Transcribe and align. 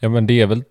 Ja 0.00 0.08
men 0.08 0.26
det 0.26 0.40
är 0.40 0.46
väl 0.46 0.64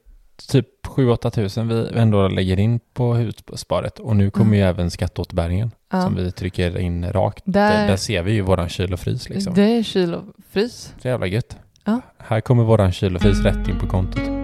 typ 0.51 0.67
7-8 0.87 1.29
tusen 1.29 1.67
vi 1.67 1.87
ändå 1.93 2.27
lägger 2.27 2.59
in 2.59 2.79
på 2.93 3.13
hussparet 3.13 3.99
och 3.99 4.15
nu 4.15 4.31
kommer 4.31 4.45
Mm. 4.49 4.59
ju 4.59 4.65
även 4.65 4.91
skatteåterbäringen 4.91 5.71
Ja. 5.91 6.01
som 6.01 6.15
vi 6.15 6.31
trycker 6.31 6.77
in 6.77 7.11
rakt. 7.11 7.43
Där- 7.45 7.87
Där, 7.87 7.95
ser 7.95 8.23
vi 8.23 8.31
ju 8.31 8.41
våran 8.41 8.69
kyl 8.69 8.93
och 8.93 8.99
frys 8.99 9.29
liksom. 9.29 9.53
Det 9.53 9.61
är 9.77 9.83
kyl 9.83 10.13
och 10.13 10.23
frys. 10.51 10.93
Så 11.01 11.07
jävla 11.07 11.27
gött. 11.27 11.57
Ja. 11.85 12.01
Här 12.17 12.41
kommer 12.41 12.63
våran 12.63 12.91
kyl 12.91 13.15
och 13.15 13.21
frys 13.21 13.39
rätt 13.43 13.67
in 13.67 13.79
på 13.79 13.87
kontot. 13.87 14.38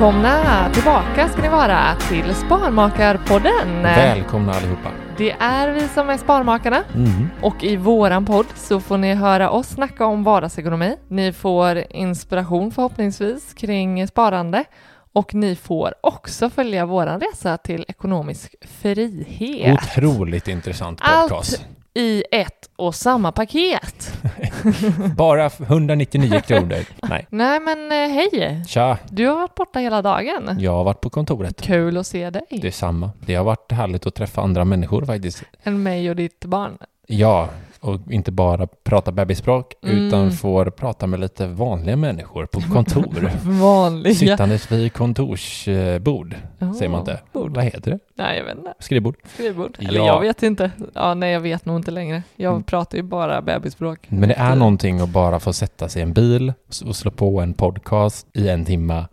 Välkomna 0.00 0.70
tillbaka 0.72 1.28
ska 1.28 1.42
ni 1.42 1.48
vara 1.48 1.94
till 2.08 2.34
Sparmakarpodden. 2.34 3.82
Välkomna 3.82 4.52
allihopa. 4.52 4.90
Det 5.18 5.30
är 5.30 5.70
vi 5.72 5.88
som 5.88 6.10
är 6.10 6.16
Sparmakarna 6.18 6.82
Mm. 6.94 7.28
och 7.42 7.64
i 7.64 7.76
våran 7.76 8.26
podd 8.26 8.46
så 8.54 8.80
får 8.80 8.98
ni 8.98 9.14
höra 9.14 9.50
oss 9.50 9.66
snacka 9.68 10.06
om 10.06 10.24
vardagsekonomi. 10.24 10.96
Ni 11.08 11.32
får 11.32 11.84
inspiration 11.90 12.70
förhoppningsvis 12.72 13.54
kring 13.54 14.08
sparande 14.08 14.64
och 15.12 15.34
ni 15.34 15.56
får 15.56 15.94
också 16.00 16.50
följa 16.50 16.86
våran 16.86 17.20
resa 17.20 17.56
till 17.56 17.84
ekonomisk 17.88 18.54
frihet. 18.80 19.78
Otroligt 19.82 20.48
intressant 20.48 20.98
Allt 21.02 21.28
podcast. 21.30 21.64
I 21.96 22.24
ett 22.32 22.70
och 22.76 22.94
samma 22.94 23.32
paket. 23.32 24.12
Bara 25.16 25.46
199 25.46 26.40
kronor. 26.46 26.78
Nej. 27.08 27.26
Nej 27.30 27.60
men 27.60 27.92
eh, 27.92 28.08
hej! 28.14 28.62
Tja, 28.68 28.98
Du 29.10 29.26
har 29.26 29.34
varit 29.36 29.54
borta 29.54 29.78
hela 29.78 30.02
dagen. 30.02 30.56
jag 30.60 30.72
har 30.72 30.84
varit 30.84 31.00
på 31.00 31.10
kontoret. 31.10 31.62
Kul 31.62 31.96
att 31.96 32.06
se 32.06 32.30
dig. 32.30 32.42
Detsamma. 32.50 33.10
Det 33.26 33.34
har 33.34 33.44
varit 33.44 33.72
härligt 33.72 34.06
att 34.06 34.14
träffa 34.14 34.42
andra 34.42 34.64
människor 34.64 35.04
faktiskt. 35.04 35.42
Än 35.62 35.82
mig 35.82 36.10
och 36.10 36.16
ditt 36.16 36.44
barn. 36.44 36.78
Ja, 37.06 37.48
och 37.86 38.12
inte 38.12 38.32
bara 38.32 38.66
prata 38.84 39.12
bebisspråk 39.12 39.72
Mm. 39.82 39.98
utan 40.06 40.32
får 40.32 40.66
prata 40.70 41.06
med 41.06 41.20
lite 41.20 41.46
vanliga 41.46 41.96
människor 41.96 42.46
på 42.46 42.60
kontor. 42.72 43.30
Vanliga. 43.60 44.14
Sittandes 44.14 44.72
vid 44.72 44.92
kontorsbord, 44.92 46.34
säger 46.78 46.88
man 46.88 47.00
inte. 47.00 47.20
bord. 47.32 47.54
Vad 47.56 47.64
heter 47.64 47.90
det? 47.90 47.98
Nej, 48.14 48.38
jag 48.38 48.44
vet 48.44 48.58
inte. 48.58 48.74
Skrivbord. 48.78 49.16
Skrivbord. 49.34 49.76
Eller 49.80 50.00
Ja. 50.00 50.06
jag 50.06 50.20
vet 50.20 50.42
inte. 50.42 50.70
Ja, 50.94 51.14
nej, 51.14 51.32
jag 51.32 51.40
vet 51.40 51.64
nog 51.64 51.76
inte 51.76 51.90
längre. 51.90 52.22
Jag 52.36 52.50
Mm. 52.52 52.62
pratar 52.62 52.96
ju 52.98 53.02
bara 53.02 53.42
bebisspråk. 53.42 53.98
Men 54.08 54.28
det 54.28 54.34
är 54.34 54.56
någonting 54.56 55.00
att 55.00 55.08
bara 55.08 55.40
få 55.40 55.52
sätta 55.52 55.88
sig 55.88 56.00
i 56.00 56.02
en 56.02 56.12
bil 56.12 56.52
och 56.86 56.96
slå 56.96 57.10
på 57.10 57.40
en 57.40 57.54
podcast 57.54 58.26
i 58.32 58.48
en 58.48 58.64
timme 58.64 59.04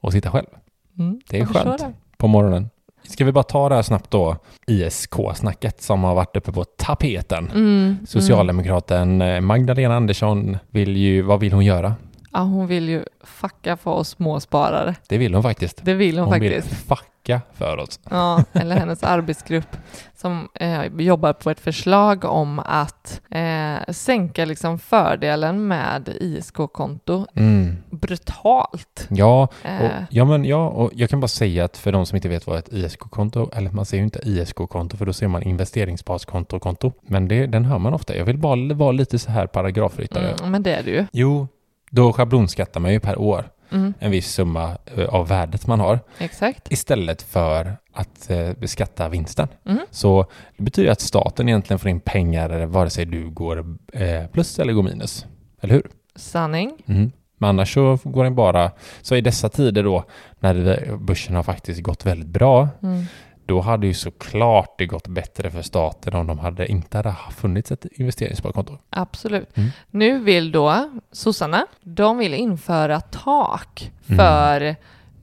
och 0.00 0.12
sitta 0.12 0.30
själv 0.30 0.46
Mm, 0.98 1.20
Det 1.30 1.36
är 1.36 1.40
jag 1.40 1.48
skönt. 1.48 1.82
på 2.16 2.26
morgonen. 2.26 2.70
Ska 3.08 3.24
vi 3.24 3.32
bara 3.32 3.44
ta 3.44 3.68
det 3.68 3.74
här 3.74 3.82
snabbt 3.82 4.10
då? 4.10 4.36
ISK-snacket 4.66 5.82
som 5.82 6.04
har 6.04 6.14
varit 6.14 6.36
uppe 6.36 6.52
på 6.52 6.64
tapeten. 6.64 7.44
Mm, 7.44 7.66
mm. 7.66 7.96
Socialdemokraten 8.06 9.22
eh, 9.22 9.40
Magdalena 9.40 9.96
Andersson 9.96 10.58
vill 10.70 10.96
ju, 10.96 11.22
vad 11.22 11.40
vill 11.40 11.52
hon 11.52 11.64
göra? 11.64 11.94
Ja, 12.36 12.42
hon 12.42 12.66
vill 12.66 12.88
ju 12.88 13.04
fucka 13.24 13.76
för 13.76 13.90
oss 13.90 14.08
småsparare. 14.08 14.94
Det 15.08 15.18
vill 15.18 15.34
hon 15.34 15.42
faktiskt. 15.42 15.80
Det 15.84 15.94
vill 15.94 16.18
hon, 16.18 16.28
Hon 16.28 16.40
vill 16.40 16.62
faktiskt. 16.62 16.86
fucka 16.88 17.40
för 17.54 17.76
oss. 17.76 18.00
Ja, 18.10 18.44
eller 18.52 18.76
hennes 18.76 19.02
arbetsgrupp 19.02 19.76
som 20.14 20.48
eh, 20.54 20.86
jobbar 20.98 21.32
på 21.32 21.50
ett 21.50 21.60
förslag 21.60 22.24
om 22.24 22.58
att 22.58 23.20
eh, 23.30 23.92
sänka 23.92 24.44
liksom 24.44 24.78
fördelen 24.78 25.68
med 25.68 26.08
ISK-konto 26.20 27.26
Mm. 27.34 27.76
brutalt. 27.90 29.06
Ja, 29.10 29.42
och, 29.62 29.70
Eh. 29.70 29.90
ja, 30.10 30.24
men 30.24 30.44
ja, 30.44 30.68
och 30.68 30.90
jag 30.94 31.10
kan 31.10 31.20
bara 31.20 31.28
säga 31.28 31.64
att 31.64 31.76
för 31.76 31.92
de 31.92 32.06
som 32.06 32.16
inte 32.16 32.28
vet 32.28 32.46
vad 32.46 32.58
ett 32.58 32.72
ISK-konto, 32.72 33.50
eller 33.52 33.70
man 33.70 33.84
säger 33.86 34.00
ju 34.00 34.04
inte 34.04 34.20
ISK-konto 34.28 34.96
för 34.96 35.06
då 35.06 35.12
ser 35.12 35.28
man 35.28 35.42
investeringsbaskonto-konto. 35.42 36.92
Men 37.02 37.28
det, 37.28 37.46
den 37.46 37.64
hör 37.64 37.78
man 37.78 37.94
ofta. 37.94 38.16
Jag 38.16 38.24
vill 38.24 38.38
bara 38.38 38.74
vara 38.74 38.92
lite 38.92 39.18
så 39.18 39.30
här 39.30 39.46
paragrafryttare. 39.46 40.32
Mm, 40.32 40.50
men 40.50 40.62
det 40.62 40.74
är 40.74 40.82
det 40.82 40.90
ju. 40.90 41.06
Jo, 41.12 41.48
då 41.90 42.12
schablonskattar 42.12 42.80
man 42.80 42.92
ju 42.92 43.00
per 43.00 43.18
år 43.18 43.50
Mm, 43.70 43.94
en 43.98 44.10
viss 44.10 44.32
summa 44.32 44.78
eh, 44.96 45.04
av 45.04 45.28
värdet 45.28 45.66
man 45.66 45.80
har 45.80 46.00
exakt. 46.18 46.72
istället 46.72 47.22
för 47.22 47.76
att 47.92 48.30
eh, 48.30 48.52
beskatta 48.52 49.08
vinsten. 49.08 49.48
Mm. 49.64 49.78
Så 49.90 50.26
det 50.56 50.62
betyder 50.62 50.90
att 50.90 51.00
staten 51.00 51.48
egentligen 51.48 51.78
får 51.78 51.90
in 51.90 52.00
pengar 52.00 52.66
vare 52.66 52.90
sig 52.90 53.04
du 53.04 53.30
går 53.30 53.76
eh, 53.92 54.26
plus 54.26 54.58
eller 54.58 54.72
går 54.72 54.82
minus. 54.82 55.26
Eller 55.60 55.74
hur? 55.74 55.86
Sanning. 56.16 56.72
Mm. 56.86 57.12
Men 57.38 57.48
annars 57.48 57.74
så 57.74 57.98
går 58.04 58.24
den 58.24 58.34
bara, 58.34 58.70
så 59.02 59.16
i 59.16 59.20
dessa 59.20 59.48
tider 59.48 59.82
då 59.82 60.04
när 60.38 60.96
börsen 60.96 61.34
har 61.36 61.42
faktiskt 61.42 61.82
gått 61.82 62.06
väldigt 62.06 62.28
bra, 62.28 62.68
Mm. 62.82 63.04
Då 63.46 63.60
hade 63.60 63.86
ju 63.86 63.94
såklart 63.94 64.74
det 64.78 64.86
gått 64.86 65.08
bättre 65.08 65.50
för 65.50 65.62
staten 65.62 66.14
om 66.14 66.26
de 66.26 66.38
hade 66.38 66.66
inte 66.66 66.96
hade 66.96 67.16
funnits 67.36 67.72
ett 67.72 67.84
investeringssparkonto. 67.92 68.78
Absolut. 68.90 69.56
Mm. 69.56 69.70
Nu 69.90 70.18
vill 70.18 70.52
då 70.52 70.90
sossarna, 71.12 71.66
de 71.82 72.18
vill 72.18 72.34
införa 72.34 73.00
tak 73.00 73.92
Mm. 74.08 74.16
för 74.18 74.76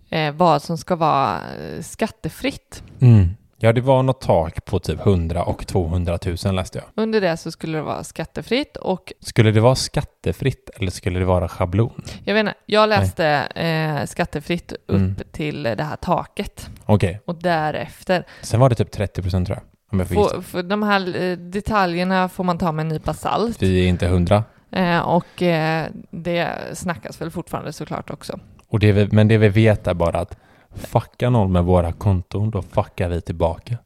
eh, 0.10 0.32
vad 0.34 0.62
som 0.62 0.78
ska 0.78 0.96
vara 0.96 1.36
eh, 1.36 1.82
skattefritt. 1.82 2.84
Mm. 3.00 3.30
Ja, 3.66 3.74
det 3.74 3.82
var 3.82 4.04
något 4.04 4.22
tak 4.22 4.66
på 4.66 4.80
typ 4.80 5.00
100 5.06 5.44
och 5.44 5.68
200 5.68 6.20
000 6.46 6.56
läste 6.56 6.78
jag. 6.78 7.04
Under 7.04 7.22
det 7.22 7.38
så 7.38 7.52
skulle 7.52 7.78
det 7.78 7.82
vara 7.84 8.04
skattefritt 8.04 8.78
och 8.78 9.14
Skulle 9.20 9.52
det 9.52 9.60
vara 9.62 9.76
skattefritt 9.76 10.70
eller 10.76 10.92
skulle 10.92 11.20
det 11.20 11.26
vara 11.26 11.48
schablon? 11.48 12.04
jag 12.26 12.34
vet 12.34 12.40
inte, 12.42 12.54
jag 12.66 12.90
läste 12.90 13.26
eh, 13.56 14.06
skattefritt 14.06 14.72
upp 14.72 14.90
Mm. 14.90 15.16
till 15.32 15.64
det 15.64 15.84
här 15.84 15.96
taket 15.96 16.70
Okej, 16.86 17.20
och 17.26 17.36
därefter. 17.36 18.24
sen 18.42 18.60
var 18.60 18.70
det 18.70 18.76
typ 18.76 18.92
30 18.92 19.22
procent 19.22 19.48
tror 19.48 19.58
jag. 19.58 19.64
Om 19.92 20.00
jag 20.00 20.08
får 20.08 20.18
gissa. 20.18 20.36
Få, 20.36 20.42
för 20.42 20.64
de 20.64 20.84
här 20.84 21.22
eh, 21.24 21.38
detaljerna 21.38 22.30
får 22.30 22.44
man 22.44 22.58
ta 22.58 22.72
med 22.72 22.84
en 22.84 22.90
nypa 22.90 23.14
salt. 23.14 23.62
Vi 23.62 23.84
är 23.86 23.88
inte 23.88 24.06
100. 24.06 24.44
Eh, 24.72 25.00
och 25.00 25.42
eh, 25.42 25.88
det 26.12 26.50
snackas 26.74 27.22
väl 27.22 27.32
fortfarande 27.32 27.74
såklart 27.74 28.10
också. 28.10 28.40
Och 28.68 28.80
det 28.80 28.92
vi, 28.92 29.08
men 29.12 29.28
det 29.28 29.38
vi 29.38 29.50
vet 29.50 29.88
är 29.88 29.94
bara 29.94 30.20
att 30.20 30.38
Fuckar 30.76 31.30
någon 31.30 31.52
med 31.52 31.64
våra 31.64 31.92
konton, 31.92 32.50
då 32.52 32.62
fuckar 32.62 33.10
vi 33.10 33.22
tillbaka. 33.22 33.78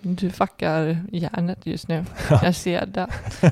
Du 0.00 0.30
fuckar 0.30 0.98
hjärnet 1.12 1.58
just 1.66 1.88
nu. 1.88 2.04
Jag 2.42 2.54
ser 2.54 2.86
det. 2.86 3.06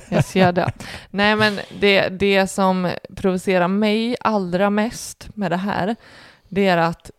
Jag 0.08 0.24
ser 0.24 0.52
det. 0.52 0.72
Nej, 1.10 1.36
men 1.36 1.58
det, 1.80 2.08
det 2.08 2.46
som 2.46 2.90
provocerar 3.16 3.68
mig 3.68 4.16
allra 4.20 4.70
mest 4.70 5.28
med 5.34 5.50
det 5.50 5.56
här, 5.56 5.96
det 6.48 6.66
är 6.68 6.76
att 6.76 7.10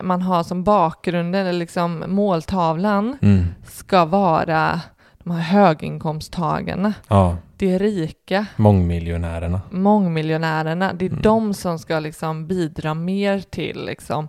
man 0.00 0.22
har 0.22 0.42
som 0.42 0.64
bakgrunden, 0.64 1.46
eller 1.46 1.58
liksom 1.58 2.04
måltavlan, 2.06 3.18
Mm. 3.22 3.46
ska 3.68 4.04
vara 4.04 4.80
de 5.18 5.30
här 5.30 5.40
höginkomsttagarna, 5.42 6.94
Ja, 7.08 7.36
de 7.56 7.78
rika, 7.78 8.46
mångmiljonärerna. 8.56 9.60
mångmiljonärerna. 9.70 10.92
Det 10.92 11.04
är 11.04 11.10
Mm. 11.10 11.22
de 11.22 11.54
som 11.54 11.78
ska 11.78 11.98
liksom 12.00 12.46
bidra 12.46 12.94
mer 12.94 13.40
till 13.40 13.84
liksom 13.86 14.28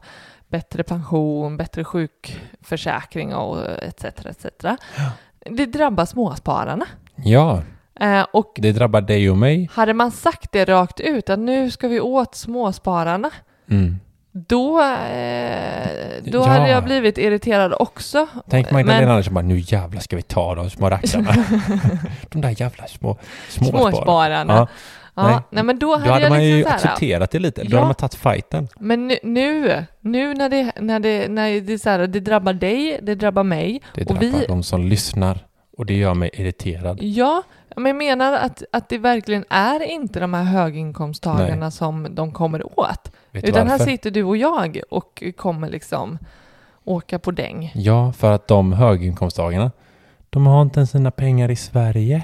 bättre 0.50 0.84
pension, 0.84 1.58
bättre 1.58 1.84
sjukförsäkring 1.84 3.36
och 3.36 3.66
etc. 3.84 4.04
etc. 4.06 4.46
Det 5.40 5.66
drabbar 5.66 6.06
småspararna. 6.06 6.86
Ja, 7.16 7.62
Eh, 8.00 8.26
och 8.34 8.54
det 8.58 8.72
drabbar 8.72 9.02
dig 9.02 9.30
och 9.30 9.38
mig. 9.38 9.70
hade 9.74 9.94
man 9.94 10.12
sagt 10.12 10.52
det 10.52 10.66
rakt 10.66 11.00
ut 11.00 11.30
att 11.30 11.40
nu 11.40 11.72
ska 11.72 11.88
vi 11.88 12.00
åt 12.00 12.36
småspararna, 12.36 13.30
Mm. 13.70 14.00
då, 14.32 14.82
eh, 14.82 15.88
då 16.24 16.38
Ja. 16.38 16.46
hade 16.48 16.70
jag 16.70 16.84
blivit 16.84 17.18
irriterad 17.18 17.74
också. 17.80 18.28
Tänk 18.50 18.72
Magdalena 18.72 19.02
Men- 19.02 19.10
Andersson 19.10 19.34
bara, 19.34 19.42
nu 19.46 19.60
jävlar 19.60 20.02
ska 20.02 20.16
vi 20.16 20.22
ta 20.22 20.56
de 20.56 20.70
små 20.70 20.90
rackarna. 20.90 21.32
de 22.30 22.42
där 22.42 22.62
jävla 22.62 22.88
små 22.88 23.18
småspararna. 23.50 23.92
Småspararna. 23.92 24.54
Ja, 24.54 24.68
Ja, 25.18 25.28
nej. 25.28 25.40
nej. 25.50 25.64
men 25.64 25.80
då 25.80 25.92
hade, 25.96 26.06
då 26.08 26.12
hade 26.14 26.30
man 26.30 26.44
ju 26.46 26.56
liksom 26.56 26.72
här, 26.72 26.76
accepterat 26.78 27.32
det 27.32 27.40
lite. 27.40 27.62
Då 27.64 27.68
Ja. 27.72 27.76
hade 27.76 27.86
man 27.88 27.96
tagit 27.96 28.16
fighten. 28.16 28.68
Men 28.80 29.08
nu, 29.08 29.18
nu, 29.24 29.84
nu 30.02 30.34
när, 30.34 30.50
det, 30.50 30.72
när, 30.80 31.00
det, 31.00 31.28
när 31.28 31.62
det, 31.62 31.80
så 31.80 31.90
här, 31.90 32.08
det 32.08 32.20
drabbar 32.20 32.54
dig, 32.54 33.00
det 33.04 33.16
drabbar 33.16 33.44
mig. 33.44 33.82
Det 33.96 34.02
och 34.02 34.16
drabbar 34.16 34.40
vi, 34.40 34.46
de 34.48 34.64
som 34.64 34.84
lyssnar. 34.88 35.46
Och 35.78 35.86
det 35.86 35.94
gör 35.94 36.14
mig 36.14 36.30
irriterad. 36.34 36.98
ja, 37.02 37.44
men 37.76 37.86
jag 37.86 37.96
menar 37.96 38.34
att, 38.34 38.64
att 38.72 38.90
det 38.90 38.98
verkligen 38.98 39.46
är 39.50 39.84
inte 39.84 40.20
de 40.20 40.34
här 40.34 40.44
höginkomsttagarna 40.44 41.72
som 41.72 42.08
de 42.16 42.32
kommer 42.32 42.80
åt. 42.80 43.12
Vet 43.32 43.44
Utan 43.44 43.68
här 43.68 43.78
varför? 43.78 43.86
sitter 43.86 44.12
du 44.12 44.24
och 44.24 44.38
jag 44.38 44.82
och 44.90 45.24
kommer 45.38 45.70
liksom 45.70 46.18
åka 46.84 47.20
på 47.20 47.32
däng. 47.32 47.72
Ja, 47.76 48.14
för 48.14 48.32
att 48.32 48.48
de 48.48 48.74
höginkomsttagarna, 48.74 49.72
de 50.30 50.48
har 50.48 50.62
inte 50.62 50.80
ens 50.80 50.92
sina 50.92 51.12
pengar 51.12 51.52
i 51.52 51.56
Sverige. 51.56 52.24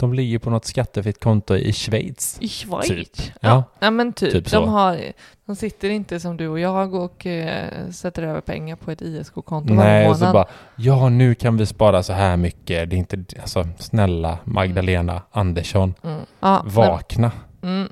De 0.00 0.14
ligger 0.14 0.38
på 0.38 0.50
något 0.50 0.64
skattefritt 0.64 1.20
konto 1.20 1.56
i 1.56 1.72
Schweiz. 1.72 2.38
I 2.40 2.48
Schweiz? 2.48 2.88
Typ. 2.88 3.32
Ja. 3.40 3.64
Ja. 3.80 3.90
men 3.90 4.12
typ. 4.12 4.32
Typ 4.32 4.50
de, 4.50 4.68
har, 4.68 4.98
de 5.46 5.56
sitter 5.56 5.90
inte 5.90 6.20
som 6.20 6.36
du 6.36 6.48
och 6.48 6.60
jag 6.60 6.94
och 6.94 7.26
eh, 7.26 7.88
sätter 7.90 8.22
över 8.22 8.40
pengar 8.40 8.76
på 8.76 8.90
ett 8.90 9.02
ISK-konto 9.02 9.74
Nej, 9.74 10.08
och 10.08 10.16
så 10.16 10.20
månad. 10.20 10.34
bara, 10.34 10.46
ja 10.76 11.08
nu 11.08 11.34
kan 11.34 11.56
vi 11.56 11.66
spara 11.66 12.02
så 12.02 12.12
här 12.12 12.36
mycket. 12.36 12.90
Det 12.90 12.96
är 12.96 12.98
inte, 12.98 13.24
alltså 13.40 13.68
snälla 13.78 14.38
Magdalena 14.44 15.22
Andersson, 15.30 15.94
Mm. 16.02 16.20
Ja, 16.40 16.62
vakna. 16.66 17.32
mm, 17.62 17.88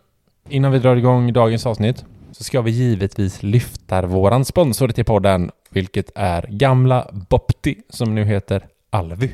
Innan 0.48 0.72
vi 0.72 0.78
drar 0.78 0.96
igång 0.96 1.32
dagens 1.32 1.66
avsnitt 1.66 2.04
så 2.32 2.44
ska 2.44 2.60
vi 2.62 2.70
givetvis 2.70 3.42
lyfta 3.42 4.02
våran 4.02 4.44
sponsor 4.44 4.88
till 4.88 5.04
podden, 5.04 5.50
vilket 5.70 6.10
är 6.14 6.46
gamla 6.48 7.10
Bopti 7.12 7.76
som 7.90 8.14
nu 8.14 8.24
heter 8.24 8.66
Alvy. 8.90 9.30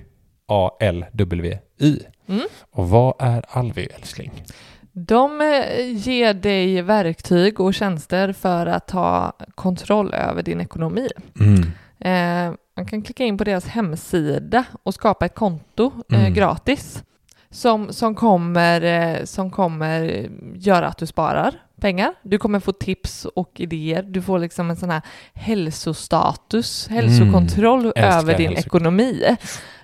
A-L-W-Y. 0.47 1.99
Mm. 2.29 2.43
Och 2.71 2.89
vad 2.89 3.15
är 3.19 3.45
Alvy, 3.49 3.83
älskling? 3.97 4.45
De 4.93 5.41
eh, 5.41 5.97
ger 5.97 6.35
dig 6.35 6.83
verktyg 6.83 7.61
och 7.61 7.75
tjänster 7.75 8.33
för 8.33 8.67
att 8.67 8.91
ha 8.91 9.33
kontroll 9.55 10.15
över 10.15 10.43
din 10.43 10.61
ekonomi. 10.61 11.09
Mm. 11.41 11.63
Eh, 12.01 12.55
man 12.77 12.87
kan 12.87 13.03
klicka 13.03 13.25
in 13.25 13.39
på 13.39 13.45
deras 13.45 13.67
hemsida 13.67 14.65
och 14.83 14.95
skapa 14.95 15.27
ett 15.27 15.35
konto 15.35 15.93
eh, 16.13 16.19
Mm. 16.21 16.35
gratis 16.35 17.03
som, 17.51 17.93
som, 17.93 18.15
kommer, 18.15 18.83
eh, 18.83 19.25
som 19.25 19.51
kommer 19.51 20.29
göra 20.55 20.87
att 20.89 20.99
du 20.99 21.07
sparar 21.07 21.55
pengar. 21.81 22.15
Du 22.23 22.39
kommer 22.39 22.61
få 22.61 22.73
tips 22.73 23.25
och 23.25 23.51
idéer. 23.61 24.03
Du 24.03 24.23
får 24.23 24.39
liksom 24.39 24.71
en 24.71 24.77
sån 24.77 24.91
här 24.91 25.03
hälsostatus, 25.35 26.89
hälsokontroll 26.89 27.93
Mm. 27.97 28.11
Över 28.13 28.37
din 28.37 28.49
hälso- 28.49 28.67
ekonomi. 28.67 29.37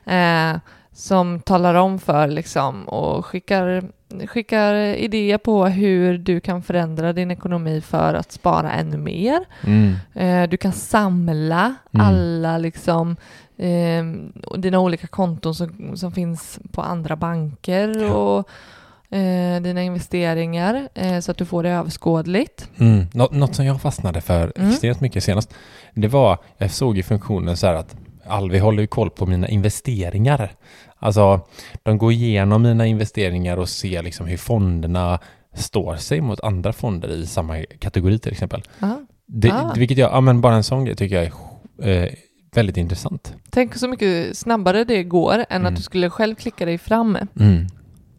Eh, 0.07 0.57
som 0.93 1.41
talar 1.41 1.75
om 1.75 1.99
för 1.99 2.29
liksom 2.29 2.89
och 2.89 3.27
skickar, 3.27 3.83
skickar 4.27 4.75
idéer 4.75 5.39
på 5.39 5.67
hur 5.67 6.19
du 6.19 6.41
kan 6.41 6.63
förändra 6.63 7.13
din 7.13 7.31
ekonomi 7.31 7.81
för 7.81 8.15
att 8.15 8.33
spara 8.33 8.73
ännu 8.73 8.97
mer. 8.97 9.45
Mm. 9.67 9.95
Eh, 10.15 10.49
Du 10.49 10.57
kan 10.57 10.73
samla 10.73 11.75
Mm. 11.95 12.07
alla 12.07 12.59
liksom 12.59 13.17
eh, 13.57 14.05
dina 14.59 14.81
olika 14.81 15.07
konton 15.07 15.55
som, 15.55 15.97
som 15.97 16.13
finns 16.13 16.59
på 16.73 16.83
andra 16.83 17.17
banker 17.17 18.13
och 18.15 18.49
eh, 19.17 19.61
dina 19.63 19.83
investeringar 19.83 20.89
eh, 20.95 21.21
så 21.21 21.31
att 21.31 21.37
du 21.37 21.45
får 21.45 21.63
det 21.63 21.71
överskådligt. 21.71 22.69
Mm. 22.79 23.07
Nå- 23.13 23.29
något 23.33 23.55
som 23.55 23.65
jag 23.67 23.81
fastnade 23.83 24.21
för 24.21 24.53
Mm. 24.57 24.71
extremt 24.71 25.01
mycket 25.01 25.25
senast, 25.25 25.55
det 25.95 26.09
var, 26.09 26.39
jag 26.59 26.71
såg 26.71 26.99
i 26.99 27.03
funktionen 27.03 27.57
så 27.57 27.67
här 27.67 27.75
att 27.75 27.97
Alvi 28.31 28.59
håller 28.59 28.81
ju 28.81 28.87
koll 28.87 29.11
på 29.11 29.27
mina 29.27 29.49
investeringar. 29.49 30.53
Alltså, 30.99 31.41
de 31.83 31.99
går 31.99 32.13
igenom 32.13 32.63
mina 32.63 32.87
investeringar 32.87 33.57
och 33.57 33.69
ser 33.69 34.03
liksom 34.03 34.27
hur 34.27 34.37
fonderna 34.37 35.19
står 35.55 35.97
sig 35.97 36.21
mot 36.21 36.41
andra 36.41 36.73
fonder 36.73 37.09
i 37.09 37.27
samma 37.27 37.63
kategori 37.79 38.19
till 38.19 38.33
exempel. 38.33 38.63
Aha. 38.81 39.01
Det, 39.27 39.51
Ah. 39.53 39.73
Vilket 39.77 39.99
jag, 39.99 40.13
ja 40.13 40.21
men 40.21 40.41
bara 40.41 40.55
en 40.55 40.63
sån 40.65 40.85
grej 40.85 40.97
tycker 40.97 41.17
jag 41.17 41.33
är 41.89 42.03
eh, 42.05 42.09
väldigt 42.55 42.77
intressant. 42.77 43.35
Tänk 43.51 43.75
så 43.75 43.89
mycket 43.89 44.37
snabbare 44.39 44.85
det 44.85 45.05
går 45.05 45.35
än 45.35 45.45
Mm. 45.51 45.67
att 45.67 45.77
du 45.77 45.83
skulle 45.83 46.11
själv 46.11 46.35
klicka 46.35 46.65
dig 46.67 46.79
fram, 46.79 47.19
Mm. 47.41 47.67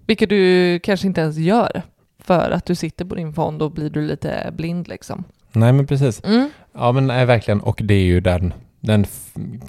vilket 0.08 0.30
du 0.30 0.80
kanske 0.80 1.08
inte 1.08 1.22
ens 1.22 1.38
gör 1.38 1.82
för 2.20 2.52
att 2.52 2.66
du 2.66 2.76
sitter 2.76 3.06
på 3.06 3.16
din 3.16 3.34
fond 3.34 3.62
och 3.62 3.72
blir 3.72 3.90
du 3.90 4.02
lite 4.08 4.54
blind 4.58 4.88
liksom. 4.88 5.24
Nej 5.52 5.74
men 5.74 5.88
precis. 5.88 6.24
Mm. 6.24 6.50
Ja 6.74 6.92
men 6.92 7.08
nej, 7.08 7.26
verkligen. 7.26 7.62
Och 7.62 7.82
det 7.84 7.94
är 7.94 8.04
ju 8.04 8.20
den, 8.20 8.54
den 8.82 9.06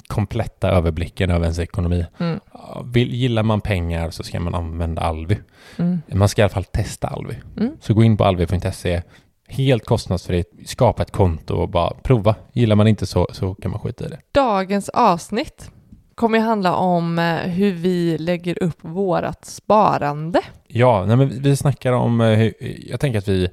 kompletta 0.07 0.69
överblicken 0.69 1.29
över 1.31 1.43
ens 1.43 1.59
ekonomi. 1.59 2.05
Mm. 2.19 2.39
Vill, 2.93 3.13
gillar 3.13 3.43
man 3.43 3.61
pengar 3.61 4.09
så 4.09 4.23
ska 4.23 4.39
man 4.39 4.55
använda 4.55 5.01
Alvi. 5.01 5.37
Mm. 5.77 6.01
Man 6.13 6.29
ska 6.29 6.41
i 6.41 6.43
alla 6.43 6.49
fall 6.49 6.63
testa 6.63 7.07
Alvi. 7.07 7.35
Mm. 7.57 7.71
Så 7.81 7.93
gå 7.93 8.03
in 8.03 8.17
på 8.17 8.23
alvi.se, 8.23 9.01
helt 9.47 9.85
kostnadsfritt, 9.85 10.51
skapa 10.65 11.01
ett 11.03 11.11
konto 11.11 11.55
och 11.55 11.69
bara 11.69 11.93
prova. 12.03 12.35
Gillar 12.53 12.75
man 12.75 12.87
inte 12.87 13.05
så, 13.05 13.27
så 13.31 13.55
kan 13.55 13.71
man 13.71 13.79
skita 13.79 14.05
i 14.05 14.07
det. 14.07 14.19
Dagens 14.31 14.89
avsnitt 14.89 15.71
kommer 16.15 16.37
ju 16.37 16.43
handla 16.43 16.75
om 16.75 17.19
eh, 17.19 17.35
hur 17.35 17.71
vi 17.71 18.17
lägger 18.17 18.63
upp 18.63 18.77
vårat 18.81 19.45
sparande. 19.45 20.41
Ja, 20.67 21.05
nej, 21.05 21.15
men 21.17 21.41
vi- 21.41 21.55
snackar 21.55 21.91
om, 21.93 22.21
eh, 22.21 22.51
jag 22.89 22.99
tänker 22.99 23.19
att 23.19 23.27
vi 23.27 23.49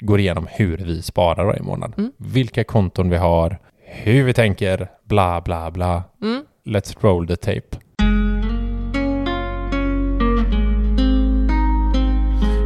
går 0.00 0.20
igenom 0.20 0.46
hur 0.50 0.76
vi 0.78 1.02
sparar 1.02 1.44
varje 1.44 1.62
månad. 1.62 1.92
Mm. 1.98 2.12
Vilka 2.18 2.64
konton 2.64 3.10
vi 3.10 3.16
har, 3.16 3.58
hur 3.94 4.24
vi 4.24 4.34
tänker, 4.34 4.88
bla 5.04 5.40
bla 5.40 5.70
bla. 5.70 6.02
Mm. 6.22 6.44
Let's 6.64 6.96
roll 7.00 7.26
the 7.26 7.36
tape. 7.36 7.78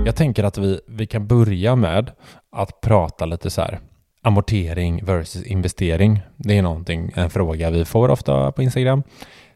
Jag 0.06 0.16
tänker 0.16 0.44
att 0.44 0.58
vi, 0.58 0.80
vi 0.87 1.06
kan 1.06 1.26
börja 1.26 1.76
med 1.76 2.11
att 2.52 2.80
prata 2.80 3.26
lite 3.26 3.50
så 3.50 3.61
här 3.61 3.80
amortering 4.23 5.04
versus 5.04 5.42
investering. 5.42 6.20
Det 6.37 6.58
är 6.58 6.62
någonting, 6.62 7.12
en 7.14 7.30
fråga 7.30 7.70
vi 7.70 7.85
får 7.85 8.08
ofta 8.08 8.52
på 8.52 8.62
Instagram. 8.62 9.02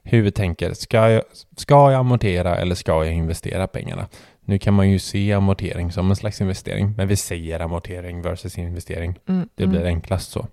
Hur 0.03 0.23
vi 0.23 0.31
tänker, 0.33 0.75
ska 0.75 1.11
jag, 1.11 1.23
ska 1.57 1.93
jag 1.93 2.01
amortera 2.01 2.57
eller 2.57 2.75
ska 2.75 3.05
jag 3.05 3.15
investera 3.15 3.67
pengarna? 3.67 4.07
Nu 4.45 4.59
kan 4.59 4.75
man 4.75 4.91
ju 4.91 4.99
se 4.99 5.33
amortering 5.33 5.93
som 5.93 6.11
en 6.11 6.17
slags 6.17 6.41
investering, 6.41 6.95
men 6.97 7.09
vi 7.09 7.17
säger 7.17 7.61
amortering 7.61 8.23
versus 8.23 8.59
investering. 8.59 9.19
Mm. 9.29 9.49
Det 9.55 9.67
blir 9.67 9.81
mm. 9.81 9.95
enklast 9.95 10.31
så. 10.31 10.47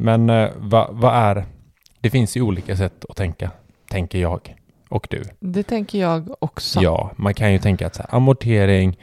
Men 0.00 0.30
eh, 0.30 0.50
vad 0.56 0.88
vad 0.92 1.14
är... 1.14 1.44
Det 2.00 2.10
finns 2.10 2.36
ju 2.36 2.42
olika 2.42 2.76
sätt 2.76 3.04
att 3.08 3.16
tänka, 3.16 3.50
tänker 3.90 4.18
jag 4.18 4.56
och 4.88 5.06
du. 5.10 5.22
Det 5.40 5.62
tänker 5.62 5.98
jag 6.00 6.34
också. 6.38 6.82
Ja, 6.82 7.10
man 7.16 7.34
kan 7.34 7.52
ju 7.52 7.58
tänka 7.58 7.86
att 7.86 7.94
så 7.94 8.02
här, 8.02 8.16
amortering, 8.16 8.98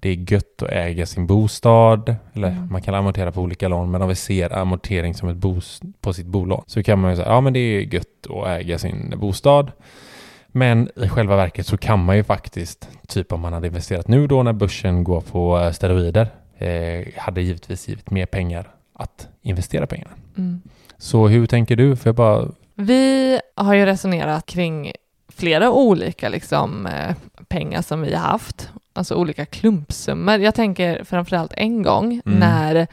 det 0.00 0.08
är 0.08 0.32
gött 0.32 0.62
att 0.62 0.68
äga 0.70 1.06
sin 1.06 1.26
bostad. 1.26 2.14
Eller 2.34 2.48
Mm. 2.48 2.68
man 2.72 2.82
kan 2.82 2.94
amortera 2.94 3.32
på 3.32 3.40
olika 3.40 3.68
lån, 3.68 3.90
men 3.90 4.02
om 4.02 4.08
vi 4.08 4.14
ser 4.14 4.52
amortering 4.52 5.14
som 5.14 5.28
ett 5.28 5.36
bos, 5.36 5.80
på 6.00 6.12
sitt 6.12 6.26
bolån 6.26 6.62
så 6.66 6.82
kan 6.82 6.98
man 6.98 7.10
ju 7.10 7.16
säga, 7.16 7.28
ja 7.28 7.40
men 7.40 7.52
det 7.52 7.58
är 7.60 7.94
gött 7.94 8.26
att 8.30 8.46
äga 8.46 8.78
sin 8.78 9.14
bostad. 9.16 9.72
Men 10.48 10.90
i 10.96 11.08
själva 11.08 11.36
verket 11.36 11.66
så 11.66 11.76
kan 11.76 12.04
man 12.04 12.16
ju 12.16 12.24
faktiskt, 12.24 12.88
typ 13.08 13.32
om 13.32 13.40
man 13.40 13.52
hade 13.52 13.66
investerat 13.66 14.08
nu 14.08 14.26
då 14.26 14.42
när 14.42 14.52
börsen 14.52 15.04
går 15.04 15.20
på 15.20 15.58
eh, 15.58 15.72
steroider, 15.72 16.28
eh, 16.58 17.06
hade 17.16 17.40
givetvis 17.42 17.88
givit 17.88 18.10
mer 18.10 18.26
pengar 18.26 18.68
att 18.94 19.28
investera 19.42 19.86
pengarna. 19.86 20.10
Mm. 20.38 20.60
Så 20.98 21.28
hur 21.28 21.46
tänker 21.46 21.76
du? 21.76 21.96
För 21.96 22.12
bara... 22.12 22.48
Vi 22.74 23.40
har 23.54 23.74
ju 23.74 23.86
resonerat 23.86 24.46
kring 24.46 24.92
flera 25.28 25.70
olika 25.72 26.28
liksom, 26.28 26.86
eh, 26.86 27.14
pengar 27.48 27.82
som 27.82 28.00
vi 28.02 28.14
har 28.14 28.22
haft, 28.28 28.70
alltså 28.92 29.14
olika 29.14 29.46
klumpsummor. 29.46 30.34
Jag 30.38 30.54
tänker 30.54 31.04
framförallt 31.04 31.52
en 31.56 31.82
gång 31.82 32.20
Mm. 32.26 32.38
när 32.38 32.86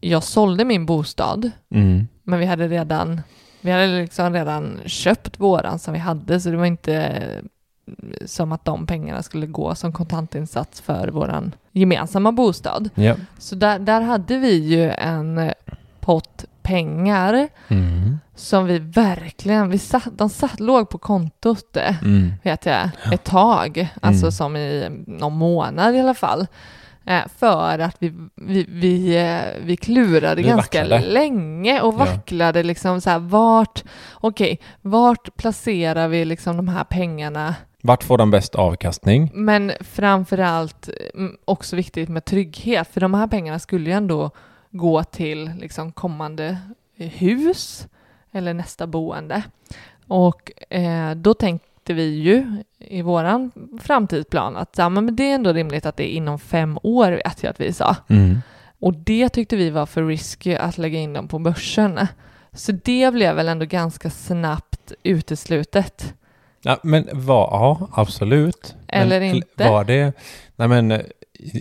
jag 0.00 0.22
sålde 0.22 0.64
min 0.64 0.86
bostad 0.86 1.50
Mm, 1.70 2.08
Men 2.22 2.38
vi 2.38 2.46
hade 2.46 2.68
redan, 2.68 3.20
vi 3.60 3.70
hade 3.70 3.86
liksom 4.00 4.32
redan 4.32 4.78
köpt 4.86 5.40
våran 5.40 5.78
som 5.78 5.92
vi 5.94 6.00
hade, 6.00 6.40
så 6.40 6.50
det 6.50 6.56
var 6.56 6.66
inte 6.66 6.94
eh, 6.96 7.42
som 8.26 8.52
att 8.52 8.64
de 8.64 8.86
pengarna 8.86 9.22
skulle 9.22 9.46
gå 9.46 9.74
som 9.74 9.92
kontantinsats 9.92 10.80
för 10.80 11.08
våran 11.08 11.54
gemensamma 11.72 12.32
bostad. 12.32 12.90
Ja. 12.94 13.14
Så 13.38 13.54
där, 13.54 13.78
där 13.78 14.00
hade 14.00 14.38
vi 14.38 14.54
ju 14.74 14.90
en 14.90 15.50
pott 16.00 16.44
pengar 16.68 17.48
Mm. 17.68 18.18
som 18.34 18.64
vi 18.66 18.78
verkligen, 18.78 19.70
vi 19.70 19.78
satt, 19.78 20.08
de 20.18 20.28
satt, 20.28 20.60
låg 20.60 20.88
på 20.88 20.98
kontot 20.98 21.76
eh, 21.76 22.02
Mm. 22.02 22.32
vet 22.42 22.66
jag, 22.66 22.90
ett 23.12 23.24
tag, 23.24 23.88
alltså 24.02 24.24
Mm. 24.26 24.32
som 24.32 24.56
i 24.56 24.88
någon 25.06 25.32
månad 25.36 25.94
i 25.94 26.00
alla 26.00 26.14
fall. 26.14 26.46
Eh, 27.06 27.22
för 27.38 27.78
att 27.78 27.96
vi, 27.98 28.12
vi, 28.36 28.66
vi, 28.68 29.16
eh, 29.16 29.64
vi 29.64 29.76
klurade 29.76 30.42
Vi 30.42 30.48
ganska 30.48 30.80
vacklade. 30.80 31.06
länge 31.06 31.80
och 31.80 31.94
Ja. 31.94 31.98
vacklade 31.98 32.62
liksom 32.62 33.00
så 33.00 33.10
här 33.10 33.18
vart, 33.18 33.84
okej, 34.14 34.60
vart 34.82 35.36
placerar 35.36 36.08
vi 36.08 36.24
liksom 36.24 36.56
de 36.56 36.68
här 36.68 36.84
pengarna? 36.84 37.54
Vart 37.82 38.04
får 38.04 38.18
de 38.18 38.30
bäst 38.30 38.54
avkastning? 38.54 39.30
Men 39.34 39.72
framför 39.80 40.38
allt 40.38 40.88
mm, 41.14 41.36
också 41.44 41.76
viktigt 41.76 42.08
med 42.08 42.24
trygghet, 42.24 42.88
för 42.92 43.00
de 43.00 43.14
här 43.14 43.26
pengarna 43.26 43.58
skulle 43.58 43.90
ju 43.90 43.96
ändå 43.96 44.30
gå 44.70 45.04
till 45.04 45.50
liksom 45.60 45.92
kommande 45.92 46.58
hus 46.96 47.86
eller 48.32 48.54
nästa 48.54 48.86
boende. 48.86 49.42
Och 50.06 50.72
eh, 50.72 51.14
då 51.14 51.34
tänkte 51.34 51.94
vi 51.94 52.18
ju 52.18 52.62
i 52.78 53.02
våran 53.02 53.50
framtidsplan 53.82 54.56
att 54.56 54.78
ja, 54.78 54.88
men 54.88 55.16
det 55.16 55.30
är 55.30 55.34
ändå 55.34 55.52
rimligt 55.52 55.86
att 55.86 55.96
det 55.96 56.12
är 56.12 56.16
inom 56.16 56.38
fem 56.38 56.78
år, 56.82 57.10
vet 57.10 57.42
jag 57.42 57.50
att 57.50 57.60
vi 57.60 57.72
sa. 57.72 57.96
Mm. 58.08 58.38
Och 58.78 58.94
det 58.94 59.28
tyckte 59.28 59.56
vi 59.56 59.70
var 59.70 59.86
för 59.86 60.06
risky 60.06 60.54
att 60.54 60.78
lägga 60.78 60.98
in 60.98 61.12
dem 61.12 61.28
på 61.28 61.38
börsen. 61.38 62.06
Så 62.52 62.72
det 62.72 63.12
blev 63.12 63.34
väl 63.34 63.48
ändå 63.48 63.66
ganska 63.66 64.10
snabbt 64.10 64.92
uteslutet. 65.02 66.14
Ja, 66.62 66.78
men 66.82 67.08
var, 67.12 67.48
ja, 67.50 67.88
absolut. 67.92 68.76
Eller 68.88 69.20
men, 69.20 69.34
inte. 69.34 69.68
Var 69.70 69.84
det, 69.84 70.12
nej 70.56 70.68
men 70.68 70.90
eh, 70.90 71.00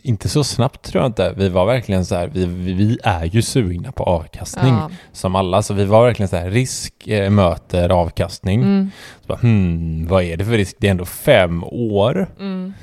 inte 0.04 0.30
så 0.30 0.44
snabbt 0.44 0.86
tror 0.86 1.04
jag 1.04 1.10
inte. 1.10 1.34
Vi 1.38 1.50
var 1.50 1.66
verkligen 1.66 2.06
så 2.06 2.16
här, 2.16 2.28
vi, 2.34 2.46
vi, 2.46 2.98
är 3.04 3.26
ju 3.26 3.42
sugna 3.42 3.92
på 3.92 4.04
avkastning 4.04 4.74
Ja. 4.74 4.90
som 5.12 5.36
alla. 5.36 5.62
Så 5.62 5.74
vi 5.74 5.86
var 5.86 6.06
verkligen 6.06 6.28
så 6.30 6.36
här, 6.38 6.50
risk 6.50 7.08
eh, 7.08 7.30
möter 7.30 7.90
avkastning. 7.90 8.62
Mm, 8.62 8.92
Så 9.22 9.28
bara, 9.28 9.38
hmm, 9.40 10.08
vad 10.08 10.24
är 10.24 10.38
det 10.38 10.46
för 10.46 10.52
risk? 10.52 10.76
Det 10.80 10.88
är 10.88 10.92
ändå 10.92 11.06
fem 11.06 11.64
år. 11.64 12.30
mm. 12.40 12.74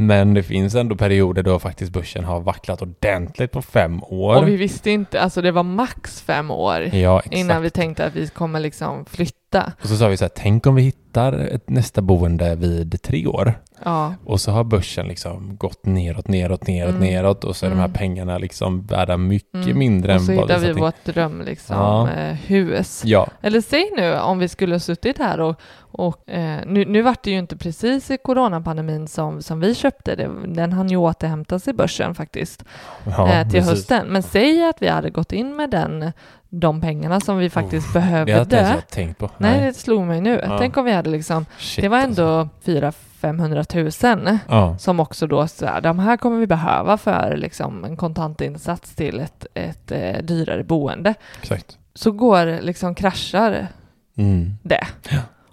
Men 0.00 0.34
det 0.34 0.42
finns 0.42 0.74
ändå 0.74 0.96
perioder 0.96 1.42
då 1.42 1.58
faktiskt 1.58 1.92
börsen 1.92 2.24
har 2.24 2.40
vacklat 2.40 2.82
ordentligt 2.82 3.52
på 3.52 3.62
fem 3.62 4.02
år. 4.02 4.36
Och 4.36 4.48
vi 4.48 4.56
visste 4.56 4.90
inte, 4.90 5.20
alltså 5.20 5.42
det 5.42 5.50
var 5.52 5.62
max 5.62 6.22
fem 6.22 6.50
år 6.50 6.80
ja, 6.94 7.22
innan 7.30 7.62
vi 7.62 7.70
tänkte 7.70 8.04
att 8.06 8.14
vi 8.16 8.28
kommer 8.28 8.60
liksom 8.60 9.04
flytta. 9.04 9.72
Och 9.82 9.88
så 9.88 9.96
sa 9.96 10.08
vi 10.08 10.16
så 10.16 10.24
här, 10.24 10.32
tänk 10.34 10.66
om 10.66 10.74
vi 10.74 10.82
hittar 10.82 11.32
ett 11.32 11.68
nästa 11.70 12.00
boende 12.02 12.54
vid 12.54 13.02
tre 13.02 13.26
år. 13.26 13.54
Ja, 13.84 14.14
Och 14.24 14.40
så 14.40 14.50
har 14.50 14.64
börsen 14.64 15.08
liksom 15.08 15.56
gått 15.56 15.86
neråt, 15.86 16.28
neråt, 16.28 16.66
neråt, 16.66 16.94
Mm. 16.94 17.00
neråt 17.08 17.44
och 17.44 17.56
så 17.56 17.66
är 17.66 17.70
de 17.70 17.76
här 17.76 17.84
Mm. 17.84 17.96
pengarna 17.96 18.38
liksom 18.38 18.86
värda 18.86 19.16
mycket 19.16 19.54
Mm. 19.66 19.78
mindre 19.78 20.14
och 20.14 20.20
så 20.20 20.32
än 20.32 20.36
vad 20.38 20.48
vi 20.48 20.54
satte 20.54 20.68
in. 20.70 20.76
vårt 20.76 21.04
dröm 21.04 21.42
liksom, 21.42 21.76
Ja. 21.76 22.10
eh, 22.10 22.34
hus. 22.34 23.02
Ja, 23.04 23.26
Eller 23.42 23.60
säg 23.60 23.90
nu 23.96 24.14
om 24.18 24.38
vi 24.38 24.48
skulle 24.48 24.74
ha 24.74 24.80
suttit 24.80 25.18
här 25.18 25.40
och, 25.40 25.60
och 25.98 26.30
eh, 26.30 26.60
nu, 26.66 26.84
nu 26.84 27.02
vart 27.02 27.22
det 27.22 27.30
ju 27.30 27.38
inte 27.38 27.56
precis 27.56 28.10
i 28.10 28.16
coronapandemin 28.18 29.08
som, 29.08 29.42
som 29.42 29.60
vi 29.60 29.74
köpte, 29.74 30.16
det, 30.16 30.30
den 30.46 30.72
hann 30.72 30.88
ju 30.88 30.96
återhämtas 30.96 31.68
i 31.68 31.72
börsen 31.72 32.14
faktiskt 32.14 32.64
ja 33.16 33.28
eh, 33.32 33.42
till 33.42 33.52
precis. 33.52 33.70
hösten. 33.70 34.06
Men 34.06 34.22
säg 34.22 34.68
att 34.68 34.82
vi 34.82 34.88
hade 34.88 35.10
gått 35.10 35.32
in 35.32 35.56
med 35.56 35.70
den, 35.70 36.12
de 36.48 36.80
pengarna 36.80 37.20
som 37.20 37.38
vi 37.38 37.50
faktiskt 37.50 37.92
Det 37.92 38.00
har 38.00 38.18
jag 38.18 38.28
inte 38.42 38.56
behövde. 38.56 38.82
tänkt 38.90 39.18
på. 39.18 39.30
Nej, 39.38 39.60
det 39.66 39.74
slog 39.74 40.02
mig 40.06 40.20
nu. 40.20 40.40
Ja. 40.46 40.58
Tänk 40.58 40.76
om 40.76 40.84
vi 40.84 40.92
hade 40.92 41.10
liksom, 41.10 41.46
Shit, 41.58 41.82
det 41.82 41.88
var 41.88 41.98
alltså. 41.98 42.22
ändå 42.22 42.48
400 42.64 42.92
500 43.20 43.64
000 43.74 44.38
Ja, 44.48 44.78
som 44.78 45.00
också 45.00 45.26
då 45.26 45.48
så 45.48 45.66
här, 45.66 45.80
de 45.80 45.98
här 45.98 46.16
kommer 46.16 46.38
vi 46.38 46.46
behöva 46.46 46.96
för 46.98 47.36
liksom 47.36 47.84
en 47.84 47.96
kontantinsats 47.96 48.94
till 48.94 49.20
ett, 49.20 49.46
ett 49.54 49.92
eh, 49.92 50.22
dyrare 50.22 50.64
boende. 50.64 51.14
exakt. 51.42 51.78
Så 51.94 52.12
går 52.12 52.62
liksom 52.62 52.94
kraschar 52.94 53.66
Mm. 54.16 54.54
det. 54.62 54.86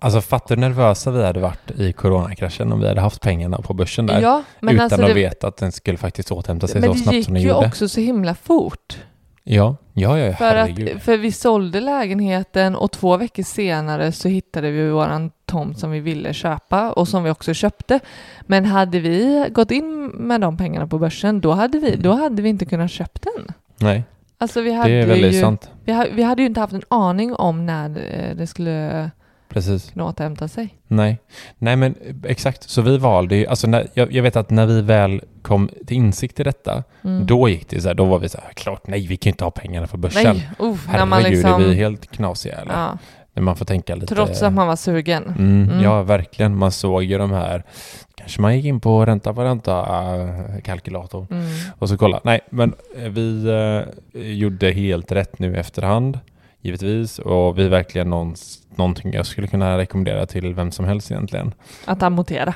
Alltså 0.05 0.21
fattar 0.21 0.55
du 0.55 0.61
nervösa 0.61 1.11
vi 1.11 1.23
hade 1.25 1.39
varit 1.39 1.71
i 1.71 1.93
coronakraschen 1.93 2.71
om 2.71 2.79
vi 2.79 2.87
hade 2.87 3.01
haft 3.01 3.21
pengarna 3.21 3.57
på 3.57 3.73
börsen 3.73 4.05
där? 4.05 4.21
Ja, 4.21 4.43
men 4.59 4.73
utan 4.75 4.83
alltså 4.83 5.01
att 5.01 5.07
det, 5.07 5.13
veta 5.13 5.47
att 5.47 5.57
den 5.57 5.71
skulle 5.71 5.97
faktiskt 5.97 6.31
återhämta 6.31 6.67
sig 6.67 6.81
men 6.81 6.89
så 6.89 6.93
det 6.93 6.99
snabbt 6.99 7.15
gick 7.15 7.25
som 7.25 7.33
den 7.33 7.43
ju 7.43 7.49
gjorde. 7.49 7.67
också 7.67 7.89
så 7.89 7.99
himla 8.01 8.35
fort. 8.35 8.97
Ja, 9.43 9.75
ja, 9.93 10.19
ja, 10.19 10.33
För, 10.33 10.45
herregud. 10.45 10.95
att, 10.95 11.03
för 11.03 11.17
vi 11.17 11.31
sålde 11.31 11.79
lägenheten 11.81 12.75
och 12.75 12.91
två 12.91 13.17
veckor 13.17 13.43
senare 13.43 14.11
så 14.11 14.27
hittade 14.27 14.71
vi 14.71 14.89
våran 14.89 15.31
tomt 15.45 15.79
som 15.79 15.91
vi 15.91 15.99
ville 15.99 16.33
köpa 16.33 16.91
och 16.91 17.07
som 17.07 17.23
vi 17.23 17.29
också 17.29 17.53
köpte. 17.53 17.99
Men 18.41 18.65
hade 18.65 18.99
vi 18.99 19.45
gått 19.51 19.71
in 19.71 20.05
med 20.07 20.41
de 20.41 20.57
pengarna 20.57 20.87
på 20.87 20.99
börsen, 20.99 21.41
då 21.41 21.51
hade 21.51 21.79
vi, 21.79 21.87
Mm. 21.87 22.01
då 22.01 22.11
hade 22.11 22.41
vi 22.41 22.49
inte 22.49 22.65
kunnat 22.65 22.91
köpt 22.91 23.21
den. 23.35 23.47
Nej, 23.77 24.03
Alltså 24.37 24.61
vi 24.61 24.73
hade 24.73 24.89
det 24.89 24.95
är 25.01 25.07
väldigt 25.07 25.33
ju, 25.35 25.41
sant. 25.41 25.69
Vi, 25.85 26.09
vi 26.13 26.23
hade 26.23 26.41
ju 26.41 26.47
inte 26.47 26.59
haft 26.59 26.73
en 26.73 26.81
aning 26.87 27.35
om 27.35 27.65
när 27.65 27.89
eh, 27.89 28.35
det 28.35 28.47
skulle 28.47 29.11
Precis. 29.55 29.91
kunna 29.91 30.05
återhämta 30.05 30.47
sig. 30.47 30.69
Nej, 30.87 31.17
nej 31.57 31.75
men 31.75 31.95
eh, 32.05 32.15
exakt. 32.31 32.69
Så 32.69 32.81
vi 32.81 32.97
valde 32.97 33.35
ju, 33.35 33.47
alltså 33.47 33.67
när, 33.67 33.87
jag, 33.93 34.11
jag 34.11 34.23
vet 34.23 34.35
att 34.35 34.49
när 34.49 34.65
vi 34.65 34.81
väl 34.81 35.21
kom 35.41 35.69
till 35.87 35.97
insikt 35.97 36.39
i 36.39 36.43
detta, 36.43 36.83
Mm. 37.03 37.25
då 37.25 37.49
gick 37.49 37.69
det 37.69 37.81
så 37.81 37.87
här, 37.87 37.95
då 37.95 38.05
var 38.05 38.19
vi 38.19 38.29
så 38.29 38.37
här, 38.43 38.53
klart 38.53 38.87
nej, 38.87 39.07
vi 39.07 39.17
kan 39.17 39.29
ju 39.29 39.31
inte 39.33 39.43
ha 39.43 39.51
pengarna 39.51 39.87
för 39.87 39.97
börsen. 39.97 40.23
Nej, 40.35 40.49
uh, 40.61 40.67
när 40.67 40.75
Herregud, 40.87 41.07
man 41.07 41.23
liksom... 41.23 41.53
är 41.53 41.57
vi 41.67 41.75
helt 41.75 42.11
knasiga 42.11 42.55
eller? 42.55 42.73
ja, 42.73 42.97
När 43.33 43.43
man 43.43 43.55
får 43.55 43.65
tänka 43.65 43.95
lite... 43.95 44.15
trots 44.15 44.41
att 44.41 44.53
man 44.53 44.67
var 44.67 44.75
sugen. 44.75 45.23
Mm, 45.23 45.69
Mm. 45.69 45.83
Ja, 45.83 46.03
verkligen. 46.03 46.57
Man 46.57 46.71
såg 46.71 47.03
ju 47.03 47.17
de 47.17 47.31
här, 47.31 47.63
kanske 48.15 48.41
man 48.41 48.55
gick 48.55 48.65
in 48.65 48.79
på 48.79 49.05
ränta 49.05 49.33
på 49.33 49.41
ränta-kalkylatorn 49.43 51.27
Mm. 51.31 51.45
och 51.79 51.89
så 51.89 51.97
kolla. 51.97 52.19
Nej, 52.23 52.39
men 52.49 52.73
eh, 52.97 53.09
vi 53.09 53.47
eh, 54.13 54.21
gjorde 54.21 54.71
helt 54.71 55.11
rätt 55.11 55.39
nu 55.39 55.57
efterhand, 55.57 56.19
givetvis. 56.65 57.19
Och 57.19 57.59
vi 57.59 57.65
är 57.65 57.69
verkligen 57.69 58.09
någons, 58.09 58.59
någonting 58.75 59.13
jag 59.13 59.25
skulle 59.25 59.47
kunna 59.47 59.77
rekommendera 59.77 60.25
till 60.25 60.53
vem 60.53 60.71
som 60.71 60.85
helst 60.85 61.11
egentligen. 61.11 61.53
Att 61.85 62.03
amortera 62.03 62.53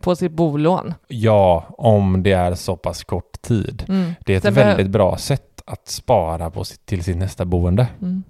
på 0.00 0.16
sitt 0.16 0.32
bolån. 0.32 0.94
Ja, 1.08 1.64
om 1.78 2.22
det 2.22 2.32
är 2.32 2.54
så 2.54 2.76
pass 2.76 3.04
kort 3.04 3.42
tid. 3.42 3.84
Mm. 3.88 4.12
Det 4.26 4.32
är 4.32 4.36
ett 4.36 4.44
behö- 4.44 4.54
väldigt 4.54 4.90
bra 4.90 5.16
sätt 5.16 5.62
att 5.66 5.88
spara 5.88 6.50
på 6.50 6.64
sitt, 6.64 6.86
till 6.86 7.04
sitt 7.04 7.16
nästa 7.16 7.44
boende. 7.44 7.86
Mm. 8.00 8.22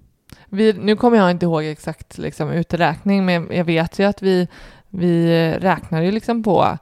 Vi, 0.48 0.72
nu 0.72 0.96
kommer 0.96 1.16
jag 1.16 1.30
inte 1.30 1.46
ihåg 1.46 1.64
exakt 1.64 2.18
liksom, 2.18 2.50
uträkning, 2.50 3.24
men 3.24 3.48
jag 3.52 3.64
vet 3.64 3.98
ju 3.98 4.04
att 4.04 4.22
vi, 4.22 4.48
vi 4.88 5.26
räknade 5.60 6.04
ju 6.04 6.10
liksom 6.10 6.42
på, 6.42 6.78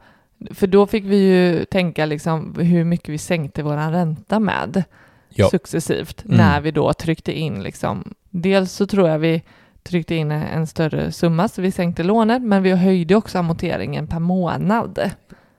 för 0.55 0.67
då 0.67 0.87
fick 0.87 1.05
vi 1.05 1.17
ju 1.17 1.65
tänka 1.65 2.07
liksom 2.07 2.55
hur 2.59 2.85
mycket 2.85 3.09
vi 3.09 3.19
sänkte 3.19 3.63
vår 3.63 3.91
ränta 3.91 4.39
med 4.41 4.83
Ja. 5.31 5.49
successivt 5.51 6.25
Mm. 6.25 6.37
när 6.37 6.61
vi 6.61 6.71
då 6.71 6.93
tryckte 6.93 7.33
in 7.39 7.63
liksom, 7.63 8.15
dels 8.41 8.73
så 8.73 8.87
tror 8.87 9.09
jag 9.09 9.19
vi 9.19 9.43
tryckte 9.83 10.15
in 10.15 10.31
en 10.31 10.67
större 10.67 11.13
summa 11.13 11.49
så 11.49 11.63
vi 11.63 11.73
sänkte 11.73 12.03
lånet, 12.03 12.43
men 12.43 12.63
vi 12.63 12.73
höjde 12.73 13.15
också 13.15 13.39
amorteringen 13.39 14.07
per 14.07 14.19
månad. 14.19 15.11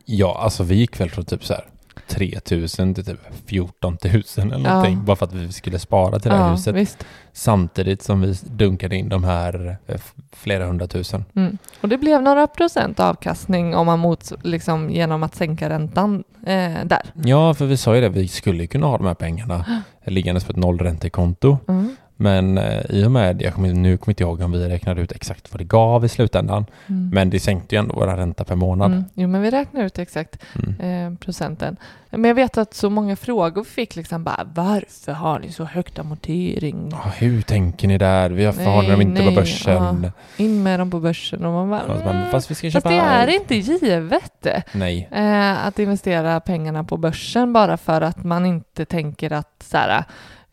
Ja, 0.05 0.39
alltså 0.43 0.63
vi 0.63 0.75
gick 0.75 0.99
väl 0.99 1.09
från 1.09 1.25
typ 1.25 1.45
så 1.45 1.53
här 1.53 1.65
3 2.09 2.39
000 2.51 2.67
till 2.67 3.05
typ 3.05 3.19
14 3.45 3.97
000 4.03 4.23
eller 4.37 4.57
någonting. 4.57 5.05
Bara 5.05 5.15
för 5.15 5.25
att 5.25 5.33
vi 5.33 5.51
skulle 5.51 5.79
spara 5.79 6.19
till 6.19 6.31
det 6.31 6.37
här 6.37 6.45
ja, 6.45 6.51
huset. 6.51 6.75
visst. 6.75 7.05
Samtidigt 7.33 8.03
som 8.03 8.21
vi 8.21 8.35
dunkade 8.43 8.95
in 8.95 9.09
de 9.09 9.23
här 9.23 9.77
eh, 9.87 10.01
flera 10.31 10.65
hundratusen. 10.65 11.25
Mm. 11.35 11.57
Och 11.81 11.89
det 11.89 11.97
blev 11.97 12.21
några 12.21 12.47
procent 12.47 12.99
avkastning 12.99 13.75
om 13.75 13.85
man 13.85 13.99
mot, 13.99 14.31
liksom, 14.43 14.89
genom 14.89 15.23
att 15.23 15.35
sänka 15.35 15.69
räntan 15.69 16.23
eh, 16.45 16.85
där. 16.85 17.01
Ja, 17.13 17.53
för 17.53 17.65
vi 17.65 17.77
sa 17.77 17.95
ju 17.95 18.01
det, 18.01 18.09
vi 18.09 18.27
skulle 18.27 18.67
kunna 18.67 18.87
ha 18.87 18.97
de 18.97 19.07
här 19.07 19.13
pengarna 19.13 19.65
liggandes 20.05 20.43
på 20.43 20.51
ett 20.51 20.57
nollräntekonto. 20.57 21.57
Mm. 21.67 21.95
Men 22.21 22.57
eh, 22.57 22.81
i 22.89 23.05
och 23.05 23.11
med, 23.11 23.41
jag 23.41 23.53
kommer, 23.53 23.73
nu 23.73 23.97
kommer 23.97 24.11
inte 24.11 24.23
ihåg 24.23 24.41
om 24.41 24.51
vi 24.51 24.67
räknade 24.69 25.01
ut 25.01 25.11
exakt 25.11 25.51
vad 25.51 25.59
det 25.59 25.63
gav 25.63 26.05
i 26.05 26.09
slutändan. 26.09 26.65
Mm. 26.87 27.09
Men 27.13 27.29
det 27.29 27.39
sänkte 27.39 27.75
ju 27.75 27.79
ändå 27.79 27.95
våra 27.95 28.17
ränta 28.17 28.43
per 28.43 28.55
månad. 28.55 28.91
Mm. 28.91 29.03
Jo, 29.13 29.27
men 29.27 29.41
vi 29.41 29.49
räknar 29.51 29.83
ut 29.83 29.99
exakt 29.99 30.37
Mm. 30.55 31.13
eh, 31.13 31.19
procenten. 31.19 31.77
Men 32.11 32.23
jag 32.23 32.35
vet 32.35 32.57
att 32.57 32.73
så 32.73 32.89
många 32.89 33.15
frågor 33.15 33.63
fick 33.63 33.95
liksom 33.95 34.23
bara 34.23 34.47
varför 34.55 35.11
har 35.11 35.39
ni 35.39 35.51
så 35.51 35.63
högt 35.63 35.99
amortering? 35.99 36.89
Ja, 36.91 37.11
hur 37.17 37.41
tänker 37.41 37.87
ni 37.87 37.97
där? 37.97 38.29
Varför 38.45 38.63
har 38.63 38.81
ni 38.81 38.89
dem 38.91 39.01
inte 39.01 39.19
på 39.21 39.25
nej, 39.25 39.35
börsen? 39.35 40.03
ja. 40.37 40.43
In 40.43 40.63
med 40.63 40.79
dem 40.79 40.91
på 40.91 40.99
börsen 40.99 41.45
och 41.45 41.53
man 41.53 41.69
bara, 41.69 42.11
mm. 42.11 42.31
Fast 42.31 42.51
vi 42.51 42.55
ska 42.55 42.67
Fast 42.71 42.73
köpa 42.73 42.89
det 42.89 42.95
är 42.95 43.21
allt." 43.27 43.41
inte 43.41 43.55
givet 43.55 44.47
Nej. 44.71 45.09
eh, 45.11 45.65
att 45.67 45.79
investera 45.79 46.39
pengarna 46.39 46.83
på 46.83 46.97
börsen 46.97 47.53
bara 47.53 47.77
för 47.77 48.01
att 48.01 48.23
man 48.23 48.45
inte 48.45 48.85
tänker 48.85 49.33
att 49.33 49.63
så 49.63 49.77
här, 49.77 50.03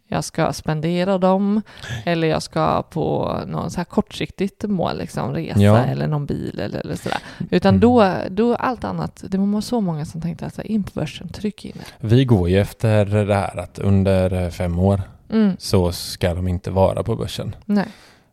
jag 0.09 0.25
ska 0.25 0.53
spendera 0.53 1.19
dem 1.19 1.63
eller 2.05 2.29
jag 2.29 2.43
ska 2.43 2.83
på 2.83 3.39
någon 3.47 3.71
så 3.71 3.77
här 3.77 3.85
kortsiktigt 3.85 4.65
mål, 4.65 4.99
liksom 4.99 5.33
resa 5.35 5.61
Ja. 5.61 5.79
eller 5.79 6.07
någon 6.07 6.27
bil 6.27 6.61
eller, 6.61 6.79
eller 6.81 6.97
sådär. 6.97 7.19
Utan 7.51 7.69
Mm. 7.69 7.81
då, 7.81 8.13
då 8.31 8.55
allt 8.55 8.85
annat, 8.85 9.25
det 9.29 9.39
var 9.39 9.61
så 9.61 9.81
många 9.81 10.05
som 10.05 10.21
tänkte 10.21 10.47
att 10.47 10.59
in 10.65 10.83
på 10.83 10.91
börsen, 10.95 11.29
tryck 11.29 11.65
in 11.65 11.73
det. 11.75 12.07
Vi 12.07 12.25
går 12.25 12.49
ju 12.49 12.61
efter 12.61 13.05
det 13.25 13.35
här 13.35 13.57
att 13.59 13.79
under 13.79 14.51
fem 14.51 14.79
år 14.79 15.03
Mm. 15.33 15.57
så 15.59 15.93
ska 15.93 16.35
de 16.35 16.49
inte 16.49 16.71
vara 16.71 17.03
på 17.03 17.17
börsen. 17.17 17.57
Nej. 17.65 17.87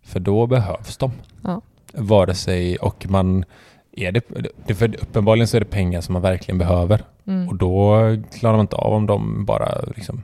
För 0.04 0.20
då 0.20 0.48
behövs 0.48 0.98
de. 0.98 1.12
Ja. 1.44 1.62
Vare 1.94 2.36
sig, 2.36 2.78
och 2.78 3.06
man 3.10 3.46
är 3.92 4.12
det, 4.12 4.22
det, 4.66 4.76
för 4.76 4.96
uppenbarligen 5.02 5.48
så 5.48 5.58
är 5.58 5.60
det 5.62 5.66
pengar 5.66 6.02
som 6.02 6.14
man 6.14 6.22
verkligen 6.22 6.58
behöver. 6.58 7.04
Mm. 7.28 7.50
Och 7.50 7.56
då 7.56 7.98
klarar 8.40 8.56
man 8.58 8.62
inte 8.64 8.76
av 8.76 8.94
om 8.94 9.06
de 9.06 9.46
bara 9.46 9.82
liksom, 9.96 10.24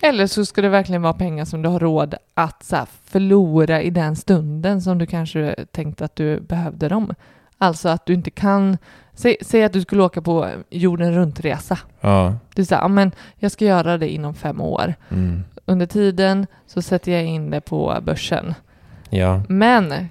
Eller 0.00 0.26
så 0.26 0.44
ska 0.44 0.62
det 0.62 0.68
verkligen 0.68 1.02
vara 1.02 1.12
pengar 1.12 1.44
som 1.44 1.62
du 1.62 1.68
har 1.68 1.80
råd 1.80 2.14
att 2.34 2.62
så 2.64 2.76
här, 2.76 2.86
förlora 3.04 3.82
i 3.82 3.90
den 3.90 4.16
stunden 4.16 4.82
som 4.82 4.98
du 4.98 5.06
kanske 5.06 5.54
tänkte 5.72 6.04
att 6.04 6.16
du 6.16 6.40
behövde 6.40 6.88
dem. 6.88 7.14
Alltså 7.58 7.88
att 7.88 8.06
du 8.06 8.14
inte 8.14 8.30
kan, 8.30 8.78
säg, 9.14 9.36
säg 9.42 9.64
att 9.64 9.72
du 9.72 9.80
skulle 9.80 10.02
åka 10.02 10.22
på 10.22 10.48
jorden 10.70 11.12
runt-resa. 11.14 11.78
ja, 12.00 12.34
Du 12.54 12.64
säger, 12.64 12.88
men 12.88 13.12
jag 13.36 13.52
ska 13.52 13.64
göra 13.64 13.98
det 13.98 14.08
inom 14.08 14.34
fem 14.34 14.60
år. 14.60 14.94
mm, 15.10 15.44
Under 15.64 15.86
tiden 15.86 16.46
så 16.66 16.82
sätter 16.82 17.12
jag 17.12 17.24
in 17.24 17.50
det 17.50 17.60
på 17.60 17.98
börsen. 18.02 18.54
ja, 19.10 19.42
Men 19.48 20.08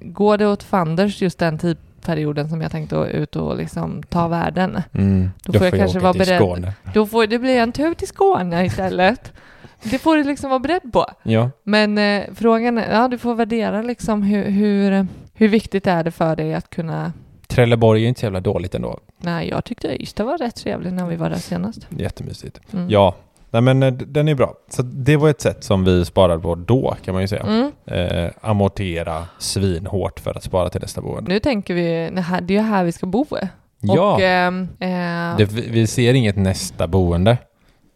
går 0.00 0.38
det 0.38 0.46
åt 0.46 0.62
fanders 0.62 1.22
just 1.22 1.38
den 1.38 1.58
tidperioden 2.06 2.48
som 2.48 2.60
jag 2.60 2.70
tänkte 2.70 2.96
ut 2.96 3.36
och 3.36 3.56
liksom 3.56 4.02
ta 4.02 4.28
världen, 4.28 4.82
mm. 4.92 5.30
Då 5.44 5.52
får 5.52 5.66
jag 5.66 5.74
kanske 5.74 5.98
åka 5.98 6.04
vara 6.04 6.12
beredd. 6.12 6.38
Skåne. 6.38 6.72
då 6.94 7.06
får 7.06 7.26
det 7.26 7.38
bli 7.38 7.58
en 7.58 7.72
tur 7.72 7.94
till 7.94 8.08
Skåne 8.08 8.66
istället. 8.66 9.32
Det 9.82 9.98
får 9.98 10.16
du 10.16 10.24
liksom 10.24 10.50
vara 10.50 10.58
beredd 10.58 10.92
på. 10.92 11.06
Ja, 11.22 11.50
Men 11.62 11.98
eh, 11.98 12.24
frågan 12.34 12.78
är, 12.78 12.92
ja 12.92 13.08
du 13.08 13.18
får 13.18 13.34
värdera 13.34 13.82
liksom 13.82 14.22
hur, 14.22 14.44
hur, 14.50 15.06
hur 15.34 15.48
viktigt 15.48 15.86
är 15.86 16.04
det 16.04 16.10
för 16.10 16.36
dig 16.36 16.54
att 16.54 16.70
kunna 16.70 17.12
Trelleborg 17.46 18.04
är 18.04 18.08
inte 18.08 18.20
så 18.20 18.26
jävla 18.26 18.40
dåligt 18.40 18.74
ändå. 18.74 18.98
Nej, 19.18 19.48
jag 19.48 19.64
tyckte 19.64 20.02
Ystad 20.02 20.24
var 20.24 20.38
rätt 20.38 20.56
trevlig 20.56 20.92
när 20.92 21.06
vi 21.06 21.16
var 21.16 21.30
där 21.30 21.36
senast. 21.36 21.86
Jättemysigt. 21.90 22.60
Mm. 22.72 22.90
Ja, 22.90 23.14
nej 23.50 23.62
men 23.62 23.82
eh, 23.82 23.92
den 23.92 24.28
är 24.28 24.34
bra. 24.34 24.54
Så 24.68 24.82
det 24.82 25.16
var 25.16 25.28
ett 25.28 25.40
sätt 25.40 25.64
som 25.64 25.84
vi 25.84 26.04
sparade 26.04 26.42
på 26.42 26.54
då 26.54 26.96
kan 27.04 27.14
man 27.14 27.22
ju 27.22 27.28
säga. 27.28 27.42
Mm. 27.42 27.72
Eh, 27.86 28.30
amortera 28.40 29.24
svinhårt 29.38 30.20
för 30.20 30.36
att 30.36 30.42
spara 30.42 30.68
till 30.68 30.80
nästa 30.80 31.00
boende. 31.00 31.32
Nu 31.32 31.38
tänker 31.38 31.74
vi, 31.74 31.82
det, 32.42 32.54
är 32.54 32.58
ju 32.58 32.60
här 32.60 32.84
vi 32.84 32.92
ska 32.92 33.06
bo. 33.06 33.26
Ja, 33.80 34.14
Och, 34.14 34.20
ehm, 34.20 34.68
eh, 34.80 35.36
det, 35.36 35.52
vi 35.52 35.86
ser 35.86 36.14
inget 36.14 36.36
nästa 36.36 36.86
boende 36.86 37.38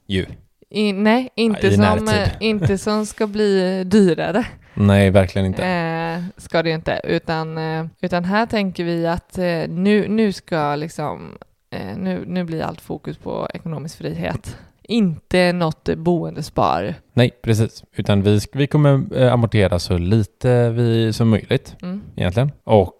ju. 0.07 0.26
i, 0.71 0.92
nej, 0.92 1.28
inte, 1.35 1.66
I 1.66 1.75
som, 1.75 2.09
eh, 2.09 2.28
inte 2.40 2.78
som 2.78 3.07
ska 3.07 3.26
bli 3.26 3.85
dyrare. 3.85 4.47
Nej, 4.75 5.11
verkligen 5.11 5.47
inte. 5.47 5.66
Eh, 5.66 6.23
ska 6.37 6.62
det 6.62 6.71
inte, 6.71 7.00
utan, 7.04 7.59
eh, 7.59 7.87
utan 8.00 8.25
här 8.25 8.47
tänker 8.47 8.85
vi 8.85 9.07
att 9.07 9.37
nu, 9.69 10.09
nu 10.09 10.33
ska 10.33 10.76
liksom, 10.76 11.38
nu, 11.97 12.25
nu 12.26 12.45
blir 12.45 12.62
allt 12.62 12.80
fokus 12.80 13.19
på 13.19 13.49
ekonomisk 13.54 13.99
frihet. 13.99 14.57
Inte 14.90 15.52
något 15.52 15.88
boendespar. 15.97 16.94
Nej, 17.12 17.30
precis. 17.42 17.85
Utan 17.97 18.23
vi, 18.23 18.40
vi 18.52 18.66
kommer 18.66 19.16
eh, 19.23 19.32
amortera 19.32 19.78
så 19.78 19.99
lite 19.99 20.70
vi, 20.70 21.12
som 21.12 21.28
möjligt 21.28 21.76
Mm. 21.82 22.00
egentligen. 22.16 22.52
Och 22.64 22.92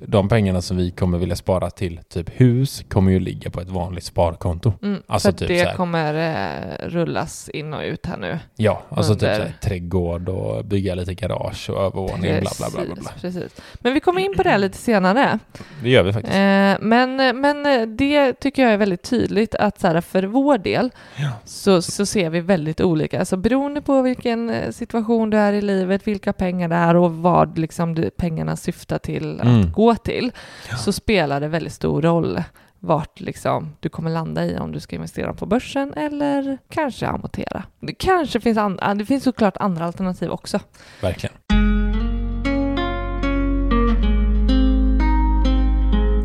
de 0.00 0.28
pengarna 0.28 0.62
som 0.62 0.76
vi 0.76 0.90
kommer 0.90 1.18
vilja 1.18 1.36
spara 1.36 1.70
till 1.70 2.00
typ 2.08 2.40
hus 2.40 2.84
kommer 2.88 3.12
ju 3.12 3.20
ligga 3.20 3.50
på 3.50 3.60
ett 3.60 3.68
vanligt 3.68 4.04
sparkonto. 4.04 4.72
Mm, 4.82 5.02
Alltså 5.06 5.30
för 5.32 5.38
typ 5.38 5.48
det 5.48 5.64
här. 5.64 5.74
kommer 5.74 6.14
eh, 6.14 6.88
rullas 6.88 7.48
in 7.48 7.74
och 7.74 7.82
ut 7.82 8.06
här 8.06 8.16
nu. 8.16 8.38
Ja, 8.56 8.82
alltså 8.88 9.12
Under- 9.12 9.28
typ 9.34 9.36
så 9.36 9.42
här, 9.42 9.54
trädgård 9.60 10.28
och 10.28 10.64
bygga 10.64 10.94
lite 10.94 11.14
garage 11.14 11.70
och 11.70 11.80
övervåning, 11.80 12.40
bla 12.40 12.50
bla 12.58 12.70
bla 12.70 12.84
bla. 12.84 12.94
bla. 12.94 13.10
precis. 13.20 13.56
Men 13.74 13.94
vi 13.94 14.00
kommer 14.00 14.20
in 14.20 14.34
på 14.36 14.42
det 14.42 14.58
lite 14.58 14.78
senare. 14.78 15.38
Det 15.82 15.90
gör 15.90 16.02
vi 16.02 16.12
faktiskt. 16.12 16.34
Eh, 16.36 16.74
men, 16.88 17.16
men 17.40 17.96
det 17.96 18.32
tycker 18.32 18.62
jag 18.62 18.72
är 18.72 18.76
väldigt 18.76 19.02
tydligt 19.02 19.54
att 19.54 19.80
så 19.80 19.86
här, 19.86 20.00
för 20.00 20.22
vår 20.22 20.58
del 20.58 20.90
Ja. 21.16 21.30
så, 21.44 21.82
så 21.82 22.06
ser 22.06 22.30
vi 22.30 22.40
väldigt 22.40 22.80
olika. 22.80 23.18
Alltså 23.18 23.36
beroende 23.36 23.82
på 23.82 24.02
vilken 24.02 24.50
eh, 24.50 24.70
situation 24.70 25.30
du 25.30 25.36
är 25.38 25.52
i 25.52 25.62
livet, 25.62 26.06
vilka 26.08 26.32
pengar 26.32 26.68
det 26.68 26.74
är 26.74 26.96
och 26.96 27.14
vad 27.14 27.58
liksom 27.58 28.10
pengarna 28.16 28.56
syftar 28.56 28.93
till 28.98 29.40
Mm. 29.40 29.60
att 29.60 29.72
gå 29.72 29.94
till, 29.96 30.32
så 30.78 30.92
spelar 30.92 31.40
det 31.40 31.48
väldigt 31.48 31.72
stor 31.72 32.02
roll 32.02 32.42
vart 32.78 33.20
liksom 33.20 33.72
du 33.80 33.88
kommer 33.88 34.10
landa 34.10 34.44
i 34.44 34.58
om 34.58 34.72
du 34.72 34.80
ska 34.80 34.96
investera 34.96 35.34
på 35.34 35.46
börsen 35.46 35.94
eller 35.94 36.58
kanske 36.70 37.06
amortera. 37.06 37.62
Det 37.80 37.94
kanske 37.94 38.40
finns, 38.40 38.58
and- 38.58 38.98
det 38.98 39.06
finns 39.06 39.24
såklart 39.24 39.56
andra 39.56 39.84
alternativ 39.84 40.30
också. 40.30 40.60
Verkligen. 41.00 41.34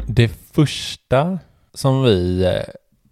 Det 0.08 0.28
första 0.54 1.40
som 1.74 2.04
vi 2.04 2.46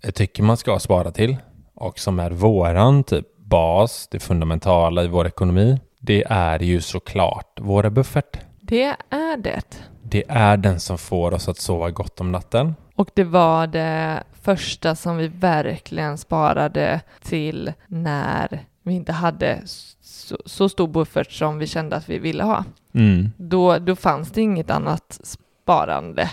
eh, 0.04 0.12
tycker 0.12 0.43
man 0.43 0.58
ska 0.58 0.80
spara 0.80 1.12
till 1.12 1.38
och 1.76 2.00
som 2.00 2.20
är 2.20 2.32
våran 2.32 3.04
typ 3.04 3.38
bas, 3.38 4.08
det 4.12 4.20
fundamentala 4.20 5.04
i 5.04 5.08
vår 5.08 5.28
ekonomi, 5.28 5.80
det 6.00 6.24
är 6.30 6.60
ju 6.63 6.82
såklart 6.82 7.60
våra 7.62 7.89
buffert. 7.89 8.38
Det 8.67 8.95
är 9.10 9.38
det. 9.38 9.82
Det 10.03 10.23
är 10.27 10.58
den 10.58 10.80
som 10.80 10.97
får 10.97 11.34
oss 11.34 11.47
att 11.47 11.58
sova 11.58 11.91
gott 11.91 12.21
om 12.21 12.32
natten. 12.32 12.75
Och 12.95 13.10
det 13.13 13.23
var 13.23 13.67
det 13.67 14.23
första 14.41 14.95
som 14.95 15.17
vi 15.17 15.27
verkligen 15.27 16.17
sparade 16.17 17.01
till 17.23 17.73
när 17.88 18.60
vi 18.84 18.93
inte 18.93 19.12
hade 19.12 19.62
så, 20.01 20.38
så 20.45 20.69
stor 20.69 20.88
buffert 20.88 21.32
som 21.32 21.58
vi 21.58 21.67
kände 21.67 21.95
att 21.95 22.10
vi 22.10 22.19
ville 22.19 22.43
ha. 22.43 22.63
Mm. 22.93 23.32
Då, 23.38 23.77
då 23.77 23.95
fanns 23.95 24.32
det 24.32 24.41
inget 24.41 24.69
annat 24.69 25.19
sparande. 25.23 26.30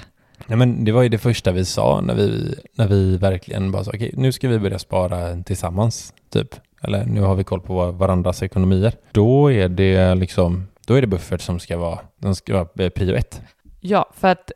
Nej, 0.46 0.58
men 0.58 0.84
det 0.84 0.92
var 0.92 1.02
ju 1.02 1.08
det 1.08 1.18
första 1.18 1.52
vi 1.52 1.64
sa 1.64 2.00
när 2.00 2.14
vi, 2.14 2.54
när 2.74 2.88
vi 2.88 3.16
verkligen 3.16 3.72
bara 3.72 3.84
sa 3.84 3.90
okej, 3.94 4.14
nu 4.16 4.32
ska 4.32 4.48
vi 4.48 4.58
börja 4.58 4.78
spara 4.78 5.42
tillsammans, 5.42 6.14
typ. 6.30 6.54
Eller 6.82 7.04
nu 7.04 7.20
har 7.20 7.34
vi 7.34 7.44
koll 7.44 7.60
på 7.60 7.90
varandras 7.90 8.42
ekonomier. 8.42 8.94
Då 9.12 9.52
är 9.52 9.68
det 9.68 10.14
liksom, 10.14 10.66
då 10.86 10.94
är 10.94 11.00
det 11.00 11.06
buffert 11.06 11.40
som 11.40 11.60
ska 11.60 11.78
vara, 11.78 11.98
den 12.16 12.34
ska 12.34 12.52
vara 12.54 12.68
eh, 12.84 12.88
prio 12.90 13.14
ett. 13.14 13.42
Ja, 13.80 14.10
för 14.14 14.28
att 14.28 14.50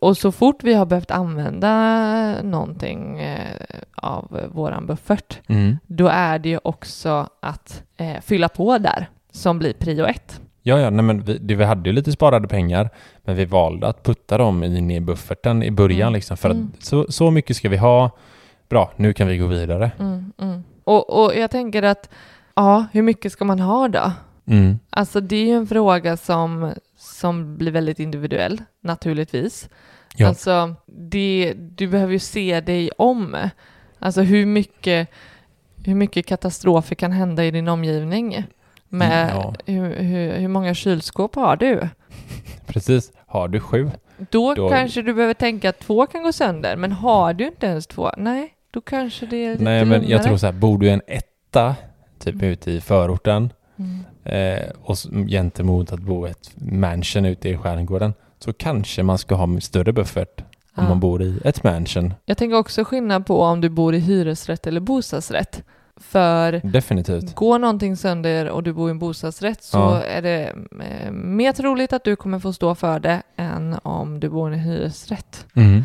och 0.00 0.16
så 0.16 0.32
fort 0.32 0.62
vi 0.64 0.74
har 0.74 0.86
behövt 0.86 1.10
använda 1.10 2.42
någonting 2.42 3.20
eh, 3.20 3.46
av 3.96 4.40
våran 4.52 4.86
buffert, 4.86 5.40
då 5.86 6.08
är 6.08 6.38
det 6.38 6.48
ju 6.48 6.58
också 6.64 7.28
att 7.42 7.82
eh, 7.96 8.20
fylla 8.22 8.48
på 8.48 8.78
där 8.78 9.06
som 9.30 9.58
blir 9.58 9.72
prio 9.72 10.04
ett. 10.06 10.40
Ja, 10.62 10.80
ja, 10.80 10.90
nej 10.90 11.04
men 11.04 11.22
vi, 11.22 11.38
det, 11.38 11.54
vi 11.54 11.64
hade 11.64 11.88
ju 11.88 11.94
lite 11.94 12.12
sparade 12.12 12.48
pengar, 12.48 12.90
men 13.24 13.36
vi 13.36 13.44
valde 13.44 13.86
att 13.86 14.02
putta 14.02 14.38
dem 14.38 14.62
in 14.64 14.90
i 14.90 15.00
bufferten 15.00 15.62
i 15.62 15.70
början 15.70 16.00
Mm. 16.08 16.12
liksom, 16.12 16.36
för 16.36 16.50
Mm. 16.50 16.72
att 16.78 16.84
så, 16.84 17.06
så 17.08 17.30
mycket 17.30 17.56
ska 17.56 17.68
vi 17.68 17.76
ha. 17.76 18.10
Bra, 18.68 18.90
nu 18.96 19.12
kan 19.12 19.26
vi 19.28 19.38
gå 19.38 19.46
vidare. 19.46 19.90
Mm, 19.98 20.32
mm. 20.38 20.62
Och, 20.84 21.24
och 21.24 21.34
jag 21.36 21.50
tänker 21.50 21.82
att, 21.82 22.10
ja, 22.54 22.86
hur 22.92 23.02
mycket 23.02 23.32
ska 23.32 23.44
man 23.44 23.60
ha 23.60 23.88
då? 23.88 24.12
Mm. 24.46 24.78
Alltså 24.90 25.20
det 25.20 25.36
är 25.36 25.44
ju 25.46 25.52
en 25.56 25.66
fråga 25.66 26.16
som, 26.16 26.72
som 26.96 27.56
blir 27.56 27.72
väldigt 27.72 28.00
individuell, 28.00 28.62
naturligtvis. 28.80 29.68
Ja. 30.16 30.28
Alltså, 30.28 30.74
det, 30.86 31.54
du 31.56 31.88
behöver 31.88 32.12
ju 32.12 32.18
se 32.18 32.60
dig 32.60 32.90
om. 32.98 33.36
Alltså 33.98 34.20
hur 34.22 34.46
mycket, 34.46 35.08
hur 35.84 35.94
mycket 35.94 36.26
katastrofer 36.26 36.94
kan 36.94 37.12
hända 37.12 37.44
i 37.44 37.50
din 37.50 37.68
omgivning? 37.68 38.44
Med 38.88 39.22
Mm, 39.30 39.36
Ja. 39.36 39.54
hur, 39.66 39.94
hur, 39.96 40.32
hur 40.32 40.48
många 40.48 40.74
kylskåp 40.74 41.34
har 41.34 41.56
du? 41.56 41.88
Precis. 42.66 43.12
Har 43.26 43.48
du 43.48 43.60
sju? 43.60 43.90
Då, 44.30 44.54
Då- 44.54 44.68
kanske 44.70 45.02
du 45.02 45.14
behöver 45.14 45.34
tänka 45.34 45.68
att 45.68 45.78
två 45.78 46.06
kan 46.06 46.22
gå 46.22 46.32
sönder, 46.32 46.76
men 46.76 46.92
har 46.92 47.32
du 47.34 47.46
inte 47.46 47.66
ens 47.66 47.86
två, 47.86 48.10
nej, 48.16 48.54
då 48.70 48.80
kanske 48.80 49.26
det 49.26 49.36
är 49.36 49.50
lite 49.52 49.64
Nej, 49.64 49.84
men 49.84 49.92
jag 49.92 50.02
lugnare. 50.02 50.22
tror 50.22 50.36
så 50.36 50.46
här, 50.46 50.52
bor 50.52 50.78
du 50.78 50.86
i 50.86 50.90
en 50.90 51.02
etta, 51.06 51.74
typ 52.18 52.34
Mm. 52.34 52.46
ute 52.48 52.70
i 52.70 52.80
förorten, 52.80 53.52
Mm. 53.78 54.04
Eh, 54.24 54.68
och 54.82 54.96
gentemot 55.28 55.92
att 55.92 56.00
bo 56.00 56.26
i 56.26 56.30
ett 56.30 56.50
mansion 56.56 57.24
ute 57.24 57.48
i 57.48 57.56
skärgården, 57.56 58.14
så 58.38 58.52
kanske 58.52 59.02
man 59.02 59.18
ska 59.18 59.34
ha 59.34 59.60
större 59.60 59.92
buffert 59.92 60.40
om 60.40 60.82
Ja. 60.84 60.88
man 60.88 61.00
bor 61.00 61.22
i 61.22 61.40
ett 61.44 61.64
mansion. 61.64 62.14
Jag 62.24 62.36
tänker 62.38 62.56
också 62.58 62.84
skillnad 62.84 63.26
på 63.26 63.40
om 63.42 63.60
du 63.60 63.68
bor 63.68 63.94
i 63.94 63.98
hyresrätt 63.98 64.66
eller 64.66 64.80
bostadsrätt. 64.80 65.62
För 65.96 66.60
Definitivt. 66.64 67.34
går 67.34 67.58
någonting 67.58 67.96
sönder 67.96 68.48
och 68.50 68.62
du 68.62 68.72
bor 68.72 68.88
i 68.88 68.90
en 68.90 68.98
bostadsrätt 68.98 69.62
så 69.62 69.78
Ja. 69.78 70.02
är 70.02 70.22
det 70.22 70.52
eh, 70.80 71.12
mer 71.12 71.52
troligt 71.52 71.92
att 71.92 72.04
du 72.04 72.16
kommer 72.16 72.38
få 72.38 72.52
stå 72.52 72.74
för 72.74 73.00
det 73.00 73.22
än 73.36 73.76
om 73.82 74.20
du 74.20 74.28
bor 74.28 74.50
i 74.50 74.54
en 74.54 74.60
hyresrätt. 74.60 75.46
Mm. 75.54 75.84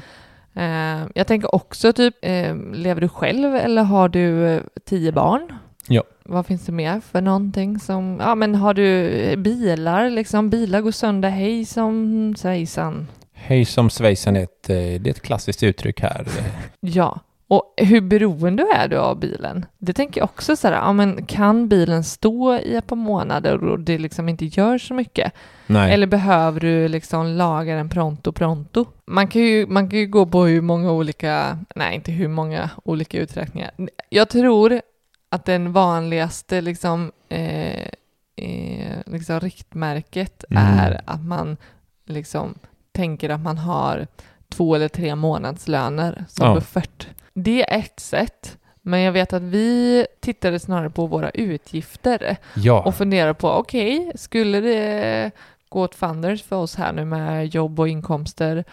Eh, 0.56 1.08
jag 1.16 1.28
tänker 1.28 1.56
också 1.56 1.94
typ, 1.94 2.16
eh, 2.22 2.56
lever 2.74 3.02
du 3.02 3.10
själv 3.10 3.56
eller 3.56 3.84
har 3.84 4.10
du 4.10 4.60
tio 4.86 5.12
barn? 5.12 5.54
Ja. 5.88 6.04
Vad 6.24 6.46
finns 6.46 6.66
det 6.66 6.72
mer 6.72 7.00
för 7.00 7.22
någonting 7.22 7.80
som, 7.80 8.18
ja 8.20 8.36
men 8.36 8.56
har 8.56 8.74
du 8.74 9.36
bilar 9.38 10.10
liksom, 10.10 10.50
bilar 10.50 10.82
går 10.82 10.92
sönder, 10.92 11.30
hej 11.30 11.66
som 11.66 12.36
svejsan. 12.38 13.08
Hej 13.34 13.66
som 13.66 13.90
svejsan 13.90 14.36
är 14.36 14.44
ett, 14.44 14.70
eh, 14.70 14.76
det 14.76 15.08
är 15.08 15.10
ett 15.10 15.22
klassiskt 15.22 15.64
uttryck 15.64 16.02
här. 16.02 16.28
Ja, 16.80 17.20
och 17.50 17.74
hur 17.78 18.02
beroende 18.02 18.66
är 18.76 18.88
du 18.88 18.98
av 18.98 19.20
bilen? 19.20 19.66
Det 19.78 19.94
tänker 19.94 20.22
jag 20.22 20.26
också 20.26 20.56
så 20.56 20.68
här, 20.68 20.76
ja 20.76 20.94
men 20.94 21.26
kan 21.26 21.68
bilen 21.68 22.04
stå 22.04 22.56
i 22.56 22.76
ett 22.76 22.88
par 22.88 22.96
månader 22.96 23.64
och 23.64 23.80
det 23.80 23.98
liksom 23.98 24.30
inte 24.30 24.46
gör 24.46 24.78
så 24.78 24.94
mycket? 24.94 25.34
Nej. 25.68 25.94
Eller 25.94 26.08
behöver 26.08 26.60
du 26.60 26.88
liksom 26.88 27.28
laga 27.28 27.76
den 27.76 27.90
pronto 27.90 28.32
pronto? 28.32 28.86
Man 29.06 29.28
kan, 29.28 29.42
ju, 29.42 29.68
man 29.68 29.90
kan 29.90 30.00
ju 30.00 30.08
gå 30.08 30.26
på 30.26 30.44
hur 30.44 30.62
många 30.62 30.92
olika, 30.92 31.60
nej 31.76 31.96
inte 31.96 32.12
hur 32.12 32.28
många 32.28 32.70
olika 32.84 33.18
uträkningar. 33.18 33.72
Jag 34.10 34.30
tror 34.30 34.82
att 35.30 35.46
den 35.46 35.74
vanligaste 35.74 36.62
liksom, 36.62 37.12
eh, 37.30 37.88
eh, 38.36 38.98
liksom 39.06 39.40
riktmärket 39.40 40.44
Mm. 40.52 40.64
är 40.80 41.02
att 41.06 41.22
man 41.26 41.58
liksom 42.06 42.54
tänker 42.92 43.30
att 43.30 43.40
man 43.42 43.58
har 43.58 44.08
två 44.50 44.76
eller 44.76 44.88
tre 44.88 45.16
månadslöner 45.16 46.26
som 46.30 46.48
Ja. 46.48 46.54
buffert. 46.56 47.08
Det 47.34 47.74
är 47.74 47.80
ett 47.80 48.00
sätt, 48.00 48.58
men 48.82 49.02
jag 49.02 49.12
vet 49.12 49.34
att 49.34 49.42
vi 49.42 50.06
tittade 50.20 50.60
snarare 50.60 50.90
på 50.90 51.06
våra 51.08 51.30
utgifter 51.30 52.38
Ja, 52.56 52.82
och 52.84 52.96
funderar 52.96 53.34
på, 53.34 53.52
okej, 53.52 54.12
skulle 54.16 54.62
det 54.62 55.32
gå 55.70 55.82
åt 55.82 55.96
funders 55.96 56.44
för 56.44 56.56
oss 56.56 56.76
här 56.76 56.94
nu 56.94 57.06
med 57.06 57.48
jobb 57.56 57.80
och 57.80 57.88
inkomster 57.88 58.64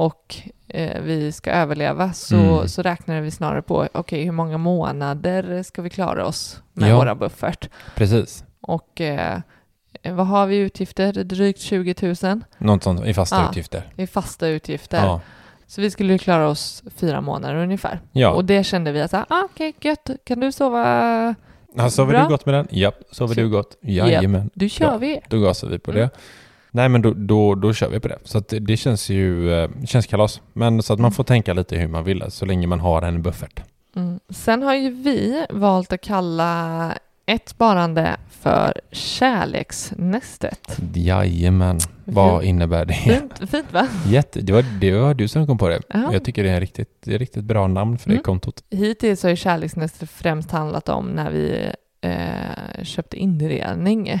och 0.00 0.36
eh, 0.68 1.00
vi 1.02 1.32
ska 1.32 1.50
överleva 1.50 2.12
så, 2.12 2.36
Mm. 2.36 2.68
så 2.68 2.82
räknar 2.82 3.20
vi 3.20 3.30
snarare 3.30 3.62
på, 3.62 3.88
okej, 3.92 4.24
hur 4.24 4.32
många 4.32 4.58
månader 4.58 5.62
ska 5.62 5.82
vi 5.82 5.90
klara 5.90 6.26
oss 6.26 6.62
med 6.72 6.90
Ja. 6.90 6.96
våra 6.98 7.14
buffert? 7.14 7.68
precis. 7.94 8.44
Och 8.60 9.00
eh, 9.00 9.38
vad 10.04 10.26
har 10.26 10.46
vi 10.46 10.56
i 10.56 10.58
utgifter? 10.58 11.12
Drygt 11.12 11.60
20 11.60 11.94
000 12.22 12.40
Något 12.58 12.82
sånt 12.82 13.06
i 13.06 13.14
fasta 13.14 13.36
Ja. 13.36 13.48
utgifter. 13.50 13.82
i 13.96 14.06
fasta 14.06 14.46
utgifter. 14.48 15.04
Ja. 15.04 15.20
Så 15.66 15.80
vi 15.80 15.90
skulle 15.90 16.12
ju 16.12 16.18
klara 16.18 16.48
oss 16.48 16.82
fyra 16.96 17.20
månader 17.20 17.54
ungefär. 17.56 18.00
Ja. 18.12 18.30
Och 18.30 18.44
det 18.44 18.64
kände 18.64 18.92
vi 18.92 19.00
att, 19.00 19.14
ah, 19.14 19.24
okej, 19.44 19.74
gött, 19.80 20.10
kan 20.24 20.40
du 20.40 20.52
sova? 20.52 21.34
Ja, 21.76 21.90
sover 21.90 22.12
Bra. 22.12 22.22
du 22.22 22.28
gott 22.28 22.46
med 22.46 22.54
den? 22.54 22.66
Japp. 22.70 22.94
Sover 23.10 23.34
Så- 23.34 23.40
du 23.40 23.48
gott? 23.48 23.76
Jajamän. 23.82 24.50
Du 24.54 24.68
kör 24.68 24.84
Ja. 24.92 24.96
vi. 24.96 25.20
Då 25.28 25.40
gasar 25.40 25.68
vi 25.68 25.78
på 25.78 25.90
Mm. 25.90 26.08
Nej 26.70 26.88
men 26.88 27.02
då, 27.02 27.12
då, 27.16 27.54
då 27.54 27.72
kör 27.72 27.88
vi 27.88 28.00
på 28.00 28.08
det. 28.08 28.18
Så 28.24 28.38
att 28.38 28.52
det, 28.60 28.76
känns 28.76 29.08
ju 29.10 29.52
eh, 29.52 29.70
känns 29.86 30.06
kalas. 30.06 30.40
Men 30.52 30.82
så 30.82 30.92
att 30.92 31.00
man 31.00 31.12
får 31.12 31.24
tänka 31.24 31.52
lite 31.52 31.76
hur 31.76 31.88
man 31.88 32.04
vill 32.04 32.24
så 32.28 32.44
länge 32.46 32.66
man 32.66 32.80
har 32.80 33.02
en 33.02 33.22
buffert. 33.22 33.62
Mm. 33.96 34.20
Sen 34.28 34.62
har 34.62 34.74
ju 34.74 34.90
vi 34.90 35.46
valt 35.50 35.92
att 35.92 36.00
kalla 36.00 36.92
ett 37.26 37.48
sparande 37.48 38.16
för 38.30 38.72
kärleksnästet. 38.92 40.78
Jajamän. 40.94 41.78
Vad 42.04 42.44
innebär 42.44 42.84
det? 42.84 42.94
Fint, 42.94 43.50
fint 43.50 43.72
va? 43.72 43.88
Jätte, 44.06 44.40
det, 44.40 44.52
var, 44.52 44.64
det 44.80 44.92
var 44.92 45.14
du 45.14 45.28
som 45.28 45.46
kom 45.46 45.58
på 45.58 45.68
det. 45.68 45.80
Ja. 45.88 46.12
Jag 46.12 46.24
tycker 46.24 46.42
det 46.44 46.50
är 46.50 46.54
ett 46.54 46.60
riktigt, 46.60 46.88
det 47.04 47.10
är 47.10 47.14
ett 47.14 47.20
riktigt 47.20 47.44
bra 47.44 47.66
namn 47.66 47.98
för 47.98 48.08
det 48.08 48.14
Mm. 48.14 48.22
kontot. 48.22 48.64
Hittills 48.70 49.22
har 49.22 49.30
ju 49.30 49.36
kärleksnästet 49.36 50.10
främst 50.10 50.50
handlat 50.50 50.88
om 50.88 51.06
när 51.06 51.30
vi 51.30 51.70
eh, 52.00 52.82
köpte 52.84 53.16
inredning. 53.16 54.20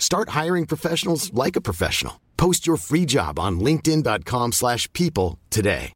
Start 0.00 0.28
hiring 0.44 0.66
professionals 0.66 1.32
like 1.32 1.58
a 1.58 1.60
professional. 1.64 2.14
Post 2.36 2.66
your 2.68 2.76
free 2.78 3.04
job 3.08 3.38
on 3.38 3.64
linkedin.com/people 3.64 4.52
slash 4.52 4.92
people 4.92 5.38
today. 5.50 5.92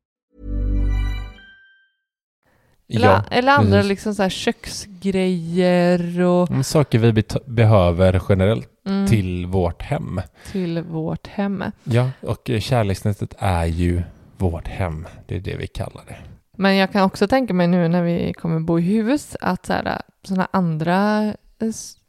Eller, 2.89 3.23
eller 3.31 3.53
andra 3.53 3.83
liksom 3.83 4.15
så 4.15 4.23
här 4.23 4.31
köksgrejer 4.31 6.21
och 6.21 6.51
Mm, 6.51 6.65
Saker 6.65 6.99
vi 6.99 7.25
behöver 7.47 8.23
generellt 8.29 8.69
mm, 8.87 9.07
till 9.07 9.47
vårt 9.47 9.83
hem. 9.83 10.21
till 10.53 10.83
vårt 10.83 11.27
hem. 11.27 11.65
Ja, 11.85 12.11
och 12.21 12.51
eh, 12.51 12.61
kärleksnätet 12.61 13.35
är 13.39 13.65
ju 13.67 14.03
vårt 14.37 14.69
hem. 14.69 15.07
Det 15.27 15.37
är 15.37 15.41
det 15.41 15.57
vi 15.57 15.67
kallar 15.67 16.03
det. 16.09 16.17
Men 16.57 16.77
jag 16.77 16.93
kan 16.93 17.03
också 17.03 17.29
tänka 17.29 17.55
mig 17.55 17.67
nu 17.67 17.89
när 17.89 18.03
vi 18.03 18.33
kommer 18.33 18.61
bo 18.61 18.79
i 18.79 18.83
hus 18.83 19.37
att 19.41 19.67
sådana 19.67 20.03
såna 20.25 20.49
andra 20.51 21.35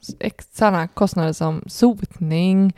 s- 0.09 0.15
ex- 0.19 0.47
såna 0.57 0.87
kostnader 0.87 1.33
som 1.33 1.61
sotning 1.67 2.73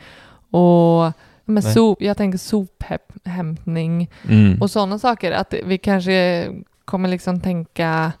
och 0.50 1.12
men 1.44 1.62
sop, 1.62 2.02
jag 2.02 2.16
tänker 2.16 2.38
sophämtning 2.38 4.10
Mm. 4.28 4.60
och 4.62 4.70
sådana 4.70 4.98
saker. 4.98 5.32
Att 5.32 5.54
vi 5.64 5.78
kanske 5.78 6.48
kommer 6.84 7.08
liksom 7.08 7.40
tänka 7.40 8.12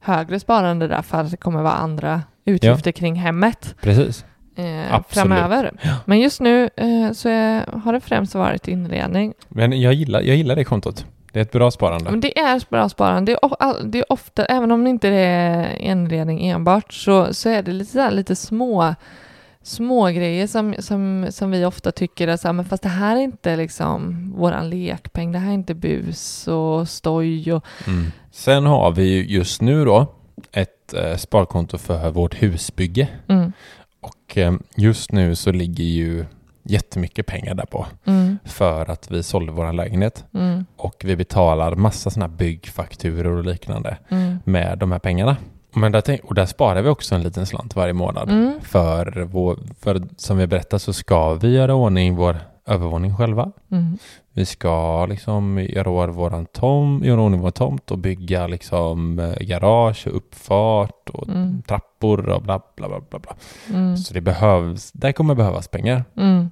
högre 0.00 0.40
sparande 0.40 0.88
där 0.88 1.02
för 1.02 1.20
att 1.20 1.30
det 1.30 1.36
kommer 1.36 1.62
vara 1.62 1.72
andra 1.72 2.22
utgifter 2.44 2.92
kring 2.92 3.14
hemmet 3.14 3.74
Precis. 3.80 4.24
eh, 4.56 5.00
framöver. 5.08 5.72
Men 6.04 6.20
just 6.20 6.40
nu 6.40 6.70
eh, 6.76 7.12
så 7.12 7.28
är, 7.28 7.66
har 7.84 7.92
det 7.92 8.00
främst 8.00 8.34
varit 8.34 8.68
inredning. 8.68 9.32
Men 9.48 9.80
jag 9.80 9.92
gillar, 9.94 10.20
jag 10.20 10.36
gillar 10.36 10.56
det 10.56 10.64
kontot. 10.64 11.06
Det 11.32 11.38
är 11.38 11.42
ett 11.42 11.52
bra 11.52 11.70
sparande. 11.70 12.10
Men 12.10 12.20
det 12.20 12.38
är 12.38 12.62
bra 12.70 12.88
sparande. 12.88 13.32
Det 13.32 13.38
är, 13.42 13.84
det 13.84 13.98
är 13.98 14.12
ofta, 14.12 14.44
även 14.44 14.70
om 14.72 14.84
det 14.84 14.90
inte 14.90 15.08
är 15.08 15.76
inredning 15.76 16.46
enbart, 16.46 16.92
så, 16.92 17.34
så 17.34 17.48
är 17.48 17.62
det 17.62 17.72
lite, 17.72 17.92
så 17.92 18.00
här, 18.00 18.10
lite 18.10 18.36
små, 18.36 18.94
små 19.62 20.06
grejer 20.06 20.46
som, 20.46 20.74
som, 20.78 21.26
som 21.30 21.50
vi 21.50 21.64
ofta 21.64 21.92
tycker 21.92 22.28
är 22.28 22.36
så 22.36 22.48
här, 22.48 22.52
men 22.52 22.64
fast 22.64 22.82
det 22.82 22.88
här 22.88 23.16
är 23.16 23.20
inte 23.20 23.56
liksom 23.56 24.32
våran 24.36 24.70
lekpeng, 24.70 25.32
det 25.32 25.38
här 25.38 25.50
är 25.50 25.54
inte 25.54 25.74
bus 25.74 26.48
och 26.48 26.88
stoj 26.88 27.52
och 27.52 27.64
Mm. 27.86 28.12
Sen 28.32 28.66
har 28.66 28.90
vi 28.90 29.02
ju 29.02 29.26
just 29.26 29.60
nu 29.62 29.84
då 29.84 30.06
ett 30.52 30.94
eh, 30.94 31.16
sparkonto 31.16 31.78
för 31.78 32.10
vårt 32.10 32.42
husbygge. 32.42 33.08
mm, 33.28 33.52
Och 34.00 34.38
eh, 34.38 34.52
just 34.76 35.12
nu 35.12 35.34
så 35.34 35.52
ligger 35.52 35.84
ju 35.84 36.24
jättemycket 36.62 37.26
pengar 37.26 37.54
där 37.54 37.66
på 37.66 37.86
mm, 38.04 38.38
för 38.44 38.90
att 38.90 39.10
vi 39.10 39.22
sålde 39.22 39.52
vår 39.52 39.72
lägenhet 39.72 40.24
mm, 40.34 40.64
och 40.76 41.02
vi 41.04 41.16
betalar 41.16 41.74
massa 41.74 42.10
sådana 42.10 42.28
byggfakturor 42.28 43.36
och 43.36 43.44
liknande 43.44 43.96
mm, 44.08 44.38
med 44.44 44.78
de 44.78 44.92
här 44.92 44.98
pengarna. 44.98 45.36
Men 45.74 45.92
där, 45.92 46.20
och 46.22 46.34
där 46.34 46.46
sparar 46.46 46.82
vi 46.82 46.88
också 46.88 47.14
en 47.14 47.22
liten 47.22 47.46
slant 47.46 47.76
varje 47.76 47.92
månad. 47.92 48.30
mm, 48.30 48.60
För, 48.62 49.28
vår, 49.30 49.58
för 49.80 50.02
som 50.16 50.38
vi 50.38 50.46
berättar 50.46 50.78
så 50.78 50.92
ska 50.92 51.34
vi 51.34 51.54
göra 51.54 51.74
ordning 51.74 52.16
vår 52.16 52.36
övervåning 52.70 53.16
själva. 53.16 53.52
mm, 53.70 53.98
Vi 54.32 54.46
ska 54.46 55.06
liksom 55.06 55.58
göra, 55.58 55.90
år 55.90 56.08
våran 56.08 56.46
tom, 56.46 57.02
göra 57.04 57.20
ordning 57.20 57.40
vår 57.40 57.50
tomt 57.50 57.90
och 57.90 57.98
bygga 57.98 58.46
liksom 58.46 59.18
eh, 59.18 59.34
garage 59.40 60.06
och 60.06 60.16
uppfart 60.16 61.08
och 61.12 61.28
Mm. 61.28 61.62
trappor 61.62 62.28
och 62.28 62.42
bla 62.42 62.60
bla 62.76 62.88
bla 62.88 63.00
bla. 63.10 63.18
bla. 63.18 63.36
mm, 63.68 63.96
Så 63.96 64.14
det 64.14 64.20
behövs, 64.20 64.92
där 64.92 65.12
kommer 65.12 65.34
behövas 65.34 65.68
pengar. 65.68 66.04
mm, 66.16 66.50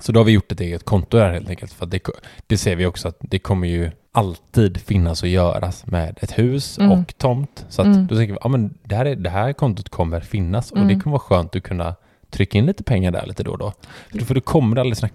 Så 0.00 0.12
då 0.12 0.20
har 0.20 0.24
vi 0.24 0.32
gjort 0.32 0.52
ett 0.52 0.60
eget 0.60 0.84
konto 0.84 1.16
där 1.16 1.32
helt 1.32 1.50
enkelt. 1.50 1.72
För 1.72 1.84
att 1.84 1.90
det, 1.90 2.08
det 2.46 2.58
ser 2.58 2.76
vi 2.76 2.86
också 2.86 3.08
att 3.08 3.16
det 3.20 3.38
kommer 3.38 3.68
ju 3.68 3.90
alltid 4.12 4.78
finnas 4.80 5.22
och 5.22 5.28
göras 5.28 5.86
med 5.86 6.18
ett 6.22 6.38
hus 6.38 6.78
Mm. 6.78 6.92
och 6.92 7.18
tomt. 7.18 7.66
Så 7.68 7.82
att 7.82 7.86
Mm. 7.86 8.06
då 8.06 8.16
tänker 8.16 8.32
vi, 8.32 8.38
ja 8.42 8.48
men 8.48 8.78
det 8.84 8.94
här, 8.96 9.06
är, 9.06 9.16
det 9.16 9.30
här 9.30 9.52
kontot 9.52 9.88
kommer 9.88 10.20
finnas 10.20 10.70
och 10.70 10.76
Mm. 10.76 10.88
det 10.88 11.00
kommer 11.00 11.12
vara 11.12 11.20
skönt 11.20 11.56
att 11.56 11.62
kunna 11.62 11.94
trycka 12.32 12.58
in 12.58 12.66
lite 12.66 12.82
pengar 12.84 13.10
där 13.10 13.26
lite 13.26 13.42
då 13.42 13.50
och 13.50 13.58
då. 13.58 13.72
För 14.10 14.18
då, 14.18 14.24
för 14.24 14.34
då 14.34 14.40
kommer 14.40 14.74
det 14.74 14.80
aldrig 14.80 14.96
sådana 14.96 15.14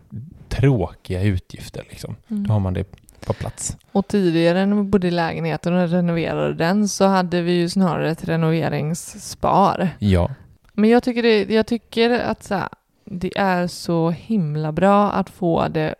tråkiga 0.49 1.21
utgifter 1.21 1.83
liksom. 1.89 2.15
mm. 2.27 2.47
Då 2.47 2.53
har 2.53 2.59
man 2.59 2.73
det 2.73 2.83
på 3.25 3.33
plats. 3.33 3.77
Och 3.91 4.07
tidigare 4.07 4.65
när 4.65 4.75
vi 4.75 4.83
bodde 4.83 5.07
i 5.07 5.11
lägenheten 5.11 5.73
och 5.73 5.89
renoverade 5.89 6.53
den 6.53 6.87
så 6.89 7.05
hade 7.05 7.41
vi 7.41 7.51
ju 7.51 7.69
snarare 7.69 8.11
ett 8.11 8.23
renoveringsspar. 8.27 9.89
Ja. 9.99 10.31
Men 10.73 10.89
jag 10.89 11.03
tycker, 11.03 11.23
det, 11.23 11.49
jag 11.53 11.67
tycker 11.67 12.09
att 12.19 12.43
så 12.43 12.55
här, 12.55 12.69
det 13.05 13.37
är 13.37 13.67
så 13.67 14.09
himla 14.09 14.71
bra 14.71 15.11
att 15.11 15.29
få 15.29 15.67
det 15.67 15.95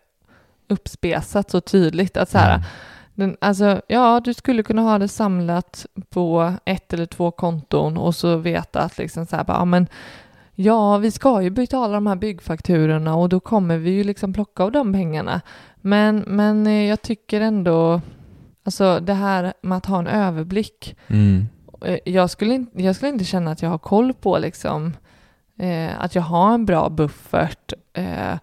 uppspesat 0.68 1.50
så 1.50 1.60
tydligt. 1.60 2.16
Att 2.16 2.30
så 2.30 2.38
här, 2.38 2.54
Mm. 2.54 2.64
den, 3.14 3.36
alltså, 3.40 3.80
ja, 3.88 4.20
du 4.24 4.34
skulle 4.34 4.62
kunna 4.62 4.82
ha 4.82 4.98
det 4.98 5.08
samlat 5.08 5.86
på 6.10 6.54
ett 6.64 6.92
eller 6.92 7.06
två 7.06 7.30
konton 7.30 7.96
och 7.96 8.14
så 8.14 8.36
veta 8.36 8.80
att 8.80 8.98
liksom 8.98 9.26
så 9.26 9.36
här, 9.36 9.44
bara, 9.44 9.56
ja, 9.58 9.64
men 9.64 9.86
ja, 10.60 10.98
vi 10.98 11.10
ska 11.10 11.42
ju 11.42 11.50
betala 11.50 11.94
de 11.94 12.06
här 12.06 12.16
byggfakturorna 12.16 13.16
och 13.16 13.28
då 13.28 13.40
kommer 13.40 13.76
vi 13.76 13.90
ju 13.90 14.04
liksom 14.04 14.32
plocka 14.32 14.62
av 14.62 14.72
de 14.72 14.92
pengarna. 14.92 15.40
Men, 15.80 16.24
men 16.26 16.66
eh, 16.66 16.84
jag 16.84 17.02
tycker 17.02 17.40
ändå, 17.40 18.00
alltså 18.64 19.00
det 19.00 19.14
här 19.14 19.52
med 19.62 19.78
att 19.78 19.86
ha 19.86 19.98
en 19.98 20.06
överblick 20.06 20.96
Mm. 21.06 21.48
Eh, 21.84 21.98
jag 22.04 22.30
skulle, 22.30 22.54
inte, 22.54 22.82
jag 22.82 22.96
skulle 22.96 23.12
inte 23.12 23.24
känna 23.24 23.50
att 23.50 23.62
jag 23.62 23.70
har 23.70 23.78
koll 23.78 24.14
på 24.14 24.38
liksom 24.38 24.96
eh, 25.58 26.00
att 26.00 26.14
jag 26.14 26.22
har 26.22 26.54
en 26.54 26.66
bra 26.66 26.88
buffert 26.88 27.72
eh, 27.92 28.38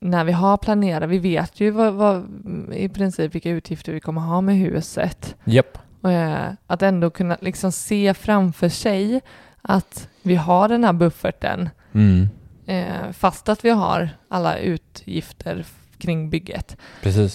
när 0.00 0.24
vi 0.24 0.32
har 0.32 0.56
planerat. 0.56 1.10
Vi 1.10 1.18
vet 1.18 1.60
ju 1.60 1.70
vad, 1.70 1.94
vad, 1.94 2.26
i 2.72 2.88
princip 2.88 3.34
vilka 3.34 3.50
utgifter 3.50 3.92
vi 3.92 4.00
kommer 4.00 4.20
ha 4.20 4.40
med 4.40 4.56
huset. 4.56 5.36
Japp. 5.44 5.78
Eh, 6.04 6.52
att 6.66 6.82
ändå 6.82 7.10
kunna 7.10 7.36
liksom 7.40 7.72
se 7.72 8.14
framför 8.14 8.68
sig 8.68 9.20
att 9.68 10.08
vi 10.22 10.34
har 10.34 10.68
den 10.68 10.84
här 10.84 10.92
bufferten 10.92 11.68
Mm. 11.94 12.28
eh, 12.66 13.12
fast 13.12 13.48
att 13.48 13.64
vi 13.64 13.70
har 13.70 14.08
alla 14.28 14.58
utgifter 14.58 15.64
kring 15.98 16.30
bygget. 16.30 16.76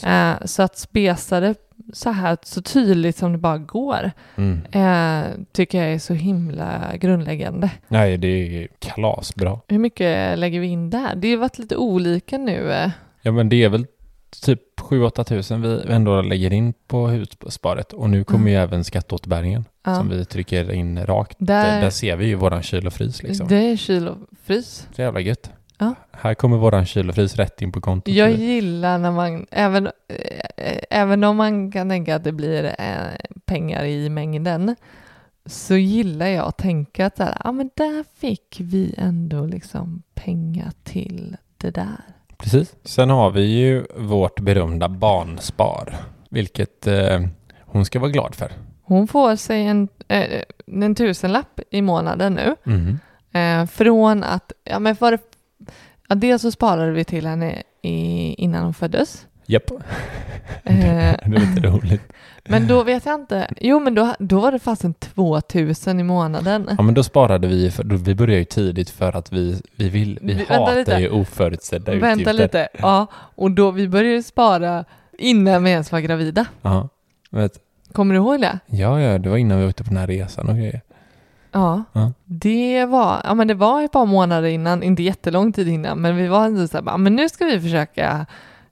Eh, 0.05 0.33
så 0.45 0.63
att 0.63 0.77
spesa 0.77 1.39
det 1.39 1.55
så 1.93 2.09
här 2.09 2.37
så 2.43 2.61
tydligt 2.61 3.17
som 3.17 3.31
det 3.31 3.37
bara 3.37 3.57
går 3.57 4.11
Mm. 4.35 4.61
eh, 4.71 5.29
tycker 5.51 5.83
jag 5.83 5.93
är 5.93 5.99
så 5.99 6.13
himla 6.13 6.97
grundläggande. 6.97 7.69
Nej, 7.87 8.17
det 8.17 8.27
är 8.27 8.67
kalasbra. 8.79 9.59
Hur 9.67 9.79
mycket 9.79 10.39
lägger 10.39 10.59
vi 10.59 10.67
in 10.67 10.89
där? 10.89 11.15
Det 11.15 11.31
har 11.31 11.37
varit 11.37 11.57
lite 11.59 11.75
olika 11.77 12.37
nu. 12.37 12.71
eh. 12.73 12.89
Ja, 13.21 13.31
men 13.31 13.49
det 13.49 13.63
är 13.63 13.69
väl 13.69 13.85
typ 14.45 14.79
7-8 14.79 15.23
tusen 15.23 15.61
vi 15.61 15.81
ändå 15.89 16.21
lägger 16.21 16.53
in 16.53 16.73
på 16.87 17.07
hussparet 17.07 17.93
och 17.93 18.09
nu 18.09 18.23
kommer 18.23 18.39
Mm. 18.39 18.53
ju 18.53 18.59
även 18.59 18.83
skatteåterbäringen 18.83 19.65
Ja. 19.83 19.95
som 19.95 20.09
vi 20.09 20.25
trycker 20.25 20.71
in 20.71 21.05
rakt. 21.05 21.35
Där- 21.39 21.63
Där, 21.71 21.81
där 21.81 21.89
ser 21.89 22.15
vi 22.15 22.25
ju 22.25 22.35
våran 22.35 22.63
kyl 22.63 22.87
och 22.87 22.93
frys 22.93 23.23
liksom. 23.23 23.47
Det 23.47 23.55
är 23.71 23.77
kyl 23.77 24.07
och 24.07 24.17
frys. 24.43 24.87
Så 24.95 25.01
jävla 25.01 25.19
gött. 25.19 25.51
Ja. 25.77 25.95
Här 26.11 26.33
kommer 26.33 26.57
våran 26.57 26.85
kyl 26.85 27.09
och 27.09 27.15
frys 27.15 27.35
rätt 27.35 27.61
in 27.61 27.71
på 27.71 27.81
kontot. 27.81 28.13
Jag 28.13 28.31
gillar 28.31 28.97
när 28.97 29.11
man, 29.11 29.45
även, 29.51 29.87
eh, 29.87 30.77
även 30.89 31.23
om 31.23 31.37
man 31.37 31.71
kan 31.71 31.89
tänka 31.89 32.15
att 32.15 32.23
det 32.23 32.31
blir 32.31 32.63
eh, 32.63 32.95
pengar 33.45 33.83
i 33.85 34.09
mängden, 34.09 34.75
så 35.45 35.75
gillar 35.75 36.27
jag 36.27 36.47
att 36.47 36.57
tänka 36.57 37.05
att 37.05 37.19
här, 37.19 37.37
ah, 37.39 37.51
men 37.51 37.69
där 37.75 38.03
fick 38.19 38.57
vi 38.59 38.95
ändå 38.97 39.45
liksom 39.45 40.03
pengar 40.15 40.71
till 40.83 41.37
det 41.57 41.71
där. 41.71 41.97
Precis. 42.37 42.75
Sen 42.83 43.09
har 43.09 43.31
vi 43.31 43.41
ju 43.41 43.85
vårt 43.97 44.39
berömda 44.39 44.89
barnspar, 44.89 45.95
vilket 46.29 46.87
eh, 46.87 47.21
hon 47.61 47.85
ska 47.85 47.99
vara 47.99 48.11
glad 48.11 48.35
för. 48.35 48.51
Hon 48.83 49.07
får 49.07 49.35
sig 49.35 49.65
en, 49.65 49.87
eh, 50.07 50.41
en 50.65 50.95
tusenlapp 50.95 51.59
i 51.71 51.81
månaden 51.81 52.33
nu. 52.33 52.55
Mm. 52.65 52.99
Eh, 53.33 53.67
från 53.67 54.23
att, 54.23 54.51
ja 54.63 54.79
men 54.79 54.95
för, 54.95 55.19
ja, 56.07 56.15
dels 56.15 56.41
så 56.41 56.51
sparade 56.51 56.91
vi 56.91 57.03
till 57.03 57.25
henne 57.27 57.63
i, 57.81 58.33
innan 58.37 58.63
hon 58.63 58.73
föddes. 58.73 59.25
Japp. 59.45 59.63
Eh, 60.63 60.75
Det 60.75 61.35
är 61.35 61.55
lite 61.55 61.67
roligt. 61.67 62.01
men 62.43 62.67
då 62.67 62.83
vet 62.83 63.05
jag 63.05 63.15
inte, 63.15 63.47
jo 63.61 63.79
men 63.79 63.95
då, 63.95 64.15
då 64.19 64.39
var 64.39 64.51
det 64.51 64.59
fasen 64.59 64.93
2000 64.93 65.99
i 65.99 66.03
månaden. 66.03 66.69
Ja, 66.77 66.83
men 66.83 66.93
då 66.93 67.03
sparade 67.03 67.47
vi, 67.47 67.71
för, 67.71 67.83
då, 67.83 67.95
vi 67.95 68.15
började 68.15 68.37
ju 68.39 68.45
tidigt 68.45 68.89
för 68.89 69.15
att 69.17 69.33
vi, 69.33 69.61
vi 69.75 69.89
vill, 69.89 70.19
vi, 70.21 70.27
Vi- 70.33 70.39
vänta 70.39 70.53
hatar 70.53 70.75
lite. 70.75 70.91
ju 70.91 71.09
oförutsedda 71.09 71.91
Vänta 71.91 72.11
utgifter. 72.11 72.33
lite, 72.33 72.67
ja, 72.79 73.07
och 73.13 73.51
då 73.51 73.71
vi 73.71 73.87
började 73.87 74.23
spara 74.23 74.85
innan 75.17 75.63
vi 75.63 75.69
ens 75.71 75.91
var 75.91 75.99
gravida. 75.99 76.45
Ja, 76.61 76.89
vet. 77.29 77.59
Kommer 77.93 78.13
du 78.15 78.19
ihåg 78.21 78.41
det? 78.41 78.59
Ja, 78.65 79.01
ja, 79.01 79.17
det 79.17 79.29
var 79.29 79.37
innan 79.37 79.59
vi 79.59 79.65
åkte 79.67 79.83
på 79.83 79.89
den 79.89 79.97
här 79.97 80.07
resan 80.07 80.49
och 80.49 80.55
grejer. 80.55 80.81
Ja, 81.51 81.83
Ja. 81.93 82.11
det 82.25 82.85
var, 82.85 83.21
ja 83.23 83.33
men 83.33 83.47
det 83.47 83.53
var 83.53 83.81
ett 83.83 83.91
par 83.91 84.05
månader 84.05 84.47
innan, 84.47 84.83
inte 84.83 85.03
jättelång 85.03 85.51
tid 85.53 85.67
innan, 85.67 85.99
men 86.01 86.15
vi 86.17 86.27
var 86.27 86.45
ändå 86.45 86.67
så 86.67 86.77
här, 86.83 86.97
men 86.97 87.15
nu 87.15 87.29
ska 87.29 87.45
vi 87.45 87.61
försöka 87.61 88.25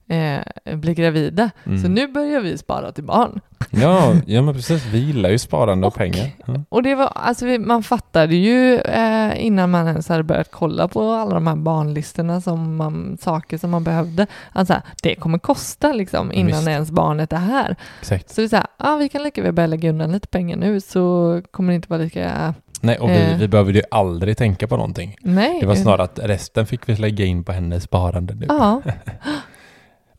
eh, 0.08 0.76
bli 0.76 0.94
gravida. 0.94 1.50
Mm. 1.66 1.82
Så 1.82 1.88
nu 1.88 2.06
börjar 2.08 2.40
vi 2.40 2.58
spara 2.58 2.92
till 2.92 3.04
barn. 3.04 3.40
Ja, 3.70 4.14
ja, 4.26 4.42
men 4.42 4.54
precis. 4.54 4.84
Vi 4.86 4.98
gillar 4.98 5.30
ju 5.30 5.38
sparande 5.38 5.86
och, 5.86 5.92
Och- 5.92 5.98
pengar. 5.98 6.30
Ja. 6.46 6.54
Och 6.68 6.82
det 6.82 6.94
var, 6.94 7.06
alltså 7.14 7.44
man 7.44 7.82
fattade 7.82 8.36
ju 8.36 8.78
eh, 8.78 9.44
innan 9.46 9.70
man 9.70 9.88
ens 9.88 10.08
hade 10.08 10.22
börjat 10.22 10.50
kolla 10.50 10.88
på 10.88 11.10
alla 11.12 11.34
de 11.34 11.46
här 11.46 11.56
barnlistorna 11.56 12.40
som 12.40 12.76
man, 12.76 13.18
saker 13.20 13.58
som 13.58 13.70
man 13.70 13.84
behövde. 13.84 14.26
Alltså 14.52 14.74
det 15.02 15.14
kommer 15.14 15.38
kosta 15.38 15.92
liksom 15.92 16.32
innan 16.32 16.46
Visst. 16.58 16.68
ens 16.68 16.90
barnet 16.90 17.32
är 17.32 17.36
här. 17.36 17.76
Exakt. 18.00 18.30
Så 18.30 18.40
vi 18.42 18.48
sa, 18.48 18.66
ah, 18.76 18.96
vi 18.96 19.08
kan 19.08 19.22
lika 19.22 19.42
väl 19.42 19.52
börja 19.52 19.66
lägga 19.66 19.90
undan 19.90 20.12
lite 20.12 20.28
pengar 20.28 20.56
nu 20.56 20.80
så 20.80 21.42
kommer 21.50 21.68
det 21.72 21.74
inte 21.76 21.88
vara 21.88 22.00
lika, 22.00 22.54
Nej, 22.80 22.98
och 22.98 23.10
vi, 23.10 23.14
Eh. 23.22 23.38
vi 23.38 23.48
behövde 23.48 23.72
ju 23.72 23.82
aldrig 23.90 24.36
tänka 24.36 24.66
på 24.66 24.76
någonting. 24.76 25.16
nej. 25.20 25.60
Det 25.60 25.66
var 25.66 25.74
snarare 25.74 26.02
att 26.02 26.18
resten 26.22 26.66
fick 26.66 26.88
vi 26.88 26.96
lägga 26.96 27.24
in 27.24 27.44
på 27.44 27.52
hennes 27.52 27.82
sparande 27.84 28.34
nu. 28.34 28.46
Ja, 28.48 28.82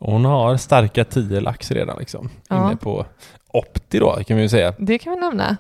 Hon 0.06 0.26
har 0.26 0.58
starka 0.58 1.04
10 1.06 1.39
lax 1.39 1.72
redan 1.72 1.98
liksom. 2.00 2.30
Ja. 2.50 2.66
Inne 2.68 2.76
på 2.76 3.06
Opti 3.48 4.00
då, 4.00 4.12
kan 4.28 4.38
vi 4.38 4.44
ju 4.44 4.50
säga. 4.50 4.74
det 4.78 4.98
kan 4.98 5.13
vi 5.13 5.20
nämna. 5.20 5.58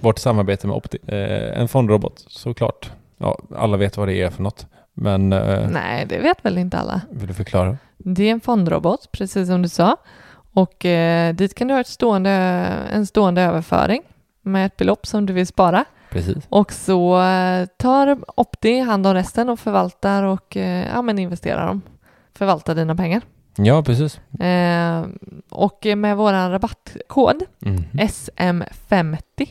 Vårt 0.00 0.18
samarbete 0.18 0.66
med 0.66 0.76
Opti. 0.76 0.98
Eh, 1.06 1.60
en 1.60 1.68
fondrobot, 1.68 2.24
såklart. 2.28 2.90
Ja, 3.18 3.38
alla 3.56 3.76
vet 3.76 3.96
vad 3.96 4.08
det 4.08 4.14
är 4.22 4.30
för 4.30 4.42
något. 4.42 4.66
Men 4.94 5.32
eh, 5.32 5.68
Nej, 5.70 6.06
det 6.08 6.18
vet 6.18 6.44
väl 6.44 6.58
inte 6.58 6.78
alla. 6.78 7.00
vill 7.10 7.28
du 7.28 7.34
förklara? 7.34 7.76
Det 7.98 8.28
är 8.28 8.32
en 8.32 8.40
fondrobot, 8.40 9.12
precis 9.12 9.48
som 9.48 9.62
du 9.62 9.68
sa. 9.68 9.96
Och 10.52 10.84
eh, 10.84 11.34
dit 11.34 11.54
kan 11.54 11.68
du 11.68 11.74
ha 11.74 11.80
ett 11.80 11.86
stående, 11.86 12.30
en 12.92 13.06
stående 13.06 13.42
överföring 13.42 14.02
med 14.42 14.66
ett 14.66 14.76
belopp 14.76 15.06
som 15.06 15.26
du 15.26 15.32
vill 15.32 15.46
spara. 15.46 15.84
Precis. 16.10 16.36
Och 16.48 16.72
så 16.72 17.22
eh, 17.22 17.66
tar 17.66 18.18
Opti 18.40 18.80
hand 18.80 19.06
om 19.06 19.14
resten 19.14 19.48
och 19.48 19.60
förvaltar 19.60 20.22
och 20.22 20.56
eh, 20.56 20.86
ja, 20.94 21.02
men 21.02 21.18
investerar 21.18 21.66
dem. 21.66 21.82
Förvaltar 22.34 22.74
dina 22.74 22.94
pengar. 22.94 23.22
Ja, 23.56 23.82
precis. 23.82 24.20
Eh, 24.40 25.06
och 25.50 25.86
med 25.96 26.16
vår 26.16 26.32
rabattkod 26.32 27.42
Mhm. 27.58 27.84
SM50 27.92 29.48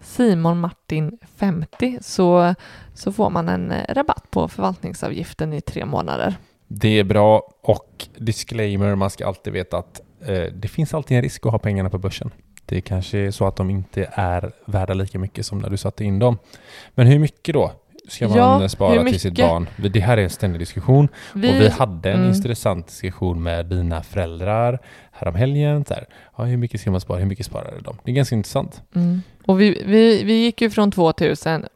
Simon 0.00 0.60
Martin 0.60 1.18
50 1.36 1.98
så, 2.00 2.54
så 2.94 3.12
får 3.12 3.30
man 3.30 3.48
en 3.48 3.70
eh, 3.70 3.94
rabatt 3.94 4.30
på 4.30 4.48
förvaltningsavgiften 4.48 5.52
i 5.52 5.60
tre 5.60 5.84
månader. 5.84 6.34
Det 6.68 6.98
är 6.98 7.04
bra 7.04 7.42
och 7.62 8.08
disclaimer, 8.18 8.94
man 8.94 9.10
ska 9.10 9.26
alltid 9.26 9.52
veta 9.52 9.78
att 9.78 10.00
eh, 10.26 10.42
det 10.54 10.68
finns 10.68 10.94
alltid 10.94 11.16
en 11.16 11.22
risk 11.22 11.46
att 11.46 11.52
ha 11.52 11.58
pengarna 11.58 11.90
på 11.90 11.98
börsen. 11.98 12.30
Det 12.66 12.80
kanske 12.80 13.18
är 13.18 13.30
så 13.30 13.46
att 13.46 13.56
de 13.56 13.70
inte 13.70 14.10
är 14.12 14.52
värda 14.64 14.94
lika 14.94 15.18
mycket 15.18 15.46
som 15.46 15.58
när 15.58 15.70
du 15.70 15.76
satte 15.76 16.04
in 16.04 16.18
dem. 16.18 16.38
Men 16.94 17.06
hur 17.06 17.18
mycket 17.18 17.54
då 17.54 17.72
ska 18.08 18.28
man 18.28 18.36
Ja, 18.38 18.68
spara 18.68 19.04
till 19.04 19.20
sitt 19.20 19.36
barn? 19.36 19.68
Det 19.76 20.00
här 20.00 20.16
är 20.16 20.22
en 20.22 20.30
ständig 20.30 20.60
diskussion 20.60 21.08
och 21.32 21.42
vi 21.42 21.68
hade 21.68 22.10
en 22.10 22.20
mm. 22.20 22.34
intressant 22.34 22.86
diskussion 22.86 23.42
med 23.42 23.66
dina 23.66 24.02
föräldrar 24.02 24.78
häromhelgen. 25.12 25.84
Så 25.84 25.94
här, 25.94 26.06
ja, 26.36 26.44
hur 26.44 26.56
mycket 26.56 26.80
ska 26.80 26.90
man 26.90 27.00
spara? 27.00 27.18
Hur 27.18 27.26
mycket 27.26 27.46
sparade 27.46 27.80
de? 27.80 27.98
Det 28.04 28.10
är 28.10 28.14
ganska 28.14 28.36
intressant. 28.36 28.82
Mm. 28.94 29.22
Och 29.46 29.60
vi, 29.60 29.82
vi, 29.86 30.24
vi 30.24 30.32
gick 30.32 30.60
ju 30.60 30.70
från 30.70 30.90
2000, 30.90 31.52
eh, 31.52 31.60
eh, 31.60 31.66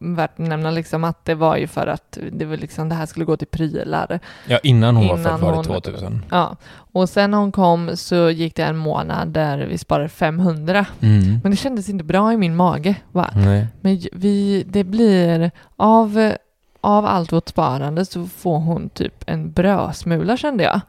värt 0.00 0.30
att 0.30 0.38
nämna 0.38 0.70
liksom 0.70 1.04
att 1.04 1.24
det 1.24 1.34
var 1.34 1.56
ju 1.56 1.66
för 1.66 1.86
att 1.86 2.18
det, 2.32 2.44
var 2.44 2.56
liksom, 2.56 2.88
det 2.88 2.94
här 2.94 3.06
skulle 3.06 3.24
gå 3.24 3.36
till 3.36 3.46
prylar. 3.46 4.20
Ja, 4.46 4.58
innan 4.62 4.96
hon 4.96 5.08
var 5.08 5.18
Innan 5.18 5.24
född 5.38 5.40
var 5.40 5.50
det 5.50 5.56
hon- 5.56 5.64
2000. 5.64 6.22
Ja. 6.30 6.56
Och 6.92 7.08
sen 7.08 7.30
när 7.30 7.38
hon 7.38 7.52
kom 7.52 7.96
så 7.96 8.30
gick 8.30 8.54
det 8.56 8.62
en 8.64 8.76
månad 8.76 9.28
där 9.28 9.58
vi 9.58 9.78
sparade 9.78 10.08
500. 10.08 10.86
Mm. 11.00 11.38
Men 11.42 11.50
det 11.50 11.56
kändes 11.56 11.88
inte 11.88 12.04
bra 12.04 12.32
i 12.32 12.36
min 12.36 12.56
mage. 12.56 12.94
Va? 13.12 13.30
Nej. 13.34 13.66
Men 13.80 14.00
vi, 14.12 14.64
det 14.66 14.84
blir 14.84 15.50
av, 15.76 16.32
av 16.80 17.06
allt 17.06 17.32
vårt 17.32 17.48
sparande 17.48 18.04
så 18.04 18.26
får 18.26 18.58
hon 18.58 18.88
typ 18.88 19.24
en 19.26 19.52
brödsmula 19.52 20.36
kände 20.36 20.64
jag. 20.64 20.80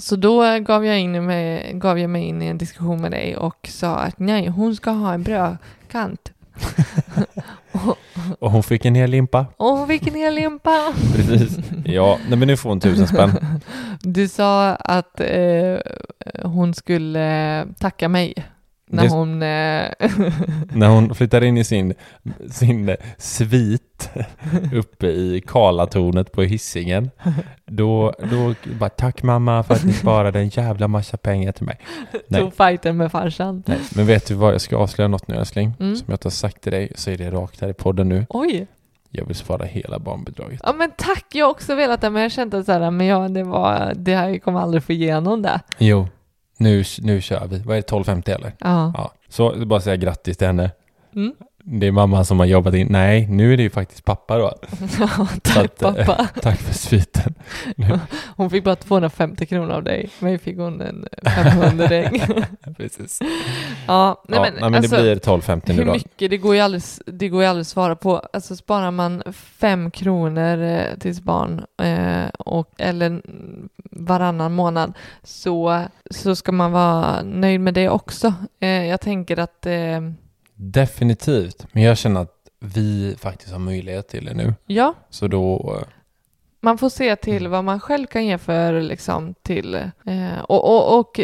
Så 0.00 0.16
då 0.16 0.58
gav 0.58 0.86
jag, 0.86 1.00
in 1.00 1.26
med, 1.26 1.80
gav 1.80 1.98
jag 1.98 2.10
mig 2.10 2.22
in 2.24 2.42
i 2.42 2.46
en 2.46 2.58
diskussion 2.58 3.00
med 3.00 3.10
dig 3.10 3.36
och 3.36 3.68
sa 3.72 3.94
att 3.96 4.18
nej, 4.18 4.48
hon 4.48 4.76
ska 4.76 4.90
ha 4.90 5.14
en 5.14 5.22
brödkant. 5.22 6.31
Och, 7.72 7.98
Och 8.38 8.50
hon 8.50 8.62
fick 8.62 8.84
en 8.84 8.94
hel 8.94 9.10
limpa. 9.10 9.46
och 9.56 9.66
hon 9.78 9.88
fick 9.88 10.06
en 10.06 10.14
hel 10.14 10.34
limpa. 10.34 10.92
Precis. 11.16 11.58
Ja, 11.84 12.18
nej, 12.28 12.38
men 12.38 12.48
nu 12.48 12.56
får 12.56 12.68
hon 12.70 12.80
tusen 12.80 13.08
spänn. 13.08 13.30
Du 14.00 14.28
sa 14.28 14.70
att 14.74 15.20
eh, 15.20 15.78
hon 16.44 16.74
skulle 16.74 17.66
tacka 17.78 18.08
mig 18.08 18.34
när 18.92 19.02
Det- 19.02 19.08
hon... 19.08 19.42
Eh, 19.42 19.90
När 20.78 20.88
hon 20.88 21.14
flyttar 21.14 21.44
in 21.44 21.56
i 21.58 21.64
sin, 21.64 21.94
sin 22.50 22.88
eh, 22.88 22.96
svit 23.18 24.10
uppe 24.74 25.06
i 25.06 25.42
Karlatornet 25.46 26.32
på 26.32 26.42
Hisingen. 26.42 27.10
Då, 27.66 28.14
då 28.30 28.54
bara 28.78 28.90
tack 28.90 29.22
mamma 29.22 29.62
för 29.62 29.74
att 29.74 29.84
ni 29.84 29.92
sparade 29.92 30.38
en 30.40 30.48
jävla 30.48 30.88
massa 30.88 31.16
pengar 31.16 31.52
till 31.52 31.66
mig. 31.66 31.78
Nej. 32.28 32.40
tog 32.40 32.54
fighten 32.54 32.96
med 32.96 33.12
farsan. 33.12 33.62
Nej, 33.66 33.78
men 33.96 34.06
vet 34.06 34.26
du 34.26 34.34
vad, 34.34 34.54
jag 34.54 34.60
ska 34.60 34.76
avslöja 34.76 35.08
något 35.08 35.28
nu 35.28 35.34
älskling. 35.34 35.72
Mm. 35.80 35.96
Som 35.96 36.04
jag 36.08 36.14
inte 36.14 36.26
har 36.26 36.30
sagt 36.30 36.60
till 36.60 36.72
dig, 36.72 36.92
så 36.94 37.10
är 37.10 37.16
det 37.18 37.30
rakt 37.30 37.60
här 37.60 37.68
i 37.68 37.74
podden 37.74 38.08
nu. 38.08 38.26
Oj! 38.28 38.66
Jag 39.14 39.24
vill 39.26 39.36
spara 39.36 39.64
hela 39.64 39.98
barnbidraget. 39.98 40.60
Ja 40.64 40.72
men 40.72 40.90
tack, 40.96 41.26
jag 41.32 41.46
har 41.46 41.50
också 41.50 41.74
velat 41.74 42.00
det 42.00 42.10
men 42.10 42.22
jag 42.22 42.32
kände 42.32 42.64
så 42.64 42.72
här, 42.72 42.90
men 42.90 43.06
ja, 43.06 43.28
det 43.28 43.42
var, 43.42 43.92
det 43.96 44.16
här 44.16 44.28
jag 44.28 44.42
kommer 44.42 44.60
aldrig 44.60 44.82
få 44.82 44.92
igenom 44.92 45.42
det. 45.42 45.60
Jo, 45.78 46.08
nu, 46.62 46.84
nu 46.98 47.20
kör 47.20 47.46
vi. 47.46 47.58
Vad 47.58 47.76
är 47.76 47.80
det, 47.80 47.86
1250 47.86 48.30
eller? 48.30 48.52
Ja. 48.58 48.92
Ja. 48.96 49.12
Så 49.28 49.66
bara 49.66 49.80
säga 49.80 49.96
grattis 49.96 50.36
till 50.36 50.46
henne. 50.46 50.70
Mm. 51.14 51.34
Det 51.64 51.86
är 51.86 51.92
mamma 51.92 52.24
som 52.24 52.38
har 52.38 52.46
jobbat 52.46 52.74
in. 52.74 52.86
Nej, 52.90 53.26
nu 53.26 53.52
är 53.52 53.56
det 53.56 53.62
ju 53.62 53.70
faktiskt 53.70 54.04
pappa 54.04 54.38
då. 54.38 54.54
Ja, 54.98 55.28
tack 55.42 55.64
att, 55.64 55.82
eh, 55.82 56.06
pappa. 56.06 56.28
Tack 56.42 56.58
för 56.58 56.74
sviten. 56.74 57.34
Hon 58.36 58.50
fick 58.50 58.64
bara 58.64 58.76
250 58.76 59.46
kronor 59.46 59.70
av 59.70 59.82
dig. 59.82 60.10
Mig 60.18 60.38
fick 60.38 60.56
hon 60.56 60.80
en 60.80 61.06
500 61.24 61.88
Precis. 62.76 63.20
Ja, 63.86 64.22
nej 64.28 64.38
ja, 64.38 64.42
men, 64.42 64.52
nej, 64.52 64.62
men 64.62 64.74
alltså, 64.74 64.96
det 64.96 65.02
blir 65.02 65.16
12,50 65.16 65.62
nu 65.66 65.74
hur 65.74 65.84
då. 65.84 65.92
mycket, 65.92 66.30
det 66.30 66.36
går 66.38 66.54
ju 66.54 66.60
aldrig, 66.60 66.82
det 67.06 67.28
går 67.28 67.42
ju 67.42 67.48
aldrig 67.48 67.60
att 67.60 67.68
svara 67.68 67.96
på. 67.96 68.16
Alltså 68.32 68.56
sparar 68.56 68.90
man 68.90 69.22
fem 69.32 69.90
kronor 69.90 70.62
eh, 70.62 70.98
till 70.98 71.14
sitt 71.14 71.24
barn 71.24 71.64
eh, 71.82 72.28
och, 72.38 72.70
eller 72.78 73.22
varannan 73.90 74.52
månad 74.52 74.92
så, 75.22 75.82
så 76.10 76.36
ska 76.36 76.52
man 76.52 76.72
vara 76.72 77.22
nöjd 77.22 77.60
med 77.60 77.74
det 77.74 77.88
också. 77.88 78.34
Eh, 78.60 78.86
jag 78.86 79.00
tänker 79.00 79.38
att 79.38 79.66
eh, 79.66 80.00
Definitivt. 80.54 81.66
Men 81.72 81.82
jag 81.82 81.98
känner 81.98 82.20
att 82.20 82.36
vi 82.60 83.16
faktiskt 83.18 83.52
har 83.52 83.58
möjlighet 83.58 84.08
till 84.08 84.24
det 84.24 84.34
nu. 84.34 84.54
ja, 84.66 84.94
Så 85.10 85.28
då... 85.28 85.74
eh, 85.80 85.88
man 86.60 86.78
får 86.78 86.88
se 86.88 87.16
till 87.16 87.48
vad 87.48 87.64
man 87.64 87.80
själv 87.80 88.06
kan 88.06 88.26
ge 88.26 88.38
för 88.38 88.80
liksom 88.80 89.34
till 89.42 89.74
eh, 89.74 90.40
och, 90.48 90.64
och, 90.76 90.98
och 90.98 91.20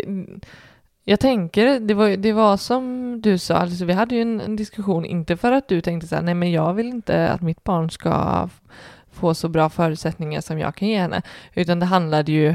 jag 1.05 1.21
tänker, 1.21 1.81
det 1.81 1.95
var, 1.95 2.09
det 2.09 2.33
var 2.33 2.57
som 2.57 3.21
du 3.21 3.38
sa, 3.38 3.55
alltså 3.55 3.85
vi 3.85 3.93
hade 3.93 4.14
ju 4.14 4.23
en, 4.23 4.41
en 4.41 4.57
diskussion, 4.57 5.05
inte 5.05 5.37
för 5.37 5.53
att 5.53 5.69
du 5.69 5.81
tänkte 5.81 6.09
så 6.09 6.14
här, 6.14 6.23
nej 6.23 6.35
men 6.35 6.53
jag 6.53 6.75
vill 6.75 6.88
inte 6.88 7.29
att 7.29 7.41
mitt 7.41 7.64
barn 7.64 7.91
ska 7.91 8.49
få 9.12 9.35
så 9.35 9.49
bra 9.49 9.69
förutsättningar 9.69 10.41
som 10.41 10.59
jag 10.59 10.75
kan 10.75 10.88
ge 10.88 10.99
henne, 10.99 11.23
utan 11.55 11.81
det 11.81 11.87
handlade 11.87 12.33
ju 12.33 12.55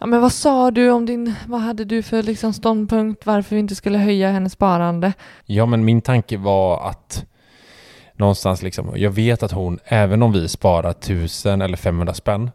Ja 0.00 0.06
men 0.06 0.20
vad 0.20 0.32
sa 0.32 0.70
du 0.70 0.90
om 0.90 1.06
din, 1.06 1.34
vad 1.46 1.60
hade 1.60 1.84
du 1.84 2.02
för 2.02 2.22
liksom 2.22 2.52
ståndpunkt, 2.52 3.26
varför 3.26 3.54
vi 3.56 3.60
inte 3.60 3.74
skulle 3.74 3.98
höja 3.98 4.30
hennes 4.30 4.52
sparande? 4.52 5.12
Ja, 5.44 5.66
men 5.66 5.84
min 5.84 6.00
tanke 6.00 6.36
var 6.36 6.88
att 6.88 7.24
någonstans 8.16 8.62
liksom, 8.62 8.92
jag 8.96 9.10
vet 9.10 9.42
att 9.42 9.52
hon, 9.52 9.78
även 9.84 10.22
om 10.22 10.32
vi 10.32 10.48
sparar 10.48 10.90
1000 10.90 11.62
eller 11.62 11.76
500 11.76 12.14
spänn, 12.14 12.50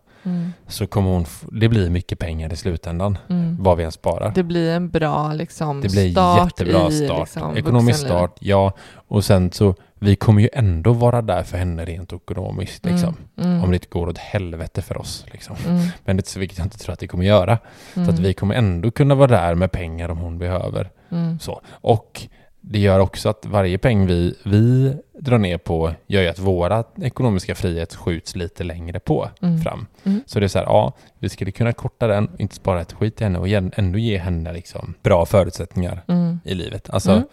så 0.67 0.87
kommer 0.87 1.09
hon, 1.09 1.25
det 1.51 1.69
blir 1.69 1.89
mycket 1.89 2.19
pengar 2.19 2.53
i 2.53 2.55
slutändan, 2.55 3.17
Mm. 3.29 3.57
vad 3.63 3.77
vi 3.77 3.83
än 3.83 3.91
sparar. 3.91 4.31
Det 4.35 4.43
blir 4.43 4.71
en 4.71 4.89
bra 4.89 5.33
liksom 5.33 5.81
Det 5.81 5.89
blir 5.91 6.11
start 6.11 6.43
jättebra 6.59 6.87
i 6.89 7.05
start. 7.05 7.19
liksom, 7.19 7.57
Ekonomisk 7.57 7.99
vuxenlivet. 7.99 8.19
start, 8.31 8.37
ja. 8.39 8.71
Och 9.07 9.25
sen 9.25 9.51
så, 9.51 9.75
vi 10.03 10.15
kommer 10.15 10.41
ju 10.41 10.49
ändå 10.53 10.93
vara 10.93 11.21
där 11.21 11.43
för 11.43 11.57
henne 11.57 11.85
rent 11.85 12.13
ekonomiskt, 12.13 12.85
liksom. 12.85 13.15
Mm, 13.37 13.49
mm, 13.51 13.63
Om 13.63 13.69
det 13.71 13.75
inte 13.75 13.87
går 13.89 14.07
åt 14.09 14.17
helvete 14.17 14.81
för 14.81 14.97
oss, 14.97 15.25
liksom. 15.31 15.55
mm, 15.67 15.85
Men 16.05 16.17
det 16.17 16.23
är 16.27 16.29
så 16.29 16.39
vilket 16.39 16.57
jag 16.57 16.65
inte 16.65 16.77
tror 16.77 16.93
att 16.93 16.99
det 16.99 17.07
kommer 17.07 17.25
göra. 17.25 17.57
mm, 17.95 18.05
Så 18.07 18.13
att 18.13 18.19
vi 18.19 18.33
kommer 18.33 18.55
ändå 18.55 18.91
kunna 18.91 19.15
vara 19.15 19.27
där 19.27 19.55
med 19.55 19.71
pengar 19.71 20.09
om 20.09 20.17
hon 20.17 20.37
behöver. 20.37 20.89
mm, 21.11 21.39
Så. 21.39 21.61
Och 21.71 22.21
det 22.65 22.79
gör 22.79 22.99
också 22.99 23.29
att 23.29 23.45
varje 23.45 23.77
peng 23.77 24.05
vi, 24.05 24.35
vi 24.45 24.93
drar 25.19 25.37
ner 25.37 25.57
på 25.57 25.93
gör 26.07 26.21
ju 26.21 26.27
att 26.27 26.39
våra 26.39 26.83
ekonomiska 27.01 27.55
frihet 27.55 27.95
skjuts 27.95 28.35
lite 28.35 28.63
längre 28.63 28.99
på 28.99 29.29
Mm. 29.41 29.61
fram. 29.61 29.85
Mm. 30.03 30.21
Så 30.25 30.39
det 30.39 30.45
är 30.45 30.47
så 30.47 30.59
här, 30.59 30.65
ja, 30.65 30.93
vi 31.19 31.29
skulle 31.29 31.51
kunna 31.51 31.73
korta 31.73 32.07
den, 32.07 32.29
inte 32.37 32.55
spara 32.55 32.81
ett 32.81 32.93
skit 32.93 33.21
i 33.21 33.23
henne 33.23 33.39
och 33.39 33.47
ändå 33.77 33.99
ge 33.99 34.17
henne 34.17 34.53
liksom 34.53 34.93
bra 35.03 35.25
förutsättningar 35.25 36.03
mm. 36.07 36.39
i 36.45 36.53
livet. 36.53 36.89
Alltså, 36.89 37.11
Mm. 37.11 37.23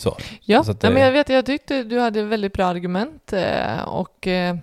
Så. 0.00 0.16
Ja, 0.40 0.64
Så 0.64 0.70
att 0.70 0.82
nej, 0.82 0.92
men 0.92 1.02
jag 1.02 1.12
vet, 1.12 1.28
jag 1.28 1.46
tyckte 1.46 1.82
du 1.82 2.00
hade 2.00 2.22
väldigt 2.22 2.52
bra 2.52 2.66
argument 2.66 3.32
eh, 3.32 3.80
och 3.80 4.26
eh, 4.26 4.56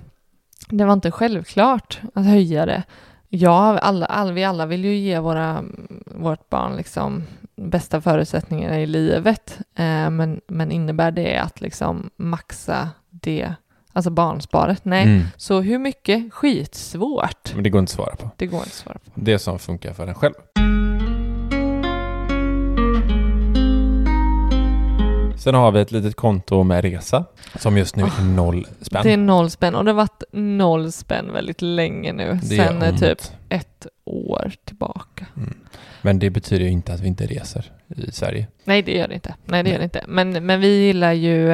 det 0.69 0.85
var 0.85 0.93
inte 0.93 1.11
självklart 1.11 1.99
att 2.13 2.25
höja 2.25 2.65
det. 2.65 2.83
Ja, 3.29 3.77
alla, 3.77 4.05
all, 4.05 4.31
vi 4.31 4.43
alla 4.43 4.65
vill 4.65 4.85
ju 4.85 4.95
ge 4.95 5.19
våra, 5.19 5.63
vårt 6.05 6.49
barn 6.49 6.75
liksom 6.75 7.23
bästa 7.55 8.01
förutsättningar 8.01 8.77
i 8.77 8.85
livet, 8.85 9.57
eh, 9.75 10.09
men, 10.09 10.41
men 10.47 10.71
innebär 10.71 11.11
det 11.11 11.37
att 11.37 11.61
liksom 11.61 12.09
maxa 12.15 12.89
det, 13.09 13.53
alltså 13.93 14.09
barnsparet? 14.09 14.85
Nej. 14.85 15.03
Mm. 15.03 15.23
Så 15.37 15.61
hur 15.61 15.79
mycket? 15.79 16.33
Skitsvårt. 16.33 17.53
Men 17.55 17.63
det 17.63 17.69
går 17.69 17.79
inte 17.79 17.89
att 17.89 17.95
svara 17.95 18.15
på. 18.15 18.29
Det 18.37 18.45
går 18.45 18.59
inte 18.59 18.69
att 18.69 18.73
svara 18.73 18.97
på. 19.05 19.11
Det 19.15 19.39
som 19.39 19.59
funkar 19.59 19.93
för 19.93 20.07
en 20.07 20.15
själv. 20.15 20.33
Sen 25.47 25.55
har 25.55 25.71
vi 25.71 25.79
ett 25.79 25.91
litet 25.91 26.15
konto 26.15 26.63
med 26.63 26.81
resa 26.83 27.25
som 27.59 27.77
just 27.77 27.95
nu 27.95 28.03
är 28.03 28.23
noll 28.23 28.67
spänn. 28.81 28.99
Ah, 28.99 29.03
Det 29.03 29.13
är 29.13 29.17
noll 29.17 29.49
spänn 29.49 29.75
och 29.75 29.85
det 29.85 29.91
har 29.91 29.95
varit 29.95 30.23
noll 30.31 30.91
spänn 30.91 31.33
väldigt 31.33 31.61
länge 31.61 32.13
nu, 32.13 32.39
Det 32.43 32.55
gör 32.55 32.65
sen 32.67 32.83
ont. 32.83 32.99
typ 32.99 33.19
ett 33.49 33.87
år 34.05 34.51
tillbaka. 34.65 35.25
Men 36.01 36.19
det 36.19 36.29
betyder 36.29 36.65
ju 36.65 36.71
inte 36.71 36.93
att 36.93 36.99
vi 36.99 37.07
inte 37.07 37.25
reser 37.25 37.71
i 37.87 38.11
Sverige. 38.11 38.47
Nej, 38.63 38.81
det 38.81 38.91
gör 38.97 39.07
det 39.07 39.13
inte. 39.13 39.35
Nej, 39.45 39.63
det 39.63 39.69
gör 39.69 39.77
det 39.77 39.83
inte. 39.83 40.03
Men, 40.07 40.45
men 40.45 40.59
vi 40.59 40.85
gillar 40.85 41.13
ju 41.13 41.51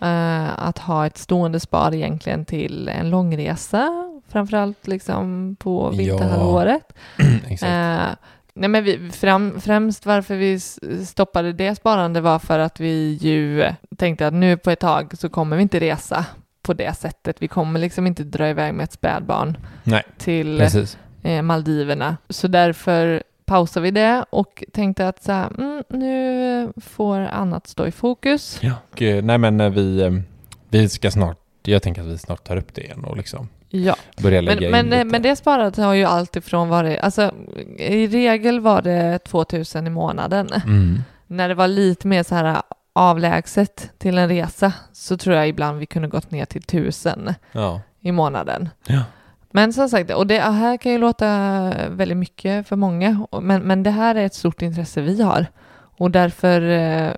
eh, 0.00 0.58
att 0.68 0.78
ha 0.78 1.06
ett 1.06 1.18
stående 1.18 1.60
spar 1.60 1.94
egentligen 1.94 2.44
till 2.44 2.88
en 2.88 3.10
långresa, 3.10 4.10
framförallt 4.28 4.86
liksom 4.86 5.56
på 5.58 5.90
Ja. 5.92 5.98
vinterhalvåret. 5.98 6.92
Exakt. 7.48 7.62
Eh, 7.72 8.16
nej, 8.54 8.68
men 8.68 8.84
vi, 8.84 9.10
fram, 9.10 9.60
främst 9.60 10.06
varför 10.06 10.36
vi 10.36 10.60
stoppade 11.06 11.52
det 11.52 11.74
sparande 11.74 12.20
var 12.20 12.38
för 12.38 12.58
att 12.58 12.80
vi 12.80 13.18
ju 13.20 13.72
tänkte 13.96 14.26
att 14.26 14.34
nu 14.34 14.56
på 14.56 14.70
ett 14.70 14.80
tag 14.80 15.12
så 15.18 15.28
kommer 15.28 15.56
vi 15.56 15.62
inte 15.62 15.80
resa 15.80 16.26
på 16.62 16.72
det 16.74 16.96
sättet. 16.96 17.42
Vi 17.42 17.48
kommer 17.48 17.80
liksom 17.80 18.06
inte 18.06 18.24
dra 18.24 18.48
iväg 18.48 18.74
med 18.74 18.84
ett 18.84 18.92
spädbarn 18.92 19.56
Nej, 19.84 20.02
till 20.18 20.58
precis. 20.58 20.98
eh, 21.22 21.42
Maldiverna. 21.42 22.16
Så 22.28 22.48
därför 22.48 23.22
pausade 23.44 23.84
vi 23.84 23.90
det 23.90 24.24
och 24.30 24.64
tänkte 24.72 25.08
att 25.08 25.22
så 25.22 25.32
här, 25.32 25.48
mm, 25.58 25.84
nu 25.88 26.72
får 26.80 27.18
annat 27.18 27.66
stå 27.66 27.86
i 27.86 27.90
fokus. 27.92 28.58
Ja. 28.62 28.72
Och, 28.92 29.02
eh, 29.02 29.24
nej 29.24 29.38
men 29.38 29.60
eh, 29.60 29.70
vi, 29.70 30.22
vi 30.68 30.88
ska 30.88 31.10
snart, 31.10 31.38
jag 31.62 31.82
tänker 31.82 32.02
att 32.02 32.08
vi 32.08 32.18
snart 32.18 32.44
tar 32.44 32.56
upp 32.56 32.74
det 32.74 32.80
igen 32.80 33.04
och 33.04 33.16
liksom 33.16 33.48
Ja, 33.72 33.96
börjar 34.22 34.42
lägga 34.42 34.70
men, 34.70 34.80
in 34.84 34.88
men, 34.88 34.98
lite. 34.98 35.04
men 35.04 35.22
det 35.22 35.36
sparat 35.36 35.76
har 35.76 35.94
ju 35.94 36.04
alltifrån 36.04 36.68
varit, 36.68 37.00
alltså 37.00 37.34
i 37.78 38.06
regel 38.06 38.60
var 38.60 38.82
det 38.82 39.18
2000 39.18 39.86
i 39.86 39.90
månaden. 39.90 40.48
Mm. 40.52 40.98
När 41.26 41.48
det 41.48 41.54
var 41.54 41.68
lite 41.68 42.06
mer 42.06 42.22
så 42.22 42.34
här 42.34 42.62
avlägset 42.92 43.90
till 43.98 44.18
en 44.18 44.28
resa 44.28 44.72
så 44.92 45.16
tror 45.16 45.36
jag 45.36 45.48
ibland 45.48 45.78
vi 45.78 45.86
kunde 45.86 46.08
gått 46.08 46.30
ner 46.30 46.44
till 46.44 46.60
1000 46.62 47.34
Ja. 47.52 47.80
i 48.00 48.12
månaden. 48.12 48.68
Ja. 48.86 49.02
Men 49.50 49.72
som 49.72 49.88
sagt, 49.88 50.10
och 50.10 50.26
det 50.26 50.38
här 50.40 50.76
kan 50.76 50.92
ju 50.92 50.98
låta 50.98 51.26
väldigt 51.90 52.16
mycket 52.18 52.68
för 52.68 52.76
många, 52.76 53.26
men, 53.40 53.62
men 53.62 53.82
det 53.82 53.90
här 53.90 54.14
är 54.14 54.26
ett 54.26 54.34
stort 54.34 54.62
intresse 54.62 55.00
vi 55.00 55.22
har. 55.22 55.46
Och 55.72 56.10
därför 56.10 56.62
eh, 56.62 57.10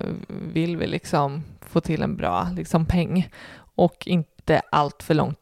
vill 0.53 0.77
vi 0.77 0.87
liksom 0.87 1.43
få 1.61 1.81
till 1.81 2.01
en 2.01 2.15
bra 2.15 2.47
liksom, 2.55 2.85
peng 2.85 3.29
och 3.75 4.03
inte 4.05 4.61
allt 4.71 5.03
för 5.03 5.13
långt 5.13 5.37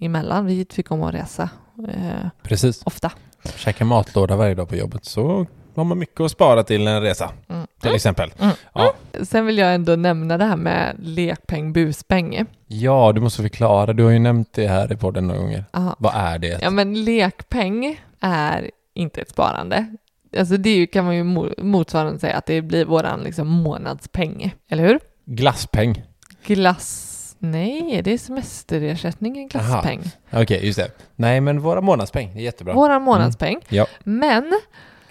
emellan. 0.00 0.46
Vi 0.46 0.64
tycker 0.64 0.92
om 0.92 1.02
att 1.02 1.14
resa 1.14 1.50
eh, 1.88 2.28
Precis. 2.42 2.82
ofta. 2.84 3.10
Käka 3.56 3.84
matlåda 3.84 4.36
varje 4.36 4.54
dag 4.54 4.68
på 4.68 4.76
jobbet 4.76 5.04
så 5.04 5.46
har 5.76 5.84
man 5.84 5.98
mycket 5.98 6.20
att 6.20 6.30
spara 6.30 6.62
till 6.64 6.86
en 6.86 7.02
resa. 7.02 7.30
Mm. 7.48 7.66
Till 7.80 7.94
exempel. 7.94 8.32
Mm. 8.38 8.54
Ja. 8.74 8.94
Sen 9.22 9.46
vill 9.46 9.58
jag 9.58 9.74
ändå 9.74 9.96
nämna 9.96 10.38
det 10.38 10.44
här 10.44 10.56
med 10.56 10.96
lekpeng, 10.98 11.72
buspeng. 11.72 12.44
ja, 12.66 13.12
du 13.14 13.20
måste 13.20 13.42
förklara. 13.42 13.92
Du 13.92 14.04
har 14.04 14.10
ju 14.10 14.18
nämnt 14.18 14.52
det 14.52 14.68
här 14.68 14.92
i 14.92 14.96
podden 14.96 15.26
några 15.26 15.40
gånger. 15.40 15.64
Aha. 15.72 15.96
Vad 15.98 16.14
är 16.14 16.38
det? 16.38 16.58
Ja, 16.62 16.70
men 16.70 17.04
lekpeng 17.04 18.00
är 18.20 18.70
inte 18.94 19.20
ett 19.20 19.30
sparande. 19.30 19.96
Alltså 20.38 20.56
det 20.56 20.74
ju, 20.76 20.86
kan 20.86 21.04
man 21.04 21.16
ju 21.16 21.22
mo- 21.24 21.62
motsvarande 21.62 22.18
säga 22.18 22.36
att 22.36 22.46
det 22.46 22.62
blir 22.62 22.84
våran 22.84 23.20
liksom 23.20 23.46
månadspeng, 23.48 24.54
eller 24.68 24.86
hur? 24.88 25.00
Glasspeng. 25.24 26.02
Glass... 26.46 27.12
Nej, 27.50 28.00
det 28.04 28.12
är 28.12 28.18
semesterersättningen, 28.18 29.48
glasspeng. 29.48 30.02
Okej, 30.32 30.66
just 30.66 30.78
det. 30.78 30.90
Nej, 31.16 31.40
men 31.40 31.60
våra 31.60 31.80
månadspeng. 31.80 32.30
Är 32.38 32.40
jättebra. 32.42 32.74
Våran 32.74 33.02
månadspeng. 33.02 33.60
Ja, 33.68 33.86
Men 34.04 34.60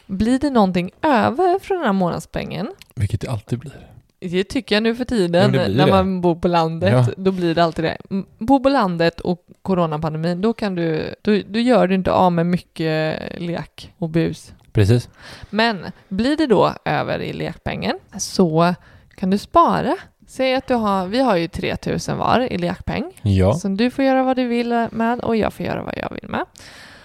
blir 0.05 0.39
det 0.39 0.49
någonting 0.49 0.91
över 1.01 1.59
från 1.59 1.77
den 1.77 1.85
här 1.85 1.93
månadspengen, 1.93 2.71
vilket 2.95 3.21
det 3.21 3.27
alltid 3.29 3.59
blir. 3.59 3.87
det 4.19 4.43
tycker 4.43 4.75
jag 4.75 4.83
nu 4.83 4.95
för 4.95 5.05
tiden, 5.05 5.51
när 5.51 5.85
det. 5.85 5.91
man 5.91 6.21
bor 6.21 6.35
på 6.35 6.47
landet, 6.47 6.91
Ja. 6.93 7.07
då 7.17 7.31
blir 7.31 7.55
det 7.55 7.63
alltid 7.63 7.85
det. 7.85 7.97
Mm, 8.09 8.25
Bo 8.37 8.59
på 8.63 8.69
landet 8.69 9.19
och 9.19 9.45
coronapandemin, 9.61 10.41
då 10.41 10.53
kan 10.53 10.75
du, 10.75 11.15
då, 11.21 11.41
då 11.47 11.59
gör 11.59 11.87
du 11.87 11.95
inte 11.95 12.11
av 12.11 12.31
med 12.31 12.45
mycket 12.45 13.19
lek 13.41 13.93
och 13.97 14.09
bus. 14.09 14.53
Precis. 14.73 15.09
Men 15.49 15.85
blir 16.09 16.37
det 16.37 16.47
då 16.47 16.73
över 16.85 17.19
i 17.19 17.33
lekpengen 17.33 17.99
så 18.17 18.75
kan 19.15 19.29
du 19.29 19.37
spara. 19.37 19.95
Säg 20.35 20.55
att 20.55 20.67
du 20.67 20.73
har, 20.73 21.07
vi 21.07 21.19
har 21.19 21.35
ju 21.35 21.47
3000 21.47 22.17
var 22.17 22.39
i 22.53 22.57
lekpeng. 22.57 23.11
Ja. 23.21 23.53
Så 23.53 23.67
du 23.67 23.91
får 23.91 24.05
göra 24.05 24.23
vad 24.23 24.36
du 24.36 24.47
vill 24.47 24.88
med 24.91 25.19
och 25.19 25.36
jag 25.36 25.53
får 25.53 25.65
göra 25.65 25.83
vad 25.83 25.93
jag 25.97 26.09
vill 26.21 26.29
med. 26.29 26.45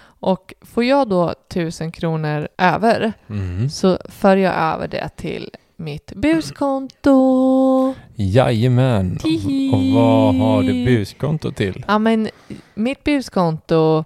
Och 0.03 0.53
får 0.61 0.83
jag 0.83 1.09
då 1.09 1.33
1000 1.49 1.91
kronor 1.91 2.47
över 2.57 3.13
Mm. 3.29 3.69
så 3.69 3.97
för 4.09 4.37
jag 4.37 4.53
över 4.55 4.87
det 4.87 5.09
till 5.15 5.49
mitt 5.75 6.13
buskonto. 6.15 7.93
Jajamän. 8.15 9.17
Tihi. 9.17 9.71
Och 9.73 10.01
vad 10.01 10.35
har 10.35 10.63
du 10.63 10.85
buskonto 10.85 11.51
till? 11.51 11.85
Ja 11.87 11.99
men 11.99 12.29
mitt 12.73 13.03
buskonto 13.03 14.03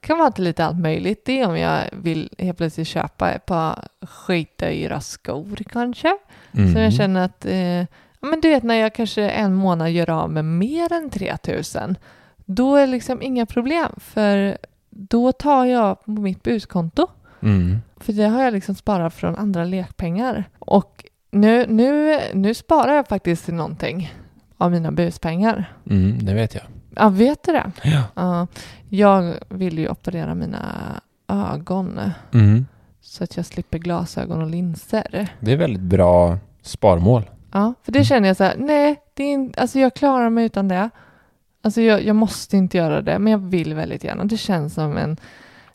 kan 0.00 0.18
vara 0.18 0.30
till 0.30 0.44
lite 0.44 0.64
allt 0.64 0.78
möjligt. 0.78 1.22
Det 1.24 1.40
är 1.40 1.48
om 1.48 1.58
jag 1.58 1.80
vill 1.92 2.30
helt 2.38 2.58
plötsligt 2.58 2.88
köpa 2.88 3.30
ett 3.30 3.46
par 3.46 3.88
skitdyra 4.06 5.00
skor 5.00 5.56
kanske. 5.72 6.16
Mm. 6.52 6.72
Så 6.72 6.78
jag 6.78 6.92
känner 6.92 7.24
att 7.24 7.44
eh, 7.46 7.96
men 8.24 8.40
du 8.40 8.48
vet 8.48 8.62
när 8.62 8.74
jag 8.74 8.94
kanske 8.94 9.28
en 9.30 9.54
månad 9.54 9.90
gör 9.90 10.10
av 10.10 10.30
med 10.30 10.44
mer 10.44 10.92
än 10.92 11.10
3000, 11.10 11.96
då 12.44 12.76
är 12.76 12.80
det 12.80 12.86
liksom 12.92 13.22
inga 13.22 13.46
problem, 13.46 13.90
för 13.96 14.58
då 14.90 15.32
tar 15.32 15.64
jag 15.64 16.04
på 16.04 16.10
mitt 16.10 16.42
buskonto. 16.42 17.06
Mm. 17.42 17.78
För 17.96 18.12
det 18.12 18.24
har 18.24 18.42
jag 18.42 18.52
liksom 18.52 18.74
sparat 18.74 19.14
från 19.14 19.36
andra 19.36 19.64
lekpengar. 19.64 20.44
Och 20.58 21.04
nu, 21.30 21.66
nu, 21.68 22.20
nu 22.34 22.54
sparar 22.54 22.92
jag 22.94 23.08
faktiskt 23.08 23.44
till 23.44 23.54
någonting 23.54 24.12
av 24.58 24.70
mina 24.70 24.92
buspengar. 24.92 25.72
Mm, 25.90 26.24
det 26.26 26.34
vet 26.34 26.54
jag. 26.54 26.64
Ja, 26.96 27.08
vet 27.08 27.42
du 27.42 27.52
det? 27.52 27.72
Ja. 27.82 28.02
Ja, 28.14 28.46
jag 28.88 29.34
vill 29.48 29.78
ju 29.78 29.88
operera 29.88 30.34
mina 30.34 30.60
ögon 31.28 32.00
Mm. 32.34 32.66
så 33.00 33.24
att 33.24 33.36
jag 33.36 33.46
slipper 33.46 33.78
glasögon 33.78 34.42
och 34.42 34.50
linser. 34.50 35.28
Det 35.40 35.52
är 35.52 35.56
väldigt 35.56 35.82
bra 35.82 36.38
sparmål. 36.62 37.30
Ja, 37.56 37.74
för 37.82 37.92
det 37.92 38.04
känner 38.04 38.28
jag 38.28 38.36
så 38.36 38.44
här, 38.44 38.54
nej, 38.58 39.00
det 39.14 39.22
är 39.22 39.32
in, 39.32 39.54
alltså 39.56 39.78
jag 39.78 39.94
klarar 39.94 40.30
mig 40.30 40.44
utan 40.44 40.68
det. 40.68 40.90
Alltså 41.62 41.80
jag, 41.80 42.02
jag 42.04 42.16
måste 42.16 42.56
inte 42.56 42.76
göra 42.76 43.02
det, 43.02 43.18
men 43.18 43.30
jag 43.30 43.38
vill 43.38 43.74
väldigt 43.74 44.04
gärna. 44.04 44.24
Det 44.24 44.36
känns 44.36 44.74
som 44.74 44.96
en, 44.96 45.16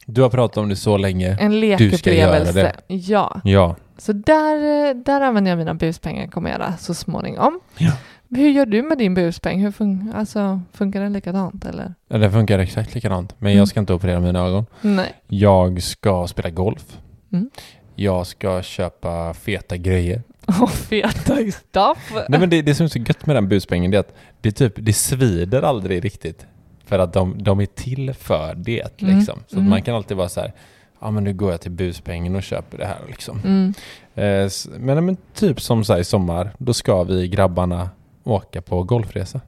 Du 0.06 0.22
har 0.22 0.30
pratat 0.30 0.58
om 0.58 0.70
det 0.70 0.76
så 0.76 0.98
länge. 0.98 1.38
en 1.40 1.52
Du 1.52 1.58
ska 1.98 2.14
göra 2.14 2.32
lekupplevelse. 2.40 2.74
det. 2.88 2.96
Ja, 2.96 3.42
Ja. 3.44 3.76
så 3.98 4.14
där, 4.14 4.94
där 4.94 5.22
använder 5.22 5.52
jag 5.52 5.58
mina 5.58 5.74
buspengar, 5.74 6.28
kommer 6.28 6.50
jag 6.50 6.60
göra 6.60 6.78
så 6.78 6.94
småningom. 6.94 7.60
Ja. 7.78 7.92
Hur 8.30 8.50
gör 8.50 8.66
du 8.66 8.82
med 8.82 8.98
din 8.98 9.14
buspeng? 9.14 9.60
Hur 9.62 9.72
fun- 9.72 10.14
alltså, 10.16 10.62
funkar 10.74 11.02
den 11.02 11.14
likadant 11.14 11.66
eller? 11.66 11.94
ja, 12.08 12.18
det 12.18 12.32
funkar 12.32 12.60
exakt 12.60 12.96
likadant. 12.96 13.36
Men 13.38 13.48
Mm. 13.52 13.58
jag 13.60 13.68
ska 13.68 13.80
inte 13.80 13.94
operera 13.94 14.20
mina 14.20 14.40
ögon. 14.46 14.66
Nej. 14.82 15.14
Jag 15.28 15.82
ska 15.84 16.28
spela 16.28 16.50
golf. 16.50 16.98
Mm. 17.32 17.50
Jag 17.96 18.28
ska 18.28 18.62
köpa 18.62 19.34
feta 19.34 19.78
grejer. 19.78 20.22
Och 20.62 20.72
feta 20.72 21.36
stuff. 21.52 22.12
Nej 22.30 22.40
men 22.40 22.50
det, 22.50 22.62
det 22.62 22.76
som 22.76 22.84
är 22.84 22.88
så 22.88 23.00
gött 23.00 23.26
med 23.26 23.36
den 23.36 23.48
buspengen 23.48 23.92
det 23.92 23.98
är 23.98 24.00
att 24.00 24.14
det, 24.42 24.52
typ, 24.52 24.74
det 24.76 24.94
svider 24.94 25.62
aldrig 25.62 26.06
riktigt. 26.06 26.46
För 26.86 27.00
att 27.00 27.14
de, 27.14 27.44
de 27.44 27.60
är 27.60 27.66
till 27.66 28.14
för 28.14 28.56
det 28.56 29.02
Mm, 29.02 29.18
liksom. 29.18 29.40
Så 29.48 29.56
att 29.56 29.60
mm. 29.60 29.70
man 29.70 29.82
kan 29.82 29.96
alltid 29.96 30.18
vara 30.18 30.30
så 30.30 30.42
här, 30.42 30.54
ja 31.00 31.12
men 31.12 31.24
nu 31.24 31.34
går 31.34 31.52
jag 31.52 31.62
till 31.62 31.72
buspengen 31.72 32.36
och 32.36 32.44
köper 32.44 32.78
det 32.78 32.86
här 32.86 33.00
liksom. 33.08 33.42
Mm. 33.46 33.74
Eh, 34.16 34.50
men, 34.80 35.06
men 35.06 35.18
typ 35.34 35.62
som 35.62 35.84
så 35.84 35.94
här, 35.94 36.00
i 36.00 36.04
sommar, 36.04 36.52
då 36.58 36.74
ska 36.74 37.04
vi 37.04 37.28
grabbarna 37.28 37.90
åka 38.24 38.62
på 38.62 38.84
golfresa. 38.84 39.42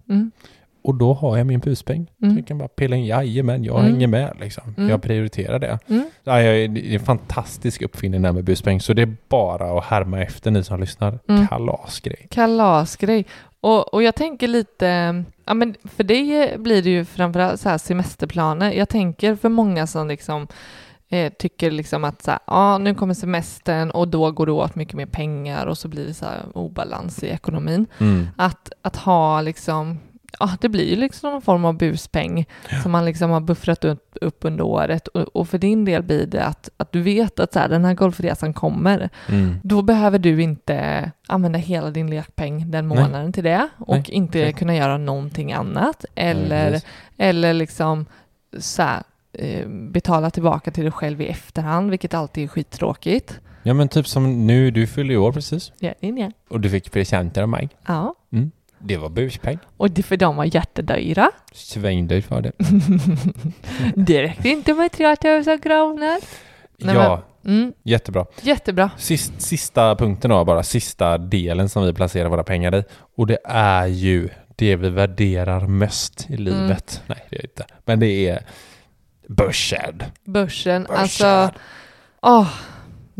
Och 0.83 0.95
då 0.95 1.13
har 1.13 1.37
jag 1.37 1.47
min 1.47 1.59
buspeng. 1.59 2.11
Mm. 2.23 2.37
Jag 2.37 2.47
kan 2.47 2.57
bara 2.57 2.67
pilla 2.67 2.95
in, 2.95 3.05
jajamän, 3.05 3.63
jag 3.63 3.79
Mm. 3.79 3.91
hänger 3.91 4.07
med 4.07 4.37
liksom. 4.39 4.73
Mm. 4.77 4.89
Jag 4.89 5.01
prioriterar 5.01 5.59
det. 5.59 5.79
Mm. 5.87 6.09
Ja, 6.23 6.41
jag, 6.41 6.71
det 6.71 6.87
är 6.89 6.93
en 6.93 7.05
fantastisk 7.05 7.81
uppfinning 7.81 8.21
där 8.21 8.31
med 8.31 8.43
buspeng. 8.43 8.81
Så 8.81 8.93
det 8.93 9.01
är 9.01 9.15
bara 9.29 9.77
att 9.77 9.85
härma 9.85 10.21
efter 10.21 10.51
ni 10.51 10.63
som 10.63 10.79
lyssnar. 10.79 11.19
Mm. 11.27 11.47
Kalasgrej. 11.47 12.27
Kalasgrej. 12.29 13.25
Och, 13.61 13.93
och 13.93 14.03
jag 14.03 14.15
tänker 14.15 14.47
lite, 14.47 15.23
ja 15.45 15.53
men 15.53 15.75
för 15.83 16.03
det 16.03 16.59
blir 16.59 16.81
det 16.83 16.89
ju 16.89 17.05
framförallt 17.05 17.61
så 17.61 17.69
här 17.69 17.77
semesterplaner. 17.77 18.71
Jag 18.71 18.89
tänker 18.89 19.35
för 19.35 19.49
många 19.49 19.87
som 19.87 20.07
liksom 20.07 20.47
eh, 21.09 21.31
tycker 21.39 21.71
liksom 21.71 22.03
att 22.03 22.21
så 22.21 22.31
här, 22.31 22.39
ja 22.47 22.77
nu 22.77 22.95
kommer 22.95 23.13
semestern 23.13 23.91
och 23.91 24.07
då 24.07 24.31
går 24.31 24.45
det 24.45 24.51
åt 24.51 24.75
mycket 24.75 24.93
mer 24.93 25.05
pengar 25.05 25.65
och 25.65 25.77
så 25.77 25.87
blir 25.87 26.05
det 26.05 26.13
så 26.13 26.25
obalans 26.53 27.23
i 27.23 27.27
ekonomin. 27.27 27.85
Mm. 27.99 28.27
Att, 28.35 28.71
att 28.81 28.95
ha 28.95 29.41
liksom, 29.41 29.99
ja 30.39 30.49
det 30.61 30.69
blir 30.69 30.89
ju 30.89 30.95
liksom 30.95 31.31
någon 31.31 31.41
form 31.41 31.65
av 31.65 31.77
buspeng 31.77 32.45
som 32.83 32.91
man 32.91 33.05
liksom 33.05 33.29
har 33.31 33.39
buffrat 33.41 33.83
upp, 33.85 34.17
upp 34.21 34.37
under 34.41 34.63
året 34.63 35.07
och, 35.07 35.21
och 35.21 35.47
för 35.47 35.57
din 35.57 35.85
del 35.85 36.03
blir 36.03 36.25
det 36.25 36.43
att, 36.45 36.69
att 36.77 36.91
du 36.91 37.01
vet 37.01 37.39
att 37.39 37.53
så 37.53 37.59
här, 37.59 37.69
den 37.69 37.85
här 37.85 37.93
golfresan 37.93 38.53
kommer. 38.53 39.09
Mm. 39.29 39.55
Då 39.63 39.81
behöver 39.81 40.19
du 40.19 40.41
inte 40.41 41.11
använda 41.27 41.59
hela 41.59 41.91
din 41.91 42.09
lekpeng 42.09 42.71
den 42.71 42.87
Nej. 42.87 42.97
månaden 42.97 43.33
till 43.33 43.43
det 43.43 43.67
och 43.77 43.95
Nej, 43.95 44.05
inte 44.09 44.41
exakt. 44.41 44.59
kunna 44.59 44.75
göra 44.75 44.97
någonting 44.97 45.53
annat 45.53 46.05
Nej, 46.15 46.25
eller, 46.31 46.71
precis. 46.71 46.87
eller 47.17 47.53
liksom 47.53 48.05
så 48.59 48.81
här, 48.81 49.03
eh, 49.33 49.67
betala 49.67 50.29
tillbaka 50.29 50.71
till 50.71 50.83
dig 50.83 50.91
själv 50.91 51.21
i 51.21 51.27
efterhand, 51.27 51.89
vilket 51.89 52.13
alltid 52.13 52.43
är 52.43 52.47
skittråkigt. 52.47 53.39
Ja 53.63 53.73
men 53.73 53.87
typ 53.89 54.07
som 54.07 54.47
nu, 54.47 54.71
du 54.71 54.87
fyller 54.87 55.09
ju 55.11 55.17
år 55.17 55.31
precis. 55.31 55.71
Ja, 55.79 55.93
är 56.01 56.11
det. 56.11 56.31
Och 56.49 56.59
du 56.59 56.69
fick 56.69 56.91
presenter 56.91 57.41
av 57.41 57.49
mig. 57.49 57.69
ja. 57.87 58.15
Det 58.83 58.97
var 58.97 59.09
buspeng. 59.09 59.59
och 59.77 59.91
det 59.91 60.03
för 60.03 60.17
de 60.17 60.35
var 60.35 60.55
jättedyra. 60.55 61.31
Svindyrt 61.53 62.29
var 62.29 62.41
det. 62.41 62.51
det 63.95 64.23
räckte 64.23 64.49
inte 64.49 64.73
med 64.73 64.91
3000 64.91 65.59
kronor. 65.59 66.17
Nej, 66.77 66.95
ja, 66.95 67.21
Mm, 67.45 67.73
jättebra. 67.83 68.25
jättebra. 68.41 68.91
Sist, 68.97 69.41
sista 69.41 69.95
punkten 69.95 70.29
då, 70.31 70.45
bara 70.45 70.63
sista 70.63 71.17
delen 71.17 71.69
som 71.69 71.85
vi 71.85 71.93
placerar 71.93 72.29
våra 72.29 72.43
pengar 72.43 72.75
i. 72.75 72.83
Och 73.17 73.27
det 73.27 73.37
är 73.45 73.85
ju 73.87 74.29
det 74.55 74.75
vi 74.75 74.89
värderar 74.89 75.67
mest 75.67 76.29
i 76.29 76.37
livet. 76.37 77.01
Nej, 77.07 77.25
det 77.29 77.35
är 77.37 77.43
inte. 77.43 77.65
Men 77.85 77.99
det 77.99 78.27
är 78.29 78.43
börsen. 79.27 80.03
Börsen, 80.25 80.83
Börsen. 80.83 80.87
alltså, 80.89 81.51
åh, 82.21 82.47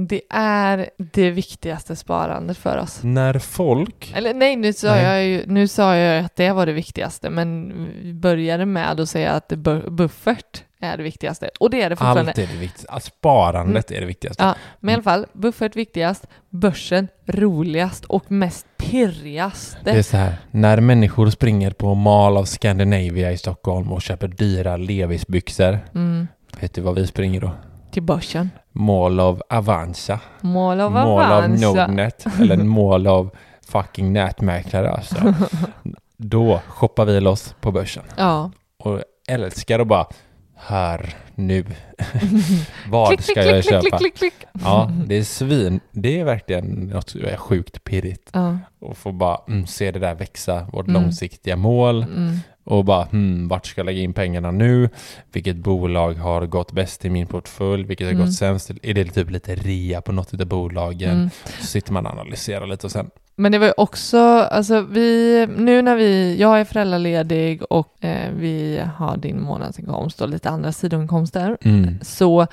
det 0.08 0.22
är 0.30 0.90
det 0.98 1.32
viktigaste 1.32 1.96
sparandet 1.96 2.58
för 2.58 2.78
oss. 2.78 3.00
När 3.04 3.40
folk... 3.40 4.14
Eller 4.16 4.34
nej, 4.34 4.56
nu 4.56 4.74
sa, 4.74 4.92
Nej. 4.92 5.04
Jag, 5.04 5.26
ju, 5.28 5.44
nu 5.48 5.68
sa 5.68 5.96
jag 5.96 6.26
att 6.26 6.36
det 6.36 6.52
var 6.52 6.66
det 6.66 6.74
viktigaste, 6.74 7.30
men 7.30 7.74
vi 8.04 8.14
började 8.14 8.66
med 8.66 9.00
att 9.00 9.10
säga 9.10 9.32
att 9.32 9.48
buffert 9.88 10.64
är 10.82 10.98
det 10.98 11.04
viktigaste. 11.04 11.50
Och 11.60 11.70
det 11.70 11.82
är 11.82 11.90
det 11.90 11.96
fortfarande. 11.96 12.32
Allt 12.32 12.38
är 12.38 12.48
det 12.48 12.58
viktigaste. 12.60 12.92
Alltså, 12.92 13.12
Sparandet 13.20 13.92
är 13.92 14.00
det 14.00 14.06
viktigaste. 14.06 14.44
Ja, 14.44 14.56
men 14.80 14.92
i 14.92 14.94
alla 14.94 15.04
fall, 15.04 15.26
buffert 15.34 15.76
viktigast, 15.76 16.28
börsen 16.50 17.08
roligast 17.26 18.06
och 18.06 18.32
mest 18.32 18.66
pirrigaste. 18.78 19.78
Det 19.84 19.92
är 19.92 20.02
så 20.02 20.18
här, 20.18 20.36
när 20.52 20.80
människor 20.80 21.30
springer 21.30 21.72
på 21.72 21.96
Mall 21.96 22.38
of 22.38 22.48
Scandinavia 22.48 23.32
i 23.32 23.38
Stockholm 23.38 23.92
och 23.92 24.02
köper 24.02 24.28
dyra 24.28 24.78
Levis-byxor. 24.78 25.80
Mm, 25.96 26.28
Vet 26.60 26.74
du 26.74 26.82
vad 26.82 26.96
vi 26.96 27.08
springer 27.08 27.42
då? 27.42 27.52
Till 27.92 28.04
börsen. 28.04 28.50
Mall 28.72 29.20
of 29.20 29.40
Avanza. 29.50 30.20
Mål 30.42 30.80
av 30.80 30.92
Mall 30.92 31.08
of 31.08 31.26
Avanza. 31.26 31.68
Nordnet. 31.68 32.26
Eller 32.40 32.58
Mall 32.58 33.08
of 33.08 33.28
fucking 33.68 34.14
nätmäklare 34.14 34.92
alltså. 34.92 35.34
Då 36.18 36.62
shoppar 36.68 37.06
vi 37.06 37.20
loss 37.20 37.56
på 37.62 37.72
börsen. 37.72 38.04
Ja. 38.18 38.52
Och 38.84 39.02
älskar 39.28 39.80
att 39.80 39.88
bara, 39.88 40.08
här, 40.56 41.16
nu. 41.42 41.66
vad 42.90 43.08
klick, 43.08 43.22
ska 43.22 43.34
klick, 43.34 43.46
jag 43.46 43.64
klick, 43.64 43.84
köpa? 43.84 43.98
klick, 43.98 44.16
klick. 44.18 44.34
Ja, 44.64 44.92
det 45.08 45.18
är 45.18 45.24
svin. 45.24 45.80
Det 45.92 46.20
är 46.20 46.26
verkligen 46.26 46.66
något 46.66 47.16
är 47.16 47.38
sjukt 47.38 47.84
pirrigt. 47.84 48.30
Ja. 48.34 48.58
Och 48.80 48.98
få 48.98 49.12
bara 49.12 49.38
mm, 49.48 49.68
se 49.68 49.92
det 49.92 50.00
där 50.00 50.16
växa, 50.16 50.68
vårt 50.74 50.88
Mm. 50.88 51.02
långsiktiga 51.02 51.56
mål. 51.56 52.04
Mm. 52.04 52.38
Och 52.64 52.86
bara, 52.86 53.04
hmm, 53.04 53.48
vart 53.48 53.66
ska 53.66 53.80
jag 53.82 53.86
lägga 53.86 54.02
in 54.02 54.14
pengarna 54.14 54.52
nu? 54.52 54.90
Vilket 55.34 55.56
bolag 55.56 56.14
har 56.14 56.46
gått 56.46 56.72
bäst 56.72 57.06
i 57.06 57.10
min 57.10 57.28
portfölj? 57.28 57.84
Vilket 57.84 58.08
har 58.08 58.14
Mm. 58.14 58.26
gått 58.26 58.34
sämst? 58.36 58.72
Är 58.82 58.94
det 58.94 59.06
typ 59.06 59.30
lite 59.32 59.56
rea 59.56 60.02
på 60.02 60.12
något 60.12 60.34
av 60.34 60.46
bolagen? 60.48 61.12
Mm. 61.12 61.30
Så 61.60 61.66
sitter 61.66 61.94
man 61.94 62.06
och 62.06 62.12
analyserar 62.12 62.68
lite 62.68 62.88
och 62.88 62.92
sen, 62.92 63.10
Men 63.36 63.52
det 63.52 63.58
var 63.60 63.66
ju 63.68 63.74
också, 63.78 64.18
alltså 64.28 64.82
vi, 64.82 65.48
nu 65.58 65.82
när 65.82 65.96
vi, 65.96 66.38
jag 66.40 66.60
är 66.60 66.66
föräldraledig 66.66 67.62
och 67.70 68.06
eh, 68.06 68.32
vi 68.36 68.82
har 68.98 69.18
din 69.18 69.42
månadsinkomst 69.42 70.22
och 70.22 70.30
lite 70.30 70.50
andra 70.50 70.72
sidoinkomster, 70.72 71.31
mm, 71.36 72.00
så 72.02 72.48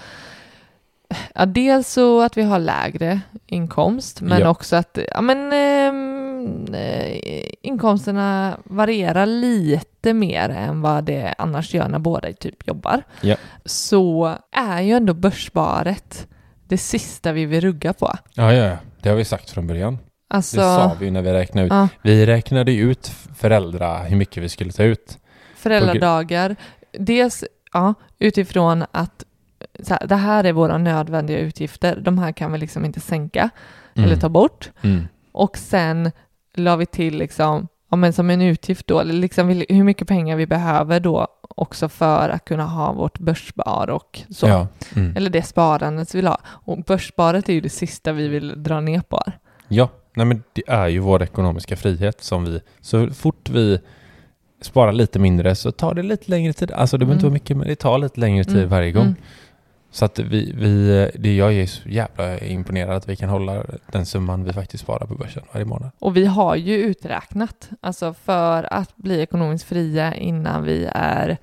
ja, 1.34 1.46
dels 1.46 1.92
så 1.92 2.20
att 2.22 2.36
vi 2.36 2.42
har 2.42 2.58
lägre 2.58 3.20
inkomst, 3.46 4.20
men 4.20 4.40
Ja. 4.40 4.48
också 4.48 4.76
att 4.76 4.98
ja, 5.14 5.20
men, 5.20 5.52
ehm, 5.52 6.74
eh, 6.74 7.50
inkomsterna 7.62 8.58
varierar 8.64 9.26
lite 9.26 10.12
mer 10.14 10.48
än 10.48 10.80
vad 10.80 11.04
det 11.04 11.34
annars 11.38 11.74
gör 11.74 11.88
när 11.88 11.98
båda 11.98 12.32
typ 12.32 12.68
jobbar. 12.68 13.02
Ja. 13.20 13.36
Så 13.64 14.34
är 14.52 14.80
ju 14.80 14.92
ändå 14.92 15.14
börssparet 15.14 16.26
det 16.68 16.78
sista 16.78 17.32
vi 17.32 17.44
vill 17.46 17.60
rugga 17.60 17.92
på. 17.92 18.12
ja, 18.34 18.52
ja, 18.52 18.76
det 19.02 19.08
har 19.08 19.16
vi 19.16 19.24
sagt 19.24 19.50
från 19.50 19.66
början. 19.66 19.98
Alltså, 20.30 20.56
Det 20.56 20.62
sa 20.62 20.96
vi 21.00 21.10
när 21.10 21.22
vi 21.22 21.32
räknade 21.32 21.66
ut. 21.66 21.72
ja, 21.72 21.88
Vi 22.02 22.26
räknade 22.26 22.72
ut 22.72 23.12
föräldrar 23.36 24.04
hur 24.08 24.16
mycket 24.16 24.42
vi 24.42 24.48
skulle 24.48 24.72
ta 24.72 24.82
ut. 24.82 25.18
föräldradagar. 25.56 26.56
Dels 26.92 27.44
ja, 27.72 27.94
utifrån 28.18 28.84
att 28.90 29.24
så 29.82 29.94
här, 29.94 30.06
det 30.06 30.16
här 30.16 30.44
är 30.44 30.52
våra 30.52 30.78
nödvändiga 30.78 31.38
utgifter. 31.38 32.00
De 32.00 32.18
här 32.18 32.32
kan 32.32 32.52
vi 32.52 32.58
liksom 32.58 32.84
inte 32.84 33.00
sänka 33.00 33.50
eller 33.94 34.16
ta 34.16 34.28
bort. 34.28 34.70
Mm. 34.82 35.08
Och 35.32 35.58
sen 35.58 36.10
la 36.54 36.76
vi 36.76 36.86
till 36.86 37.18
liksom, 37.18 37.68
ja, 37.90 37.96
men 37.96 38.12
som 38.12 38.30
en 38.30 38.42
utgift 38.42 38.86
då, 38.86 39.02
liksom 39.02 39.48
hur 39.48 39.84
mycket 39.84 40.08
pengar 40.08 40.36
vi 40.36 40.46
behöver 40.46 41.00
då 41.00 41.26
också 41.48 41.88
för 41.88 42.28
att 42.28 42.44
kunna 42.44 42.64
ha 42.64 42.92
vårt 42.92 43.18
börsspar 43.18 43.90
och 43.90 44.20
så. 44.30 44.46
Ja. 44.48 44.66
Mm. 44.96 45.16
Eller 45.16 45.30
det 45.30 45.42
sparandet 45.42 46.14
vi 46.14 46.18
vill 46.18 46.26
ha. 46.26 46.38
Och 46.46 46.78
börssparet 46.78 47.48
är 47.48 47.52
ju 47.52 47.60
det 47.60 47.68
sista 47.68 48.12
vi 48.12 48.28
vill 48.28 48.62
dra 48.62 48.80
ner 48.80 49.00
på. 49.00 49.22
Ja, 49.68 49.88
nej 50.14 50.26
men 50.26 50.42
det 50.52 50.62
är 50.66 50.88
ju 50.88 50.98
vår 50.98 51.22
ekonomiska 51.22 51.76
frihet 51.76 52.22
som 52.22 52.44
vi, 52.44 52.60
så 52.80 53.10
fort 53.10 53.48
vi 53.48 53.80
sparar 54.60 54.92
lite 54.92 55.18
mindre 55.18 55.54
så 55.54 55.72
tar 55.72 55.94
det 55.94 56.02
lite 56.02 56.30
längre 56.30 56.52
tid. 56.52 56.72
Alltså 56.72 56.98
det 56.98 57.04
behöver 57.04 57.14
inte 57.14 57.26
Mm. 57.26 57.30
vara 57.30 57.34
mycket, 57.34 57.56
men 57.56 57.66
det 57.68 57.76
tar 57.76 57.98
lite 57.98 58.20
längre 58.20 58.44
tid 58.44 58.56
Mm, 58.56 58.68
varje 58.68 58.92
gång. 58.92 59.02
mm. 59.04 59.16
Så 59.90 60.04
att 60.04 60.18
vi, 60.18 60.52
vi, 60.56 61.10
det 61.14 61.36
jag 61.36 61.54
är 61.54 61.66
så 61.66 61.88
jävla 61.88 62.38
imponerad 62.38 62.96
att 62.96 63.08
vi 63.08 63.16
kan 63.16 63.28
hålla 63.28 63.62
den 63.92 64.06
summan 64.06 64.44
vi 64.44 64.52
faktiskt 64.52 64.82
sparar 64.84 65.06
på 65.06 65.14
börsen 65.14 65.42
varje 65.52 65.64
månad. 65.66 65.90
Och 65.98 66.16
vi 66.16 66.26
har 66.26 66.56
ju 66.56 66.76
uträknat, 66.76 67.68
alltså 67.80 68.14
för 68.14 68.72
att 68.72 68.96
bli 68.96 69.20
ekonomiskt 69.22 69.64
fria 69.64 70.14
innan 70.14 70.62
vi 70.64 70.88
är 70.94 71.36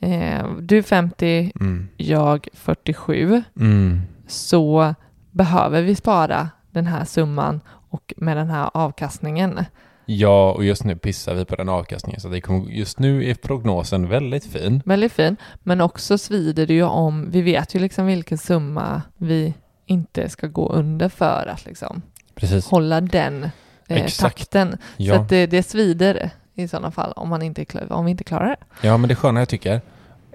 eh, 0.00 0.46
du 0.60 0.82
50, 0.82 1.52
Mm. 1.60 1.88
jag 1.96 2.48
47, 2.54 3.42
Mm. 3.60 4.00
så 4.26 4.94
behöver 5.30 5.82
vi 5.82 5.94
spara 5.94 6.48
den 6.70 6.86
här 6.86 7.04
summan 7.04 7.60
och 7.90 8.14
med 8.16 8.36
den 8.36 8.50
här 8.50 8.70
avkastningen. 8.74 9.64
Ja, 10.06 10.52
och 10.52 10.64
just 10.64 10.84
nu 10.84 10.96
pissar 10.96 11.34
vi 11.34 11.44
på 11.44 11.56
den 11.56 11.68
avkastningen 11.68 12.20
så 12.20 12.28
det 12.28 12.40
kommer, 12.40 12.70
just 12.70 12.98
nu 12.98 13.30
är 13.30 13.34
prognosen 13.34 14.08
väldigt 14.08 14.46
fin. 14.46 14.82
Väldigt 14.84 15.12
fin, 15.12 15.36
men 15.62 15.80
också 15.80 16.18
svider 16.18 16.66
det 16.66 16.74
ju 16.74 16.82
om, 16.82 17.30
vi 17.30 17.42
vet 17.42 17.74
ju 17.74 17.78
liksom 17.78 18.06
vilken 18.06 18.38
summa 18.38 19.02
vi 19.16 19.54
inte 19.86 20.28
ska 20.28 20.46
gå 20.46 20.68
under 20.72 21.08
för 21.08 21.46
att 21.46 21.66
liksom 21.66 22.02
Precis. 22.34 22.66
hålla 22.66 23.00
den 23.00 23.48
eh, 23.88 24.06
takten. 24.06 24.70
Så 24.72 24.76
Ja. 24.96 25.14
att 25.20 25.28
det, 25.28 25.46
det 25.46 25.62
svider 25.62 26.30
i 26.54 26.68
sådana 26.68 26.90
fall 26.90 27.12
om, 27.16 27.28
man 27.28 27.42
inte, 27.42 27.66
om 27.90 28.04
vi 28.04 28.10
inte 28.10 28.24
klarar 28.24 28.46
det. 28.80 28.86
ja, 28.88 28.96
men 28.96 29.08
det 29.08 29.14
sköna 29.14 29.40
jag 29.40 29.48
tycker 29.48 29.80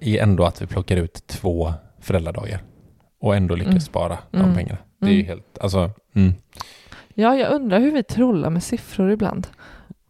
är 0.01 0.17
ändå 0.23 0.45
att 0.45 0.61
vi 0.61 0.65
plockar 0.67 0.97
ut 0.97 1.27
två 1.27 1.73
föräldradagar 1.99 2.63
och 3.21 3.35
ändå 3.35 3.55
lyckas 3.55 3.71
Mm. 3.71 3.81
spara 3.81 4.17
de 4.31 4.37
Mm. 4.41 4.55
pengarna. 4.55 4.77
Det 5.01 5.07
är 5.07 5.11
ju 5.11 5.15
Mm. 5.19 5.27
helt, 5.27 5.57
alltså, 5.61 5.91
mm. 6.15 6.33
Ja, 7.19 7.35
jag 7.35 7.53
undrar 7.53 7.79
hur 7.79 7.91
vi 7.91 8.03
trollar 8.03 8.49
med 8.49 8.63
siffror 8.63 9.11
ibland. 9.11 9.47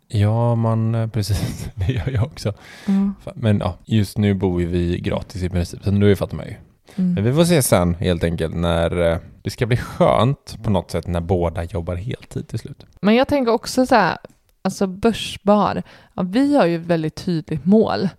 Ja, 0.07 0.55
man, 0.55 0.95
eh, 0.95 1.07
precis, 1.13 1.69
det 1.75 1.93
gör 1.93 2.09
jag 2.09 2.23
också. 2.23 2.53
Mm. 2.87 3.15
Men 3.35 3.59
ja, 3.59 3.77
just 3.85 4.17
nu 4.17 4.33
bor 4.33 4.59
vi 4.59 4.99
gratis 4.99 5.43
i 5.43 5.49
princip, 5.49 5.83
så 5.83 5.91
nu 5.91 6.15
fattar 6.15 6.37
man 6.37 6.45
ju. 6.45 6.55
Mm. 6.95 7.13
Men 7.13 7.23
vi 7.23 7.33
får 7.33 7.45
se 7.45 7.61
sen 7.61 7.95
helt 7.95 8.23
enkelt 8.23 8.55
när 8.55 9.11
eh, 9.11 9.17
det 9.41 9.49
ska 9.49 9.65
bli 9.65 9.77
skönt 9.77 10.57
på 10.63 10.69
något 10.69 10.91
sätt 10.91 11.07
när 11.07 11.21
båda 11.21 11.63
jobbar 11.63 11.95
heltid 11.95 12.47
till 12.47 12.59
slut. 12.59 12.85
Men 13.01 13.15
jag 13.15 13.27
tänker 13.27 13.51
också 13.51 13.85
så 13.85 13.95
här, 13.95 14.17
alltså 14.61 14.87
börsbar, 14.87 15.83
ja, 16.13 16.23
vi 16.23 16.55
har 16.55 16.65
ju 16.65 16.75
ett 16.75 16.87
väldigt 16.87 17.15
tydligt 17.15 17.65
mål 17.65 18.09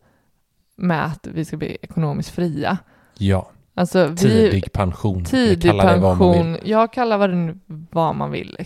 med 0.76 1.04
att 1.04 1.26
vi 1.26 1.44
ska 1.44 1.56
bli 1.56 1.78
ekonomiskt 1.82 2.30
fria. 2.30 2.78
Ja, 3.18 3.50
Alltså 3.80 4.06
vi, 4.06 4.16
tidig 4.16 4.72
pension. 4.72 5.24
tidig 5.24 5.70
Kalla 5.70 5.92
det 5.92 5.98
vad 6.00 6.16
man 6.18 6.32
vill. 6.32 6.42
pension, 6.42 6.58
jag 6.64 6.92
kallar 6.92 7.18
vad 7.18 7.30
det 7.30 7.54
vad 7.90 8.14
man 8.16 8.30
vill. 8.30 8.56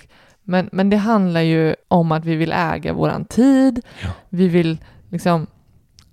Men, 0.43 0.69
men 0.73 0.91
det 0.91 0.97
handlar 0.97 1.41
ju 1.41 1.75
om 1.89 2.13
att 2.13 2.25
vi 2.25 2.37
vill 2.37 2.53
äga 2.53 2.93
våran 2.93 3.25
tid, 3.25 3.81
Ja. 4.03 4.09
vi 4.29 4.49
vill 4.49 4.79
liksom 5.11 5.47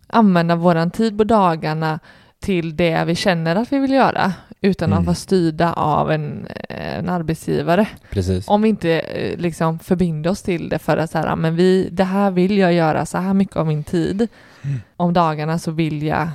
använda 0.08 0.56
våran 0.56 0.92
tid 0.92 1.18
på 1.18 1.24
dagarna 1.24 2.00
till 2.40 2.76
det 2.76 3.04
vi 3.06 3.16
känner 3.16 3.56
att 3.56 3.72
vi 3.72 3.80
vill 3.80 3.92
göra 3.92 4.34
utan 4.62 4.90
att 4.94 4.98
Mm. 4.98 5.06
vara 5.06 5.16
styrda 5.16 5.74
av 5.74 6.12
en, 6.12 6.48
en 6.70 7.10
arbetsgivare. 7.10 7.88
Precis. 8.10 8.48
Om 8.48 8.62
vi 8.62 8.70
inte 8.70 9.00
eh, 9.00 9.38
liksom 9.40 9.80
förbinder 9.80 10.30
oss 10.30 10.42
till 10.42 10.70
det 10.70 10.80
för 10.80 10.98
att 10.98 11.12
så 11.12 11.18
här, 11.18 11.36
men 11.36 11.56
vi, 11.56 11.90
det 11.92 12.04
här 12.04 12.32
vill 12.32 12.58
jag 12.58 12.74
göra 12.74 13.06
så 13.06 13.18
här 13.18 13.34
mycket 13.34 13.56
av 13.56 13.68
min 13.68 13.84
tid. 13.84 14.28
Mm. 14.62 14.80
Om 14.98 15.14
dagarna 15.14 15.60
så 15.60 15.72
vill 15.72 16.04
jag 16.04 16.28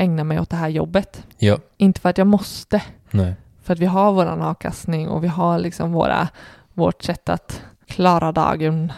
ägna 0.00 0.24
mig 0.24 0.40
åt 0.40 0.50
det 0.50 0.56
här 0.56 0.68
jobbet. 0.68 1.24
Ja, 1.38 1.58
Inte 1.76 2.00
för 2.00 2.08
att 2.08 2.18
jag 2.18 2.26
måste, 2.26 2.82
nej. 3.10 3.34
för 3.62 3.72
att 3.72 3.78
vi 3.78 3.86
har 3.86 4.12
våran 4.12 4.42
avkastning 4.42 5.08
och 5.08 5.24
vi 5.24 5.28
har 5.28 5.58
liksom 5.58 5.92
våra, 5.92 6.28
vårt 6.74 7.02
sätt 7.02 7.28
att 7.28 7.62
klara 7.86 8.32
dagen. 8.32 8.92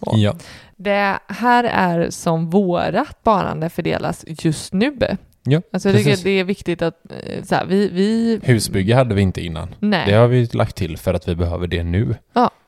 Ja, 0.00 0.34
Det 0.76 1.18
här 1.28 1.64
är 1.64 2.10
som 2.10 2.50
vårat 2.50 3.08
sparande 3.20 3.70
fördelas 3.70 4.24
just 4.26 4.72
nu. 4.72 4.96
ja 5.42 5.62
Alltså 5.72 5.88
jag 5.88 5.98
tycker 5.98 6.24
det 6.24 6.30
är 6.30 6.44
viktigt 6.44 6.82
att 6.82 6.94
eh, 7.10 7.42
så 7.44 7.54
här, 7.54 7.66
vi, 7.66 7.88
vi 7.88 8.40
Husbygge 8.42 8.94
hade 8.94 9.14
vi 9.14 9.22
inte 9.22 9.40
innan. 9.44 9.74
nej. 9.80 10.02
Det 10.06 10.14
har 10.14 10.26
vi 10.26 10.46
lagt 10.46 10.76
till 10.76 10.96
för 10.98 11.14
att 11.14 11.28
vi 11.28 11.34
behöver 11.36 11.66
det 11.66 11.82
nu. 11.82 12.14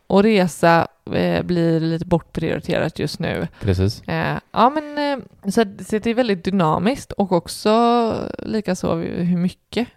Och 0.09 0.23
resa 0.23 0.89
eh, 1.13 1.43
blir 1.43 1.81
lite 1.81 2.07
bortprioriterat 2.07 2.99
just 2.99 3.19
nu. 3.19 3.49
Precis. 3.61 4.03
Eh, 4.03 4.39
ja, 4.53 4.71
men 4.71 4.99
eh, 4.99 5.25
så, 5.51 5.65
så 5.85 5.99
det 5.99 6.07
är 6.07 6.15
väldigt 6.15 6.45
dynamiskt 6.45 7.13
och 7.13 7.33
också 7.33 8.15
likaså 8.39 8.95
hur 8.95 9.37
mycket 9.37 9.89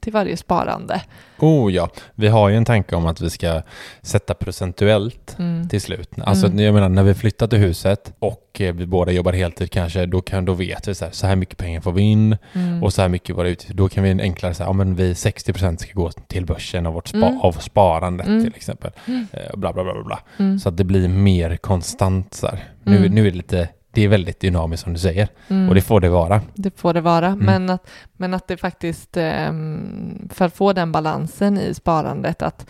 till 0.00 0.12
varje 0.12 0.36
sparande. 0.36 1.02
Oh 1.38 1.72
ja, 1.72 1.88
vi 2.14 2.28
har 2.28 2.48
ju 2.48 2.56
en 2.56 2.64
tanke 2.64 2.96
om 2.96 3.06
att 3.06 3.20
vi 3.20 3.30
ska 3.30 3.62
sätta 4.02 4.34
procentuellt 4.34 5.36
Mm. 5.38 5.68
till 5.68 5.80
slut. 5.80 6.10
Alltså 6.24 6.46
Mm. 6.46 6.58
jag 6.58 6.74
menar 6.74 6.88
när 6.88 7.02
vi 7.02 7.14
flyttar 7.14 7.46
till 7.46 7.58
huset 7.58 8.12
och 8.18 8.60
eh, 8.60 8.74
vi 8.74 8.86
båda 8.86 9.12
jobbar 9.12 9.32
heltid 9.32 9.70
kanske, 9.70 10.06
då, 10.06 10.20
kan, 10.20 10.44
då 10.44 10.52
vet 10.52 10.88
vi 10.88 10.94
så 10.94 11.04
här, 11.04 11.12
så 11.12 11.26
här 11.26 11.36
mycket 11.36 11.58
pengar 11.58 11.80
får 11.80 11.92
vi 11.92 12.02
in 12.02 12.36
Mm. 12.52 12.82
och 12.82 12.92
så 12.92 13.02
här 13.02 13.08
mycket 13.08 13.36
våra 13.36 13.48
utgifter. 13.48 13.74
Då 13.74 13.88
kan 13.88 14.04
vi 14.04 14.10
enklare 14.22 14.54
säga, 14.54 14.66
ja 14.68 14.72
men 14.72 14.94
vi 14.94 15.14
60% 15.14 15.76
ska 15.76 15.92
gå 15.92 16.10
till 16.10 16.46
börsen 16.46 16.86
av 16.86 16.92
vårt 16.94 17.08
spa, 17.08 17.16
Mm. 17.26 17.40
av 17.40 17.52
sparandet 17.52 18.26
Mm. 18.26 18.42
till 18.44 18.52
exempel. 18.56 18.90
Mm. 19.06 19.26
Eh, 19.32 19.56
bla 19.56 19.72
bla 19.72 19.84
bla 19.84 19.92
bla 19.94 20.02
bla. 20.04 20.20
Mm. 20.38 20.58
Så 20.58 20.68
att 20.68 20.76
det 20.76 20.84
blir 20.84 21.08
mer 21.08 21.56
konstant 21.56 22.34
så 22.34 22.46
här. 22.46 22.64
Nu, 22.82 23.08
nu 23.08 23.26
är 23.26 23.30
det 23.30 23.36
lite, 23.36 23.68
det 23.92 24.02
är 24.04 24.08
väldigt 24.08 24.40
dynamiskt 24.40 24.84
som 24.84 24.92
du 24.92 24.98
säger. 24.98 25.28
Mm. 25.48 25.68
Och 25.68 25.74
det 25.74 25.80
får 25.82 26.00
det 26.00 26.08
vara. 26.08 26.40
Det 26.54 26.78
får 26.80 26.94
det 26.94 27.00
vara, 27.00 27.26
Mm. 27.26 27.38
men, 27.46 27.70
att, 27.70 27.90
men 28.12 28.34
att 28.34 28.48
det 28.48 28.56
faktiskt, 28.56 29.16
ehm, 29.16 30.28
för 30.32 30.44
att 30.44 30.54
få 30.56 30.72
den 30.72 30.92
balansen 30.92 31.58
i 31.58 31.74
sparandet, 31.74 32.42
att 32.42 32.66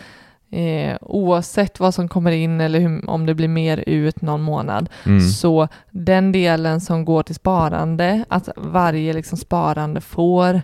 eh, 0.51 0.97
oavsett 1.01 1.79
vad 1.79 1.93
som 1.93 2.07
kommer 2.07 2.31
in 2.31 2.61
eller 2.61 2.79
hur, 2.79 3.09
om 3.09 3.25
det 3.25 3.33
blir 3.33 3.47
mer 3.47 3.83
ut 3.87 4.21
någon 4.21 4.41
månad, 4.41 4.89
Mm. 5.05 5.21
så 5.21 5.67
den 5.91 6.31
delen 6.31 6.81
som 6.81 7.05
går 7.05 7.23
till 7.23 7.35
sparande, 7.35 8.25
att 8.29 8.49
varje 8.55 9.13
liksom 9.13 9.37
sparande 9.37 10.01
får 10.01 10.61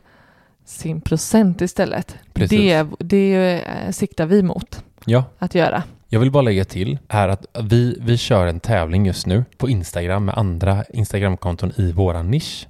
sin 0.66 1.02
procent 1.02 1.62
istället. 1.62 2.16
Precis. 2.34 2.60
Det, 2.60 2.88
det 3.00 3.62
eh, 3.66 3.92
siktar 3.92 4.26
vi 4.26 4.44
mot 4.44 4.84
Ja, 5.06 5.24
att 5.40 5.56
göra. 5.56 5.84
Jag 6.10 6.20
vill 6.20 6.32
bara 6.32 6.42
lägga 6.42 6.66
till 6.66 6.98
är 7.08 7.28
att 7.28 7.46
vi, 7.64 7.98
vi 8.02 8.18
kör 8.18 8.48
en 8.48 8.60
tävling 8.60 9.06
just 9.06 9.26
nu 9.26 9.46
på 9.58 9.70
Instagram 9.70 10.26
med 10.26 10.38
andra 10.38 10.84
Instagramkonton 10.90 11.72
i 11.76 11.92
våran 11.92 12.32
nisch. 12.32 12.68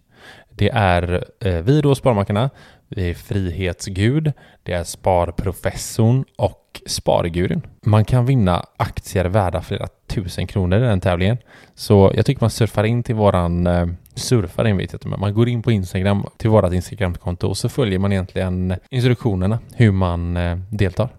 Det 0.49 0.69
är 0.69 1.25
eh, 1.39 1.53
vi 1.53 1.81
då, 1.81 1.95
Sparmakarna, 1.95 2.49
vi 2.87 3.09
är 3.09 3.13
Frihetsgud, 3.13 4.33
det 4.63 4.73
är 4.73 4.83
Sparprofessorn 4.83 6.25
och 6.37 6.81
Spargurun. 6.85 7.61
Man 7.85 8.05
kan 8.05 8.25
vinna 8.25 8.65
aktier 8.77 9.25
värda 9.25 9.61
flera 9.61 9.87
tusen 10.07 10.47
kronor 10.47 10.77
i 10.77 10.81
den 10.81 11.01
tävlingen. 11.01 11.37
Så 11.75 12.11
jag 12.15 12.25
tycker 12.25 12.43
man 12.43 12.49
surfar 12.49 12.83
in 12.83 13.03
till 13.03 13.15
våran, 13.15 13.67
eh, 13.67 13.87
surfar 14.15 14.67
in 14.67 14.77
vet 14.77 14.91
jag 14.91 14.97
inte, 14.97 15.07
men 15.07 15.19
man 15.19 15.33
går 15.33 15.49
in 15.49 15.61
på 15.61 15.71
Instagram 15.71 16.25
till 16.37 16.49
vårat 16.49 16.73
Instagramkonto 16.73 17.47
och 17.47 17.57
så 17.57 17.69
följer 17.69 17.99
man 17.99 18.11
egentligen 18.11 18.75
instruktionerna 18.89 19.59
hur 19.75 19.91
man 19.91 20.37
eh, 20.37 20.57
deltar. 20.69 21.09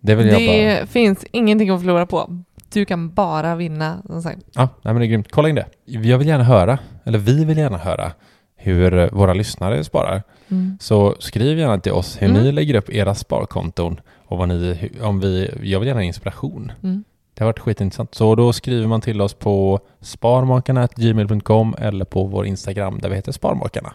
Det 0.00 0.14
vill 0.14 0.26
jag 0.26 0.46
bara... 0.46 0.80
Det 0.80 0.86
finns 0.86 1.24
ingenting 1.32 1.70
att 1.70 1.80
förlora 1.80 2.06
på. 2.06 2.42
Du 2.72 2.84
kan 2.84 3.10
bara 3.14 3.56
vinna. 3.56 4.02
Som 4.06 4.22
sagt. 4.22 4.38
Ja, 4.54 4.68
nej, 4.82 4.94
men 4.94 4.96
det 5.00 5.04
är 5.04 5.08
grymt. 5.08 5.30
Kolla 5.30 5.48
in 5.48 5.54
det. 5.54 5.66
Jag 5.84 6.18
vill 6.18 6.28
gärna 6.28 6.44
höra, 6.44 6.78
eller 7.04 7.18
vi 7.18 7.44
vill 7.44 7.58
gärna 7.58 7.78
höra, 7.78 8.12
hur 8.56 9.10
våra 9.12 9.34
lyssnare 9.34 9.84
sparar. 9.84 10.22
Mm. 10.48 10.78
Så 10.80 11.14
skriv 11.18 11.58
gärna 11.58 11.78
till 11.80 11.92
oss 11.92 12.22
hur 12.22 12.28
Mm. 12.28 12.42
ni 12.42 12.52
lägger 12.52 12.74
upp 12.74 12.90
era 12.90 13.14
sparkonton 13.14 14.00
och 14.26 14.38
vad 14.38 14.48
ni, 14.48 14.90
om 15.02 15.20
vi, 15.20 15.50
jag 15.62 15.78
vill 15.80 15.88
gärna 15.88 16.00
ha 16.00 16.04
inspiration. 16.04 16.72
Mm. 16.82 17.04
Det 17.34 17.44
har 17.44 17.48
varit 17.48 17.58
skitintressant. 17.58 18.14
Så 18.14 18.34
då 18.34 18.52
skriver 18.52 18.86
man 18.86 19.00
till 19.00 19.20
oss 19.20 19.34
på 19.34 19.80
sparmakarna.gmail.com 20.00 21.74
eller 21.78 22.04
på 22.04 22.24
vår 22.24 22.46
Instagram 22.46 22.98
där 22.98 23.08
vi 23.08 23.14
heter 23.16 23.32
Sparmakarna. 23.32 23.94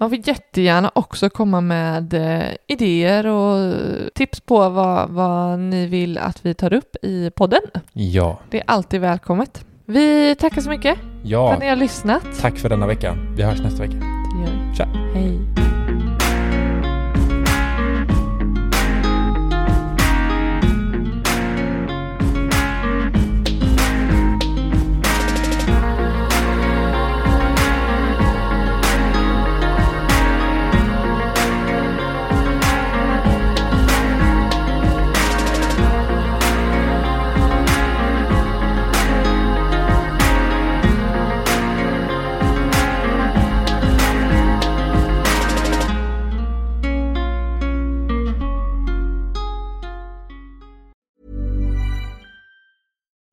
Man 0.00 0.10
får 0.10 0.18
jättegärna 0.28 0.90
också 0.94 1.30
komma 1.30 1.60
med 1.60 2.14
eh, 2.14 2.48
idéer 2.66 3.26
och 3.26 3.74
tips 4.14 4.40
på 4.40 4.68
vad, 4.68 5.10
vad 5.10 5.58
ni 5.58 5.86
vill 5.86 6.18
att 6.18 6.46
vi 6.46 6.54
tar 6.54 6.72
upp 6.72 6.96
i 7.02 7.30
podden. 7.30 7.60
Ja, 7.92 8.38
Det 8.50 8.58
är 8.58 8.64
alltid 8.66 9.00
välkommet. 9.00 9.64
Vi 9.84 10.34
tackar 10.34 10.60
så 10.60 10.70
mycket 10.70 10.98
för 10.98 11.28
ja. 11.28 11.52
att 11.52 11.60
ni 11.60 11.68
har 11.68 11.76
lyssnat. 11.76 12.22
Tack 12.40 12.58
för 12.58 12.68
denna 12.68 12.86
vecka. 12.86 13.16
Vi 13.36 13.42
hörs 13.42 13.60
nästa 13.60 13.82
vecka. 13.82 13.96
Det 13.96 14.50
gör 14.50 14.70
vi. 14.70 14.76
Tja. 14.76 14.84
Hej. 15.14 15.79